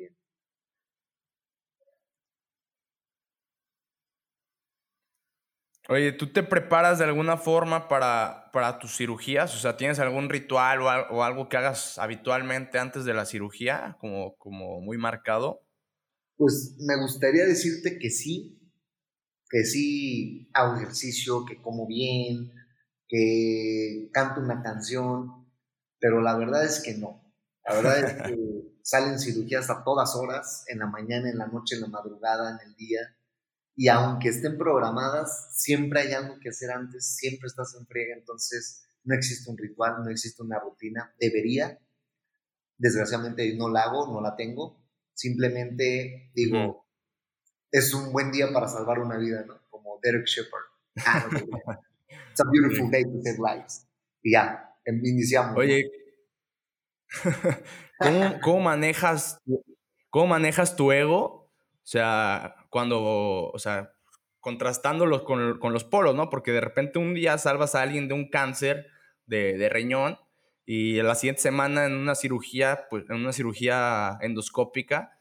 Oye, 5.90 6.12
¿tú 6.12 6.32
te 6.32 6.44
preparas 6.44 7.00
de 7.00 7.04
alguna 7.04 7.36
forma 7.36 7.88
para, 7.88 8.48
para 8.52 8.78
tus 8.78 8.96
cirugías? 8.96 9.52
O 9.56 9.58
sea, 9.58 9.76
¿tienes 9.76 9.98
algún 9.98 10.28
ritual 10.28 10.82
o, 10.82 11.24
algo 11.24 11.48
que 11.48 11.56
hagas 11.56 11.98
habitualmente 11.98 12.78
antes 12.78 13.04
de 13.04 13.12
la 13.12 13.26
cirugía, 13.26 13.96
como, 13.98 14.36
como 14.36 14.80
muy 14.80 14.98
marcado? 14.98 15.66
Pues 16.36 16.76
me 16.78 16.96
gustaría 16.96 17.44
decirte 17.44 17.98
que 17.98 18.08
sí, 18.10 18.56
que 19.50 19.64
sí 19.64 20.48
hago 20.54 20.76
ejercicio, 20.76 21.44
que 21.44 21.60
como 21.60 21.88
bien, 21.88 22.52
que 23.08 24.10
canto 24.12 24.42
una 24.42 24.62
canción, 24.62 25.50
pero 25.98 26.20
la 26.20 26.38
verdad 26.38 26.64
es 26.64 26.80
que 26.84 26.94
no. 26.94 27.20
La 27.64 27.74
verdad 27.74 27.98
es 27.98 28.22
que 28.22 28.36
salen 28.84 29.18
cirugías 29.18 29.68
a 29.70 29.82
todas 29.82 30.14
horas, 30.14 30.62
en 30.68 30.78
la 30.78 30.86
mañana, 30.86 31.28
en 31.28 31.38
la 31.38 31.48
noche, 31.48 31.74
en 31.74 31.80
la 31.80 31.88
madrugada, 31.88 32.52
en 32.52 32.68
el 32.68 32.76
día 32.76 33.00
y 33.80 33.88
aunque 33.88 34.28
estén 34.28 34.58
programadas, 34.58 35.48
siempre 35.52 36.02
hay 36.02 36.12
algo 36.12 36.38
que 36.38 36.50
hacer 36.50 36.70
antes, 36.70 37.16
siempre 37.16 37.46
estás 37.46 37.74
en 37.80 37.86
friega, 37.86 38.14
entonces 38.14 38.84
no 39.04 39.14
existe 39.14 39.50
un 39.50 39.56
ritual, 39.56 40.04
no 40.04 40.10
existe 40.10 40.42
una 40.42 40.58
rutina, 40.58 41.14
debería, 41.18 41.80
desgraciadamente 42.76 43.56
no 43.56 43.70
la 43.70 43.84
hago, 43.84 44.12
no 44.12 44.20
la 44.20 44.36
tengo, 44.36 44.84
simplemente 45.14 46.30
digo, 46.34 46.86
es 47.72 47.94
un 47.94 48.12
buen 48.12 48.30
día 48.30 48.52
para 48.52 48.68
salvar 48.68 48.98
una 48.98 49.16
vida, 49.16 49.46
¿no? 49.46 49.62
Como 49.70 49.98
Derek 50.02 50.26
Shepard. 50.26 50.64
Ah, 51.06 51.80
It's 52.32 52.40
a 52.40 52.44
beautiful 52.52 52.90
day 52.90 53.04
to 53.04 53.22
save 53.22 53.38
lives. 53.38 53.86
Y 54.22 54.32
ya, 54.32 54.74
em, 54.84 55.00
iniciamos. 55.02 55.56
Oye, 55.56 55.90
¿cómo, 57.98 58.40
cómo 58.42 58.60
manejas, 58.60 59.38
¿cómo 60.10 60.26
manejas 60.26 60.76
tu 60.76 60.92
ego? 60.92 61.24
O 61.24 61.86
sea, 61.86 62.59
cuando, 62.70 63.50
o 63.50 63.58
sea, 63.58 63.92
contrastándolos 64.40 65.22
con, 65.22 65.58
con, 65.58 65.74
los 65.74 65.84
polos, 65.84 66.14
¿no? 66.14 66.30
Porque 66.30 66.52
de 66.52 66.62
repente 66.62 66.98
un 66.98 67.12
día 67.12 67.36
salvas 67.36 67.74
a 67.74 67.82
alguien 67.82 68.08
de 68.08 68.14
un 68.14 68.30
cáncer 68.30 68.86
de, 69.26 69.58
de 69.58 69.68
riñón 69.68 70.18
y 70.64 71.02
la 71.02 71.14
siguiente 71.14 71.42
semana 71.42 71.84
en 71.84 71.94
una 71.94 72.14
cirugía, 72.14 72.86
pues 72.88 73.04
en 73.10 73.16
una 73.16 73.32
cirugía 73.32 74.16
endoscópica, 74.22 75.20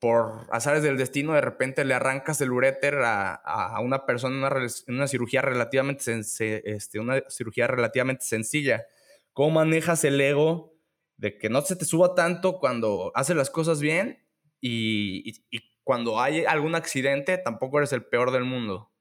por 0.00 0.48
azares 0.50 0.82
del 0.82 0.96
destino, 0.96 1.34
de 1.34 1.42
repente 1.42 1.84
le 1.84 1.94
arrancas 1.94 2.40
el 2.40 2.50
uréter 2.50 2.96
a, 2.96 3.34
a 3.34 3.80
una 3.80 4.06
persona 4.06 4.34
en 4.34 4.42
una, 4.42 4.66
una, 4.88 5.06
cirugía 5.06 5.42
relativamente 5.42 6.18
este, 6.18 6.98
una 6.98 7.22
cirugía 7.28 7.66
relativamente 7.66 8.24
sencilla. 8.24 8.86
¿Cómo 9.34 9.50
manejas 9.50 10.02
el 10.04 10.20
ego 10.20 10.74
de 11.18 11.36
que 11.36 11.50
no 11.50 11.60
se 11.60 11.76
te 11.76 11.84
suba 11.84 12.14
tanto 12.14 12.58
cuando 12.58 13.12
haces 13.14 13.36
las 13.36 13.50
cosas 13.50 13.80
bien 13.80 14.26
y, 14.60 15.30
y, 15.50 15.60
cuando 15.90 16.20
hay 16.20 16.44
algún 16.44 16.76
accidente 16.76 17.36
tampoco 17.36 17.78
eres 17.78 17.92
el 17.92 18.04
peor 18.04 18.30
del 18.30 18.44
mundo? 18.44 18.92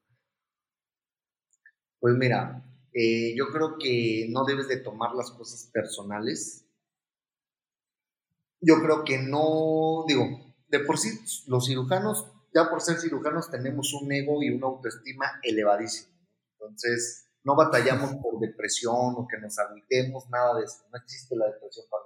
Pues 2.00 2.16
mira, 2.16 2.66
eh, 2.92 3.36
yo 3.38 3.50
creo 3.50 3.78
que 3.78 4.26
no 4.32 4.44
debes 4.44 4.68
de 4.70 4.78
tomar 4.78 5.14
las 5.14 5.30
cosas 5.30 5.70
personales. 5.72 6.66
yo 8.60 8.82
creo 8.82 9.04
que 9.04 9.20
no, 9.20 10.04
digo, 10.08 10.26
de 10.68 10.80
por 10.80 10.98
sí 10.98 11.10
los 11.46 11.68
cirujanos, 11.68 12.26
ya 12.56 12.72
por 12.72 12.82
ser 12.82 12.98
cirujanos 12.98 13.52
tenemos 13.52 13.94
un 13.94 14.12
ego 14.12 14.42
y 14.42 14.50
una 14.50 14.66
autoestima 14.66 15.40
elevadísimo. 15.44 16.12
Entonces, 16.54 17.30
no 17.44 17.56
batallamos 17.56 18.16
por 18.16 18.40
depresión 18.40 19.14
o 19.16 19.28
que 19.30 19.38
nos 19.38 19.60
agüitemos, 19.60 20.28
nada 20.32 20.58
de 20.58 20.64
eso. 20.66 20.88
No 20.92 20.98
existe 20.98 21.36
la 21.36 21.46
depresión 21.52 21.86
para 21.92 22.06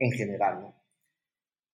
en 0.00 0.12
general, 0.12 0.60
¿no? 0.60 0.74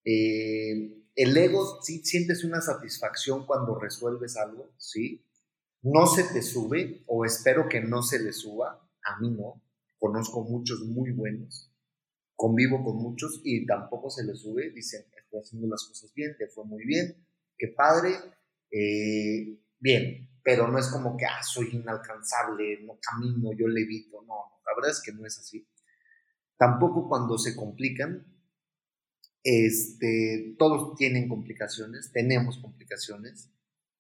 Eh, 0.05 1.06
el 1.17 1.37
ego, 1.37 1.83
sí 1.83 2.05
sientes 2.05 2.45
una 2.45 2.61
satisfacción 2.61 3.47
cuando 3.47 3.79
resuelves 3.79 4.37
algo, 4.37 4.71
¿sí? 4.77 5.25
No 5.83 6.07
se 6.07 6.25
te 6.25 6.43
sube, 6.43 7.03
o 7.07 7.25
espero 7.25 7.69
que 7.69 7.81
no 7.81 8.03
se 8.03 8.23
le 8.23 8.33
suba, 8.35 8.87
a 9.03 9.19
mí 9.19 9.31
no. 9.31 9.63
Conozco 9.99 10.45
muchos 10.45 10.81
muy 10.81 11.13
buenos, 11.13 11.73
convivo 12.35 12.85
con 12.85 12.97
muchos 12.97 13.41
y 13.45 13.65
tampoco 13.65 14.11
se 14.11 14.25
les 14.25 14.41
sube, 14.41 14.71
dicen, 14.71 15.07
estoy 15.17 15.41
haciendo 15.41 15.69
las 15.69 15.85
cosas 15.85 16.13
bien, 16.13 16.37
te 16.39 16.49
fue 16.49 16.67
muy 16.67 16.85
bien, 16.85 17.27
qué 17.57 17.69
padre, 17.69 18.11
eh, 18.71 19.59
bien, 19.79 20.29
pero 20.45 20.69
no 20.69 20.79
es 20.79 20.89
como 20.89 21.17
que, 21.17 21.25
ah, 21.25 21.43
soy 21.43 21.71
inalcanzable, 21.73 22.83
no 22.83 22.99
camino, 23.01 23.53
yo 23.59 23.69
levito, 23.69 24.23
no, 24.23 24.61
la 24.67 24.75
verdad 24.77 24.91
es 24.91 25.03
que 25.03 25.13
no 25.13 25.27
es 25.27 25.39
así. 25.39 25.67
Tampoco 26.59 27.09
cuando 27.09 27.39
se 27.39 27.57
complican, 27.57 28.36
este, 29.49 30.57
todos 30.59 30.97
tienen 30.97 31.29
complicaciones, 31.29 32.11
tenemos 32.13 32.59
complicaciones, 32.59 33.49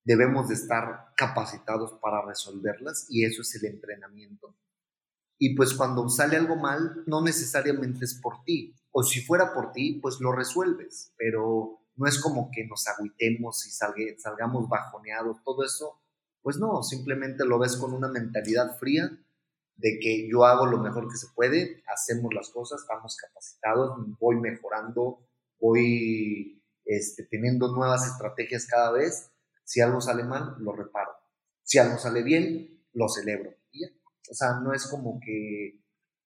debemos 0.02 0.48
de 0.48 0.54
estar 0.54 1.12
capacitados 1.16 1.92
para 2.02 2.20
resolverlas 2.26 3.06
y 3.08 3.24
eso 3.24 3.42
es 3.42 3.54
el 3.54 3.66
entrenamiento. 3.66 4.56
Y 5.38 5.54
pues 5.54 5.74
cuando 5.74 6.08
sale 6.08 6.36
algo 6.36 6.56
mal, 6.56 7.04
no 7.06 7.22
necesariamente 7.22 8.04
es 8.04 8.14
por 8.14 8.42
ti. 8.42 8.74
O 8.90 9.04
si 9.04 9.20
fuera 9.20 9.54
por 9.54 9.70
ti, 9.70 10.00
pues 10.02 10.18
lo 10.20 10.32
resuelves. 10.32 11.12
Pero 11.16 11.78
no 11.94 12.08
es 12.08 12.20
como 12.20 12.50
que 12.50 12.66
nos 12.66 12.88
agüitemos 12.88 13.66
y 13.66 13.70
salgamos 13.70 14.68
bajoneados. 14.68 15.44
Todo 15.44 15.64
eso, 15.64 16.00
pues 16.42 16.56
no, 16.56 16.82
simplemente 16.82 17.44
lo 17.44 17.60
ves 17.60 17.76
con 17.76 17.92
una 17.92 18.08
mentalidad 18.08 18.76
fría 18.78 19.16
de 19.76 19.98
que 20.00 20.28
yo 20.28 20.44
hago 20.44 20.66
lo 20.66 20.78
mejor 20.78 21.08
que 21.08 21.18
se 21.18 21.28
puede, 21.34 21.82
hacemos 21.86 22.32
las 22.34 22.48
cosas, 22.48 22.80
estamos 22.80 23.16
capacitados, 23.16 23.98
voy 24.18 24.36
mejorando, 24.36 25.20
voy 25.60 26.62
este, 26.84 27.24
teniendo 27.24 27.74
nuevas 27.74 28.06
estrategias 28.06 28.66
cada 28.66 28.92
vez. 28.92 29.30
Si 29.64 29.80
algo 29.80 30.00
sale 30.00 30.24
mal, 30.24 30.56
lo 30.60 30.72
reparo. 30.72 31.12
Si 31.62 31.78
algo 31.78 31.98
sale 31.98 32.22
bien, 32.22 32.84
lo 32.92 33.08
celebro. 33.08 33.50
O 34.28 34.34
sea, 34.34 34.60
no 34.60 34.72
es 34.72 34.86
como 34.86 35.20
que, 35.20 35.80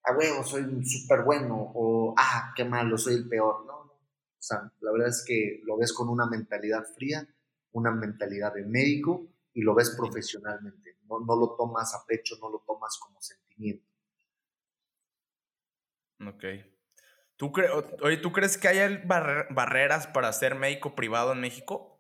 ah, 0.05 0.17
huevo, 0.17 0.43
soy 0.43 0.85
súper 0.85 1.23
bueno 1.23 1.73
o, 1.75 2.15
ah, 2.17 2.53
qué 2.57 2.65
malo, 2.65 2.97
soy 2.97 3.15
el 3.15 3.29
peor. 3.29 3.67
No, 3.67 3.85
no. 3.85 3.93
O 3.93 4.43
sea, 4.43 4.73
la 4.81 4.93
verdad 4.93 5.09
es 5.09 5.25
que 5.27 5.61
lo 5.65 5.77
ves 5.77 5.93
con 5.93 6.09
una 6.09 6.27
mentalidad 6.27 6.85
fría, 6.95 7.27
una 7.73 7.91
mentalidad 7.91 8.55
de 8.55 8.65
médico 8.65 9.29
y 9.53 9.63
lo 9.63 9.75
ves 9.75 9.95
profesionalmente. 9.97 10.99
No, 11.09 11.21
no 11.21 11.37
lo 11.37 11.57
tomas 11.57 11.95
a 11.95 12.05
pecho, 12.07 12.37
no 12.41 12.51
lo 12.51 12.61
tomas 12.67 12.99
como 12.99 13.21
sentimiento. 13.21 13.87
Ok. 16.27 16.45
¿Tú, 17.41 17.51
oye, 18.03 18.19
¿tú 18.19 18.33
crees 18.33 18.59
que 18.59 18.69
hay 18.69 19.03
barreras 19.07 20.07
para 20.07 20.31
ser 20.31 20.57
médico 20.57 20.95
privado 20.95 21.33
en 21.33 21.41
México? 21.41 21.99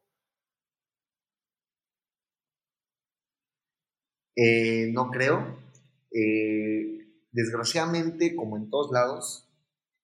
Eh, 4.37 4.91
no 4.93 5.09
creo. 5.11 5.59
Eh, 6.13 7.09
desgraciadamente, 7.33 8.37
como 8.37 8.59
en 8.59 8.69
todos 8.69 8.93
lados, 8.93 9.49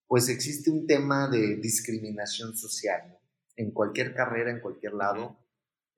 pues 0.06 0.30
existe 0.30 0.70
un 0.70 0.86
tema 0.86 1.28
de 1.28 1.56
discriminación 1.56 2.56
social, 2.56 3.18
en 3.56 3.72
cualquier 3.72 4.14
carrera, 4.14 4.50
en 4.50 4.60
cualquier 4.60 4.94
lado, 4.94 5.36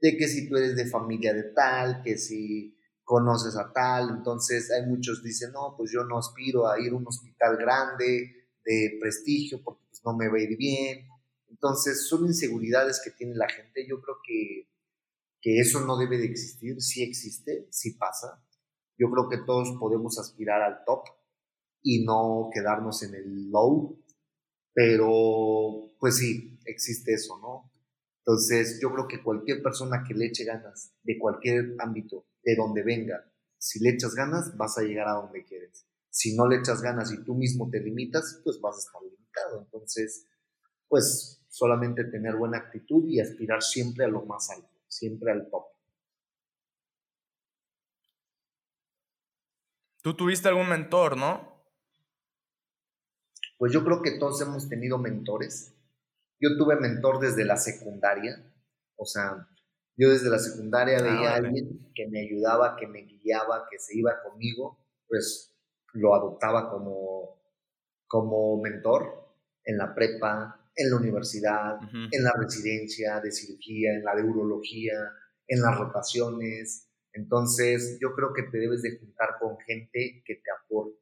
de 0.00 0.16
que 0.16 0.26
si 0.26 0.48
tú 0.48 0.56
eres 0.56 0.74
de 0.74 0.86
familia 0.86 1.32
de 1.32 1.44
tal, 1.44 2.02
que 2.02 2.18
si 2.18 2.76
conoces 3.04 3.56
a 3.56 3.72
tal, 3.72 4.10
entonces 4.10 4.72
hay 4.72 4.84
muchos 4.84 5.22
dicen, 5.22 5.52
no, 5.52 5.74
pues 5.76 5.92
yo 5.92 6.02
no 6.02 6.18
aspiro 6.18 6.68
a 6.68 6.80
ir 6.80 6.90
a 6.90 6.96
un 6.96 7.06
hospital 7.06 7.56
grande, 7.56 8.37
de 8.68 8.98
prestigio, 9.00 9.62
porque 9.62 9.84
pues 9.88 10.02
no 10.04 10.16
me 10.16 10.28
va 10.28 10.36
a 10.36 10.42
ir 10.42 10.56
bien. 10.56 11.08
Entonces 11.48 12.06
son 12.08 12.26
inseguridades 12.26 13.00
que 13.02 13.10
tiene 13.10 13.34
la 13.34 13.48
gente. 13.48 13.86
Yo 13.88 14.00
creo 14.00 14.16
que, 14.26 14.68
que 15.40 15.58
eso 15.58 15.80
no 15.80 15.96
debe 15.96 16.18
de 16.18 16.26
existir, 16.26 16.80
sí 16.80 17.02
existe, 17.02 17.66
sí 17.70 17.94
pasa, 17.94 18.42
yo 18.98 19.08
creo 19.10 19.28
que 19.28 19.38
todos 19.46 19.76
podemos 19.78 20.18
aspirar 20.18 20.60
al 20.60 20.84
top 20.84 21.04
y 21.82 22.04
no 22.04 22.50
quedarnos 22.52 23.02
en 23.04 23.14
el 23.14 23.50
low, 23.50 23.96
pero 24.74 25.92
pues 26.00 26.16
sí, 26.16 26.58
existe 26.66 27.14
eso, 27.14 27.38
¿no? 27.38 27.70
Entonces, 28.18 28.78
yo 28.82 28.92
creo 28.92 29.06
que 29.08 29.22
cualquier 29.22 29.62
persona 29.62 30.04
que 30.06 30.14
le 30.14 30.26
eche 30.26 30.44
ganas 30.44 30.92
de 31.02 31.16
cualquier 31.18 31.76
ámbito, 31.78 32.26
de 32.42 32.56
donde 32.56 32.82
venga, 32.82 33.24
si 33.56 33.80
le 33.80 33.90
echas 33.90 34.14
ganas, 34.14 34.56
vas 34.56 34.76
a 34.76 34.82
llegar 34.82 35.08
a 35.08 35.12
donde 35.12 35.44
quieres. 35.44 35.87
Si 36.10 36.36
no 36.36 36.48
le 36.48 36.56
echas 36.56 36.82
ganas 36.82 37.12
y 37.12 37.22
tú 37.24 37.34
mismo 37.34 37.68
te 37.70 37.80
limitas, 37.80 38.40
pues 38.44 38.60
vas 38.60 38.76
a 38.76 38.78
estar 38.78 39.02
limitado. 39.02 39.62
Entonces, 39.62 40.26
pues 40.88 41.42
solamente 41.48 42.04
tener 42.04 42.36
buena 42.36 42.58
actitud 42.58 43.04
y 43.08 43.20
aspirar 43.20 43.62
siempre 43.62 44.04
a 44.04 44.08
lo 44.08 44.24
más 44.24 44.50
alto, 44.50 44.70
siempre 44.86 45.32
al 45.32 45.48
top. 45.50 45.64
Tú 50.02 50.14
tuviste 50.14 50.48
algún 50.48 50.68
mentor, 50.68 51.16
¿no? 51.16 51.58
Pues 53.58 53.72
yo 53.72 53.84
creo 53.84 54.00
que 54.02 54.12
todos 54.12 54.40
hemos 54.40 54.68
tenido 54.68 54.98
mentores. 54.98 55.74
Yo 56.40 56.56
tuve 56.56 56.76
mentor 56.76 57.18
desde 57.18 57.44
la 57.44 57.56
secundaria. 57.56 58.52
O 58.96 59.04
sea, 59.04 59.48
yo 59.96 60.10
desde 60.10 60.30
la 60.30 60.38
secundaria 60.38 60.98
ah, 60.98 61.02
veía 61.02 61.32
a 61.32 61.36
alguien 61.36 61.90
que 61.94 62.06
me 62.06 62.20
ayudaba, 62.20 62.76
que 62.76 62.86
me 62.86 63.02
guiaba, 63.02 63.66
que 63.68 63.78
se 63.80 63.98
iba 63.98 64.22
conmigo, 64.22 64.78
pues 65.08 65.57
lo 65.94 66.14
adoptaba 66.14 66.70
como, 66.70 67.40
como 68.06 68.60
mentor 68.60 69.26
en 69.64 69.78
la 69.78 69.94
prepa, 69.94 70.70
en 70.74 70.90
la 70.90 70.96
universidad, 70.96 71.78
en 71.92 72.22
la 72.22 72.32
residencia 72.38 73.20
de 73.20 73.32
cirugía, 73.32 73.94
en 73.94 74.04
la 74.04 74.14
de 74.14 74.22
urología, 74.22 74.94
en 75.46 75.60
las 75.60 75.76
rotaciones, 75.76 76.88
entonces, 77.18 77.98
yo 78.00 78.14
creo 78.14 78.32
que 78.32 78.44
te 78.44 78.58
debes 78.58 78.82
de 78.82 78.96
juntar 78.96 79.30
con 79.40 79.58
gente 79.58 80.22
que 80.24 80.36
te 80.36 80.50
aporte, 80.50 81.00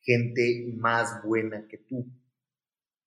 gente 0.00 0.72
más 0.76 1.20
buena 1.24 1.66
que 1.66 1.78
tú 1.78 2.06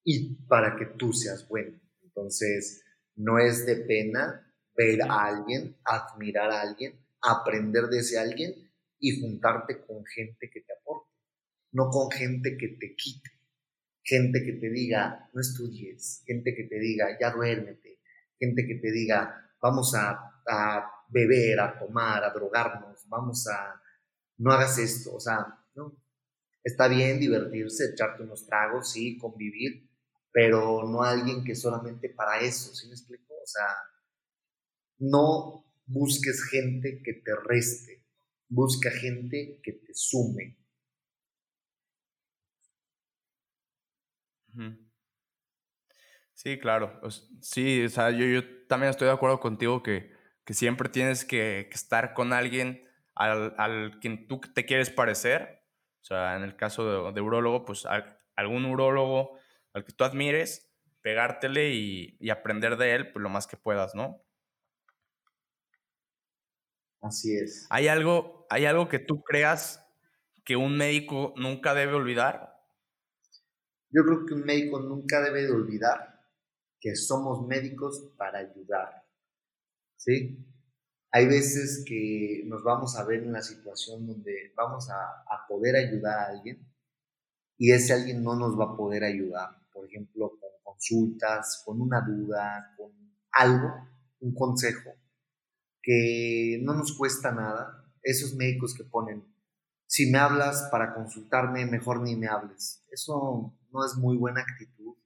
y 0.04 0.34
para 0.46 0.76
que 0.76 0.84
tú 0.84 1.14
seas 1.14 1.48
bueno. 1.48 1.80
Entonces, 2.02 2.84
no 3.14 3.38
es 3.38 3.64
de 3.64 3.76
pena 3.76 4.54
ver 4.76 5.02
a 5.02 5.24
alguien, 5.24 5.76
admirar 5.84 6.50
a 6.50 6.60
alguien, 6.60 7.00
aprender 7.22 7.84
de 7.84 8.00
ese 8.00 8.18
alguien 8.18 8.65
y 8.98 9.20
juntarte 9.20 9.84
con 9.86 10.04
gente 10.04 10.50
que 10.50 10.60
te 10.60 10.72
aporte, 10.72 11.10
no 11.72 11.90
con 11.90 12.10
gente 12.10 12.56
que 12.56 12.68
te 12.68 12.94
quite, 12.94 13.30
gente 14.02 14.42
que 14.44 14.52
te 14.54 14.70
diga, 14.70 15.28
no 15.32 15.40
estudies, 15.40 16.22
gente 16.26 16.54
que 16.54 16.64
te 16.64 16.78
diga, 16.78 17.18
ya 17.20 17.32
duérmete, 17.32 18.00
gente 18.38 18.66
que 18.66 18.76
te 18.76 18.92
diga, 18.92 19.52
vamos 19.60 19.94
a, 19.94 20.32
beber, 21.08 21.60
a 21.60 21.78
tomar, 21.78 22.22
a 22.24 22.30
drogarnos, 22.30 23.08
vamos 23.08 23.46
a, 23.48 23.80
no 24.38 24.52
hagas 24.52 24.78
esto, 24.78 25.14
o 25.14 25.20
sea, 25.20 25.44
no, 25.74 25.96
está 26.62 26.88
bien 26.88 27.18
divertirse, 27.18 27.92
echarte 27.92 28.22
unos 28.22 28.46
tragos, 28.46 28.92
sí, 28.92 29.18
convivir, 29.18 29.88
pero 30.32 30.84
no 30.84 31.02
alguien 31.02 31.42
que 31.44 31.54
solamente 31.54 32.10
para 32.10 32.40
eso, 32.40 32.74
¿sí 32.74 32.86
me 32.88 32.94
explico? 32.94 33.34
O 33.34 33.46
sea, 33.46 33.68
no 34.98 35.64
busques 35.86 36.44
gente 36.50 37.02
que 37.02 37.14
te 37.14 37.34
reste, 37.44 38.05
busca 38.48 38.90
gente 38.90 39.60
que 39.62 39.72
te 39.72 39.94
sume. 39.94 40.56
Sí, 46.34 46.58
claro. 46.58 47.00
Sí, 47.40 47.84
o 47.84 47.88
sea, 47.88 48.10
yo, 48.10 48.24
yo 48.26 48.66
también 48.66 48.90
estoy 48.90 49.06
de 49.06 49.14
acuerdo 49.14 49.40
contigo 49.40 49.82
que 49.82 50.16
que 50.46 50.54
siempre 50.54 50.88
tienes 50.88 51.24
que, 51.24 51.68
estar 51.72 52.14
con 52.14 52.32
alguien 52.32 52.88
al, 53.14 53.54
al, 53.58 53.98
quien 54.00 54.28
tú 54.28 54.40
te 54.40 54.64
quieres 54.64 54.90
parecer. 54.90 55.64
O 56.00 56.04
sea, 56.04 56.36
en 56.36 56.44
el 56.44 56.56
caso 56.56 57.08
de, 57.08 57.12
de 57.12 57.20
urólogo, 57.20 57.64
pues 57.64 57.84
algún 58.36 58.64
urólogo 58.64 59.38
al 59.74 59.84
que 59.84 59.92
tú 59.92 60.04
admires, 60.04 60.72
pegártele 61.02 61.74
y, 61.74 62.30
aprender 62.30 62.76
de 62.76 62.94
él 62.94 63.12
pues, 63.12 63.22
lo 63.22 63.28
más 63.28 63.48
que 63.48 63.56
puedas, 63.56 63.94
¿no? 63.96 64.24
Así 67.06 67.36
es. 67.36 67.66
¿Hay 67.70 67.88
algo, 67.88 68.46
¿Hay 68.50 68.64
algo 68.64 68.88
que 68.88 68.98
tú 68.98 69.22
creas 69.22 69.86
que 70.44 70.56
un 70.56 70.76
médico 70.76 71.34
nunca 71.36 71.74
debe 71.74 71.94
olvidar? 71.94 72.60
Yo 73.90 74.04
creo 74.04 74.26
que 74.26 74.34
un 74.34 74.44
médico 74.44 74.80
nunca 74.80 75.20
debe 75.20 75.42
de 75.42 75.52
olvidar 75.52 76.20
que 76.80 76.94
somos 76.94 77.46
médicos 77.46 78.12
para 78.16 78.38
ayudar. 78.40 79.04
¿sí? 79.96 80.38
Hay 81.10 81.26
veces 81.26 81.84
que 81.86 82.42
nos 82.46 82.62
vamos 82.62 82.96
a 82.96 83.04
ver 83.04 83.22
en 83.22 83.32
la 83.32 83.42
situación 83.42 84.06
donde 84.06 84.52
vamos 84.56 84.88
a, 84.90 85.46
poder 85.48 85.76
ayudar 85.76 86.18
a 86.18 86.26
alguien 86.26 86.58
y 87.56 87.72
ese 87.72 87.92
alguien 87.92 88.22
no 88.22 88.34
nos 88.34 88.58
va 88.58 88.64
a 88.64 88.76
poder 88.76 89.04
ayudar, 89.04 89.48
por 89.72 89.86
ejemplo, 89.86 90.30
con 90.30 90.50
consultas, 90.62 91.62
con 91.64 91.80
una 91.80 92.00
duda, 92.00 92.74
con 92.76 92.92
algo, 93.32 93.72
un 94.20 94.34
consejo, 94.34 94.90
que 95.86 96.58
no 96.62 96.74
nos 96.74 96.96
cuesta 96.98 97.30
nada. 97.30 97.84
Esos 98.02 98.34
médicos 98.34 98.74
que 98.74 98.82
ponen, 98.82 99.24
si 99.86 100.10
me 100.10 100.18
hablas 100.18 100.68
para 100.72 100.92
consultarme, 100.94 101.64
mejor 101.64 102.02
ni 102.02 102.16
me 102.16 102.26
hables. 102.26 102.84
Eso 102.90 103.54
no 103.72 103.86
es 103.86 103.94
muy 103.94 104.16
buena 104.16 104.40
actitud. 104.40 104.96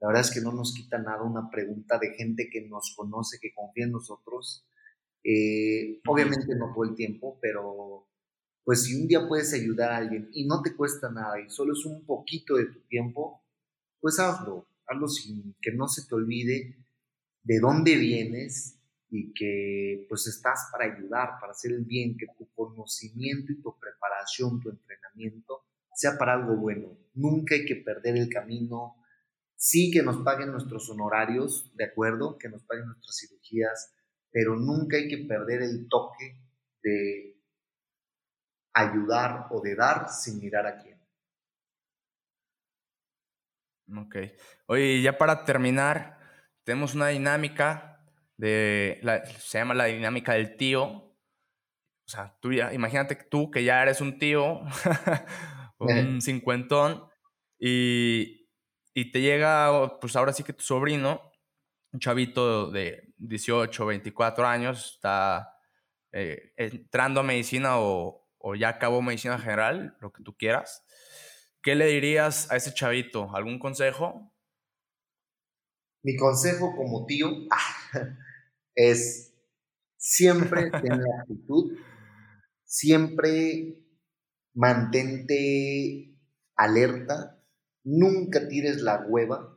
La 0.00 0.08
verdad 0.08 0.22
es 0.22 0.30
que 0.30 0.40
no 0.40 0.52
nos 0.52 0.72
quita 0.74 0.96
nada 0.96 1.22
una 1.22 1.50
pregunta 1.50 1.98
de 1.98 2.14
gente 2.14 2.48
que 2.50 2.66
nos 2.66 2.94
conoce, 2.96 3.38
que 3.38 3.52
confía 3.52 3.84
en 3.84 3.92
nosotros. 3.92 4.66
Eh, 5.22 6.00
obviamente 6.06 6.56
no 6.56 6.72
todo 6.72 6.84
el 6.84 6.94
tiempo, 6.94 7.38
pero 7.42 8.08
pues 8.64 8.84
si 8.84 8.94
un 8.94 9.08
día 9.08 9.28
puedes 9.28 9.52
ayudar 9.52 9.90
a 9.90 9.98
alguien 9.98 10.30
y 10.32 10.46
no 10.46 10.62
te 10.62 10.74
cuesta 10.74 11.10
nada 11.10 11.38
y 11.38 11.50
solo 11.50 11.74
es 11.74 11.84
un 11.84 12.06
poquito 12.06 12.56
de 12.56 12.64
tu 12.64 12.80
tiempo, 12.88 13.42
pues 14.00 14.18
hazlo, 14.18 14.66
hazlo 14.86 15.06
sin 15.08 15.54
que 15.60 15.72
no 15.72 15.86
se 15.86 16.06
te 16.06 16.14
olvide 16.14 16.78
de 17.42 17.60
dónde 17.60 17.96
vienes 17.96 18.79
y 19.10 19.32
que 19.32 20.06
pues 20.08 20.26
estás 20.28 20.68
para 20.70 20.84
ayudar, 20.84 21.38
para 21.40 21.52
hacer 21.52 21.72
el 21.72 21.84
bien, 21.84 22.16
que 22.16 22.26
tu 22.38 22.48
conocimiento 22.54 23.52
y 23.52 23.60
tu 23.60 23.76
preparación, 23.78 24.60
tu 24.60 24.70
entrenamiento 24.70 25.64
sea 25.92 26.16
para 26.16 26.34
algo 26.34 26.56
bueno. 26.56 26.96
Nunca 27.14 27.54
hay 27.54 27.64
que 27.64 27.76
perder 27.76 28.16
el 28.16 28.28
camino. 28.28 28.96
Sí 29.56 29.90
que 29.90 30.02
nos 30.02 30.22
paguen 30.24 30.52
nuestros 30.52 30.88
honorarios, 30.88 31.70
de 31.76 31.84
acuerdo, 31.84 32.38
que 32.38 32.48
nos 32.48 32.62
paguen 32.62 32.86
nuestras 32.86 33.16
cirugías, 33.16 33.94
pero 34.30 34.56
nunca 34.56 34.96
hay 34.96 35.08
que 35.08 35.26
perder 35.26 35.62
el 35.62 35.88
toque 35.88 36.40
de 36.82 37.36
ayudar 38.72 39.48
o 39.50 39.60
de 39.60 39.74
dar 39.74 40.08
sin 40.08 40.38
mirar 40.40 40.66
a 40.66 40.78
quién. 40.78 41.00
Ok. 43.96 44.16
Oye, 44.66 45.02
ya 45.02 45.18
para 45.18 45.44
terminar, 45.44 46.16
tenemos 46.62 46.94
una 46.94 47.08
dinámica 47.08 47.89
de, 48.40 49.00
se 49.38 49.58
llama 49.58 49.74
la 49.74 49.84
dinámica 49.84 50.32
del 50.32 50.56
tío. 50.56 50.82
O 50.82 52.08
sea, 52.08 52.36
tú 52.40 52.52
ya, 52.52 52.72
imagínate 52.72 53.14
tú 53.14 53.50
que 53.50 53.62
ya 53.62 53.82
eres 53.82 54.00
un 54.00 54.18
tío, 54.18 54.62
un 55.78 56.20
cincuentón, 56.20 57.06
y, 57.58 58.48
y 58.94 59.12
te 59.12 59.20
llega, 59.20 59.98
pues 60.00 60.16
ahora 60.16 60.32
sí 60.32 60.42
que 60.42 60.54
tu 60.54 60.64
sobrino, 60.64 61.20
un 61.92 62.00
chavito 62.00 62.70
de 62.70 63.12
18, 63.18 63.86
24 63.86 64.46
años, 64.46 64.94
está 64.94 65.52
eh, 66.12 66.52
entrando 66.56 67.20
a 67.20 67.24
medicina 67.24 67.78
o, 67.78 68.26
o 68.38 68.54
ya 68.54 68.70
acabó 68.70 69.02
medicina 69.02 69.38
general, 69.38 69.96
lo 70.00 70.12
que 70.12 70.22
tú 70.22 70.36
quieras, 70.36 70.84
¿qué 71.62 71.74
le 71.74 71.86
dirías 71.86 72.50
a 72.50 72.56
ese 72.56 72.72
chavito? 72.72 73.30
¿Algún 73.36 73.58
consejo? 73.58 74.32
Mi 76.02 76.16
consejo 76.16 76.74
como 76.74 77.04
tío 77.04 77.28
es 78.74 79.34
siempre 79.96 80.70
tener 80.82 81.06
actitud, 81.20 81.78
siempre 82.64 83.84
mantente 84.54 86.16
alerta, 86.56 87.42
nunca 87.84 88.48
tires 88.48 88.82
la 88.82 89.06
hueva, 89.06 89.56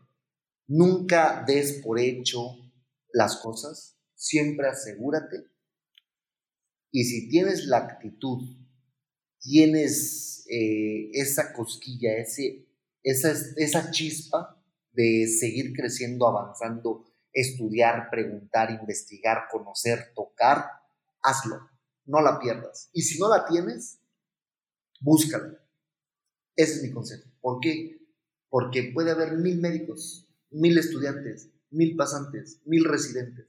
nunca 0.68 1.44
des 1.46 1.82
por 1.84 2.00
hecho 2.00 2.40
las 3.12 3.38
cosas, 3.38 4.00
siempre 4.16 4.68
asegúrate. 4.68 5.46
Y 6.92 7.06
si 7.06 7.28
tienes 7.28 7.66
la 7.66 7.78
actitud 7.78 8.64
tienes 9.44 10.46
eh, 10.50 11.10
esa 11.14 11.54
cosquilla, 11.54 12.18
ese, 12.18 12.66
esa, 13.04 13.34
esa 13.58 13.92
chispa 13.92 14.64
de 14.94 15.28
seguir 15.28 15.74
creciendo, 15.74 16.28
avanzando, 16.28 17.06
estudiar, 17.34 18.10
preguntar, 18.10 18.72
investigar, 18.72 19.48
conocer, 19.52 20.14
tocar, 20.16 20.66
hazlo, 21.22 21.70
no 22.06 22.22
la 22.22 22.40
pierdas. 22.40 22.90
Y 22.94 23.02
si 23.02 23.20
no 23.20 23.30
la 23.30 23.46
tienes, 23.46 24.00
búscala. 25.02 25.60
Ese 26.56 26.76
es 26.76 26.84
mi 26.84 26.92
consejo. 26.92 27.30
¿Por 27.42 27.60
qué? 27.60 28.00
Porque 28.50 28.92
puede 28.94 29.12
haber 29.12 29.34
mil 29.34 29.60
médicos, 29.60 30.28
mil 30.52 30.78
estudiantes, 30.78 31.50
mil 31.72 31.96
pasantes, 31.96 32.62
mil 32.66 32.86
residentes, 32.86 33.48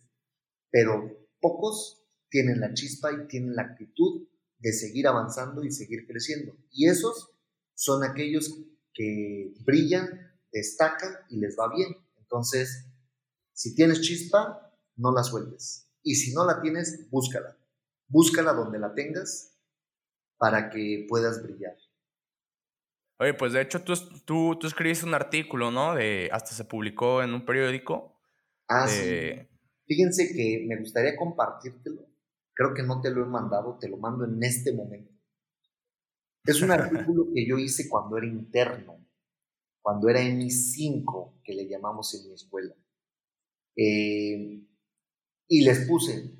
pero 0.70 1.28
pocos 1.40 2.02
tienen 2.30 2.60
la 2.60 2.72
chispa 2.72 3.12
y 3.12 3.28
tienen 3.28 3.54
la 3.54 3.62
actitud 3.62 4.26
de 4.58 4.72
seguir 4.72 5.06
avanzando 5.06 5.62
y 5.62 5.70
seguir 5.70 6.06
creciendo. 6.06 6.56
Y 6.72 6.88
esos 6.88 7.30
son 7.74 8.02
aquellos 8.02 8.58
que 8.94 9.52
brillan, 9.60 10.32
destacan 10.50 11.12
y 11.28 11.38
les 11.38 11.56
va 11.58 11.72
bien. 11.74 11.94
Entonces, 12.18 12.86
si 13.54 13.74
tienes 13.74 14.02
chispa, 14.02 14.70
no 14.96 15.12
la 15.12 15.22
sueltes. 15.22 15.90
Y 16.02 16.16
si 16.16 16.34
no 16.34 16.44
la 16.44 16.60
tienes, 16.60 17.08
búscala. 17.10 17.56
Búscala 18.08 18.52
donde 18.52 18.78
la 18.78 18.94
tengas 18.94 19.56
para 20.36 20.68
que 20.68 21.06
puedas 21.08 21.42
brillar. 21.42 21.76
Oye, 23.18 23.32
pues 23.32 23.54
de 23.54 23.62
hecho 23.62 23.82
tú, 23.82 23.94
tú, 24.26 24.58
tú 24.60 24.66
escribiste 24.66 25.06
un 25.06 25.14
artículo, 25.14 25.70
¿no? 25.70 25.94
De, 25.94 26.28
hasta 26.30 26.50
se 26.50 26.64
publicó 26.64 27.22
en 27.22 27.32
un 27.32 27.46
periódico. 27.46 28.20
Ah, 28.68 28.86
sí. 28.86 29.48
Fíjense 29.86 30.34
que 30.34 30.66
me 30.68 30.78
gustaría 30.78 31.16
compartírtelo 31.16 32.14
Creo 32.54 32.72
que 32.72 32.84
no 32.84 33.00
te 33.00 33.10
lo 33.10 33.22
he 33.22 33.26
mandado, 33.26 33.76
te 33.78 33.88
lo 33.88 33.96
mando 33.96 34.24
en 34.24 34.42
este 34.42 34.72
momento. 34.72 35.12
Es 36.44 36.62
un 36.62 36.70
artículo 36.70 37.26
que 37.34 37.46
yo 37.46 37.58
hice 37.58 37.88
cuando 37.88 38.16
era 38.16 38.26
interno, 38.26 39.04
cuando 39.82 40.08
era 40.08 40.20
en 40.20 40.38
mi 40.38 40.50
5, 40.50 41.40
que 41.42 41.52
le 41.52 41.68
llamamos 41.68 42.14
en 42.14 42.28
mi 42.28 42.34
escuela. 42.34 42.74
Eh, 43.76 44.64
y 45.48 45.64
les 45.64 45.86
puse, 45.86 46.32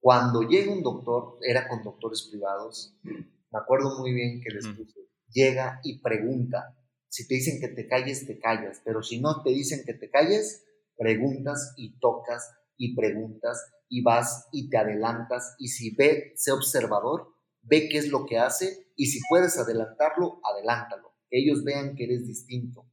cuando 0.00 0.42
llega 0.42 0.72
un 0.72 0.82
doctor, 0.82 1.38
era 1.42 1.68
con 1.68 1.82
doctores 1.82 2.28
privados, 2.30 2.96
me 3.02 3.58
acuerdo 3.58 3.98
muy 3.98 4.12
bien 4.12 4.40
que 4.40 4.54
les 4.54 4.66
puse, 4.66 5.00
llega 5.30 5.80
y 5.82 6.00
pregunta. 6.00 6.76
Si 7.08 7.26
te 7.26 7.34
dicen 7.34 7.60
que 7.60 7.68
te 7.68 7.86
calles, 7.86 8.26
te 8.26 8.38
callas, 8.38 8.82
pero 8.84 9.02
si 9.02 9.20
no 9.20 9.42
te 9.42 9.50
dicen 9.50 9.82
que 9.84 9.94
te 9.94 10.10
calles, 10.10 10.64
preguntas 10.96 11.74
y 11.76 11.98
tocas 11.98 12.50
y 12.76 12.94
preguntas 12.94 13.72
y 13.88 14.02
vas 14.02 14.48
y 14.52 14.68
te 14.68 14.78
adelantas 14.78 15.54
y 15.58 15.68
si 15.68 15.94
ve, 15.94 16.32
sé 16.36 16.52
observador, 16.52 17.34
ve 17.62 17.88
qué 17.88 17.98
es 17.98 18.08
lo 18.08 18.26
que 18.26 18.38
hace 18.38 18.92
y 18.96 19.06
si 19.06 19.20
puedes 19.28 19.58
adelantarlo, 19.58 20.40
adelántalo. 20.44 21.14
Que 21.28 21.38
ellos 21.38 21.64
vean 21.64 21.94
que 21.94 22.04
eres 22.04 22.26
distinto. 22.26 22.86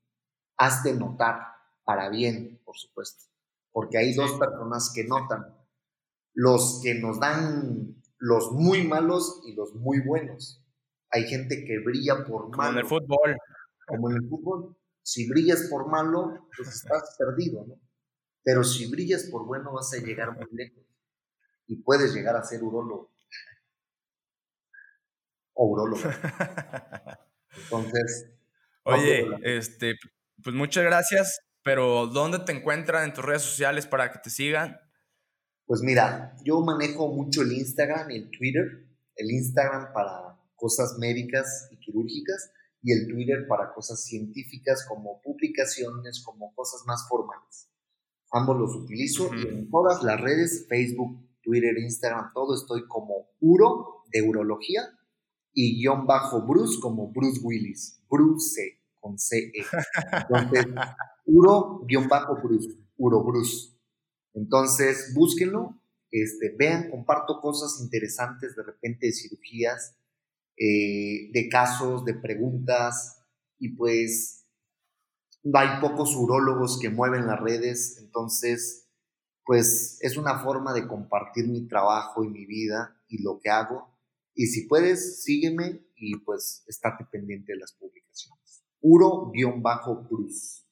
Hazte 0.57 0.93
notar 0.93 1.37
para 1.83 2.09
bien, 2.09 2.61
por 2.63 2.77
supuesto, 2.77 3.25
porque 3.73 3.97
hay 3.97 4.13
dos 4.13 4.31
personas 4.33 4.93
que 4.95 5.03
notan, 5.03 5.57
los 6.33 6.79
que 6.81 6.95
nos 6.95 7.19
dan 7.19 8.01
los 8.19 8.53
muy 8.53 8.87
malos 8.87 9.41
y 9.45 9.53
los 9.53 9.75
muy 9.75 9.99
buenos. 9.99 10.63
Hay 11.09 11.23
gente 11.23 11.65
que 11.65 11.79
brilla 11.79 12.25
por 12.25 12.55
malo. 12.55 12.55
Como 12.55 12.69
en 12.69 12.77
el 12.77 12.85
fútbol. 12.85 13.37
Como 13.85 14.09
en 14.09 14.15
el 14.15 14.29
fútbol. 14.29 14.77
Si 15.01 15.27
brillas 15.27 15.67
por 15.69 15.89
malo, 15.89 16.47
pues 16.55 16.69
estás 16.69 17.17
perdido, 17.19 17.65
¿no? 17.67 17.75
Pero 18.43 18.63
si 18.63 18.89
brillas 18.89 19.25
por 19.29 19.45
bueno 19.45 19.73
vas 19.73 19.93
a 19.93 19.97
llegar 19.97 20.31
muy 20.31 20.47
lejos 20.51 20.83
y 21.67 21.75
puedes 21.75 22.13
llegar 22.13 22.35
a 22.37 22.43
ser 22.43 22.63
urólogo. 22.63 23.11
O 25.53 25.67
urólogo. 25.67 26.01
Entonces. 27.63 28.29
Oye, 28.85 29.27
este, 29.43 29.95
pues 30.41 30.55
muchas 30.55 30.83
gracias, 30.83 31.39
pero 31.63 32.07
¿dónde 32.07 32.39
te 32.39 32.51
encuentran 32.51 33.05
en 33.05 33.13
tus 33.13 33.23
redes 33.23 33.41
sociales 33.41 33.85
para 33.87 34.11
que 34.11 34.19
te 34.19 34.29
sigan? 34.29 34.79
Pues 35.65 35.81
mira, 35.81 36.35
yo 36.43 36.59
manejo 36.61 37.07
mucho 37.07 37.41
el 37.41 37.53
Instagram 37.53 38.11
y 38.11 38.17
el 38.17 38.31
Twitter. 38.31 38.87
El 39.15 39.31
Instagram 39.31 39.93
para 39.93 40.37
cosas 40.55 40.97
médicas 40.99 41.69
y 41.71 41.77
quirúrgicas 41.77 42.51
y 42.81 42.91
el 42.91 43.07
Twitter 43.07 43.47
para 43.47 43.73
cosas 43.73 44.03
científicas 44.03 44.85
como 44.87 45.21
publicaciones, 45.21 46.21
como 46.23 46.53
cosas 46.53 46.81
más 46.85 47.07
formales. 47.07 47.69
Ambos 48.31 48.57
los 48.57 48.75
utilizo 48.75 49.33
y 49.35 49.47
en 49.47 49.69
todas 49.69 50.03
las 50.03 50.19
redes, 50.19 50.65
Facebook, 50.67 51.29
Twitter, 51.41 51.77
Instagram, 51.77 52.31
todo 52.33 52.55
estoy 52.55 52.87
como 52.87 53.29
Uro 53.39 54.03
de 54.11 54.21
Urología 54.21 54.81
y 55.53 55.79
guion 55.79 56.05
bajo 56.05 56.45
Bruce 56.45 56.79
como 56.81 57.11
Bruce 57.11 57.39
Willis. 57.43 58.01
Bruce 58.09 58.81
con 58.99 59.17
C. 59.17 59.51
-E. 59.51 59.65
Entonces, 60.29 60.65
Uro 61.25 61.81
guion 61.87 62.07
bajo 62.07 62.35
Bruce. 62.41 62.69
Uro 62.97 63.23
Bruce. 63.23 63.73
Entonces, 64.33 65.13
búsquenlo, 65.15 65.79
este, 66.11 66.55
vean, 66.57 66.89
comparto 66.89 67.39
cosas 67.41 67.79
interesantes 67.81 68.55
de 68.55 68.63
repente 68.63 69.07
de 69.07 69.13
cirugías, 69.13 69.95
eh, 70.57 71.31
de 71.31 71.49
casos, 71.49 72.05
de 72.05 72.13
preguntas 72.13 73.23
y 73.57 73.69
pues 73.69 74.43
hay 75.53 75.81
pocos 75.81 76.15
urólogos 76.15 76.79
que 76.79 76.89
mueven 76.89 77.27
las 77.27 77.39
redes, 77.39 77.97
entonces, 77.99 78.87
pues 79.45 79.97
es 80.01 80.15
una 80.15 80.39
forma 80.39 80.73
de 80.73 80.87
compartir 80.87 81.47
mi 81.47 81.67
trabajo 81.67 82.23
y 82.23 82.29
mi 82.29 82.45
vida 82.45 82.97
y 83.07 83.21
lo 83.21 83.39
que 83.39 83.49
hago. 83.49 83.93
Y 84.35 84.47
si 84.47 84.67
puedes, 84.67 85.21
sígueme 85.23 85.85
y 85.95 86.17
pues 86.19 86.63
estate 86.67 87.05
pendiente 87.11 87.53
de 87.53 87.59
las 87.59 87.73
publicaciones. 87.73 88.63
Uro-Cruz. 88.81 90.62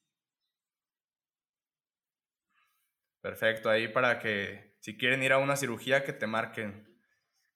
Perfecto, 3.22 3.70
ahí 3.70 3.88
para 3.88 4.20
que 4.20 4.76
si 4.80 4.98
quieren 4.98 5.22
ir 5.22 5.32
a 5.32 5.38
una 5.38 5.56
cirugía 5.56 6.04
que 6.04 6.12
te 6.12 6.26
marquen, 6.26 6.88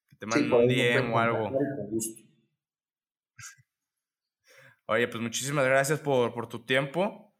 que 0.07 0.15
te 0.15 0.27
manden 0.27 0.53
un 0.53 0.67
DM 0.67 1.11
o 1.11 1.19
algo. 1.19 1.51
Oye, 4.87 5.07
pues 5.07 5.21
muchísimas 5.21 5.65
gracias 5.65 5.99
por, 5.99 6.47
tu 6.47 6.63
tiempo. 6.63 7.35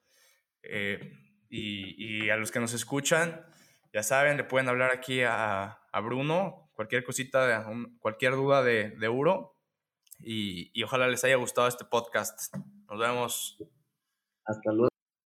Eh, 0.64 1.12
y, 1.48 2.28
a 2.32 2.38
los 2.38 2.52
que 2.52 2.60
nos 2.60 2.74
escuchan, 2.74 3.46
ya 3.94 4.02
saben, 4.02 4.38
le 4.38 4.44
pueden 4.44 4.68
hablar 4.68 4.92
aquí 4.92 5.22
a, 5.22 5.80
Bruno, 6.04 6.72
cualquier 6.74 7.04
cosita, 7.04 7.68
cualquier 8.00 8.34
duda 8.34 8.64
de, 8.64 8.90
de 8.90 9.08
Uro. 9.08 9.56
Y, 10.20 10.72
y 10.74 10.82
ojalá 10.84 11.08
les 11.08 11.24
haya 11.24 11.36
gustado 11.36 11.68
este 11.68 11.86
podcast. 11.86 12.56
Nos 12.90 13.00
vemos. 13.00 13.58
Hasta 14.44 14.72
luego. 14.72 14.95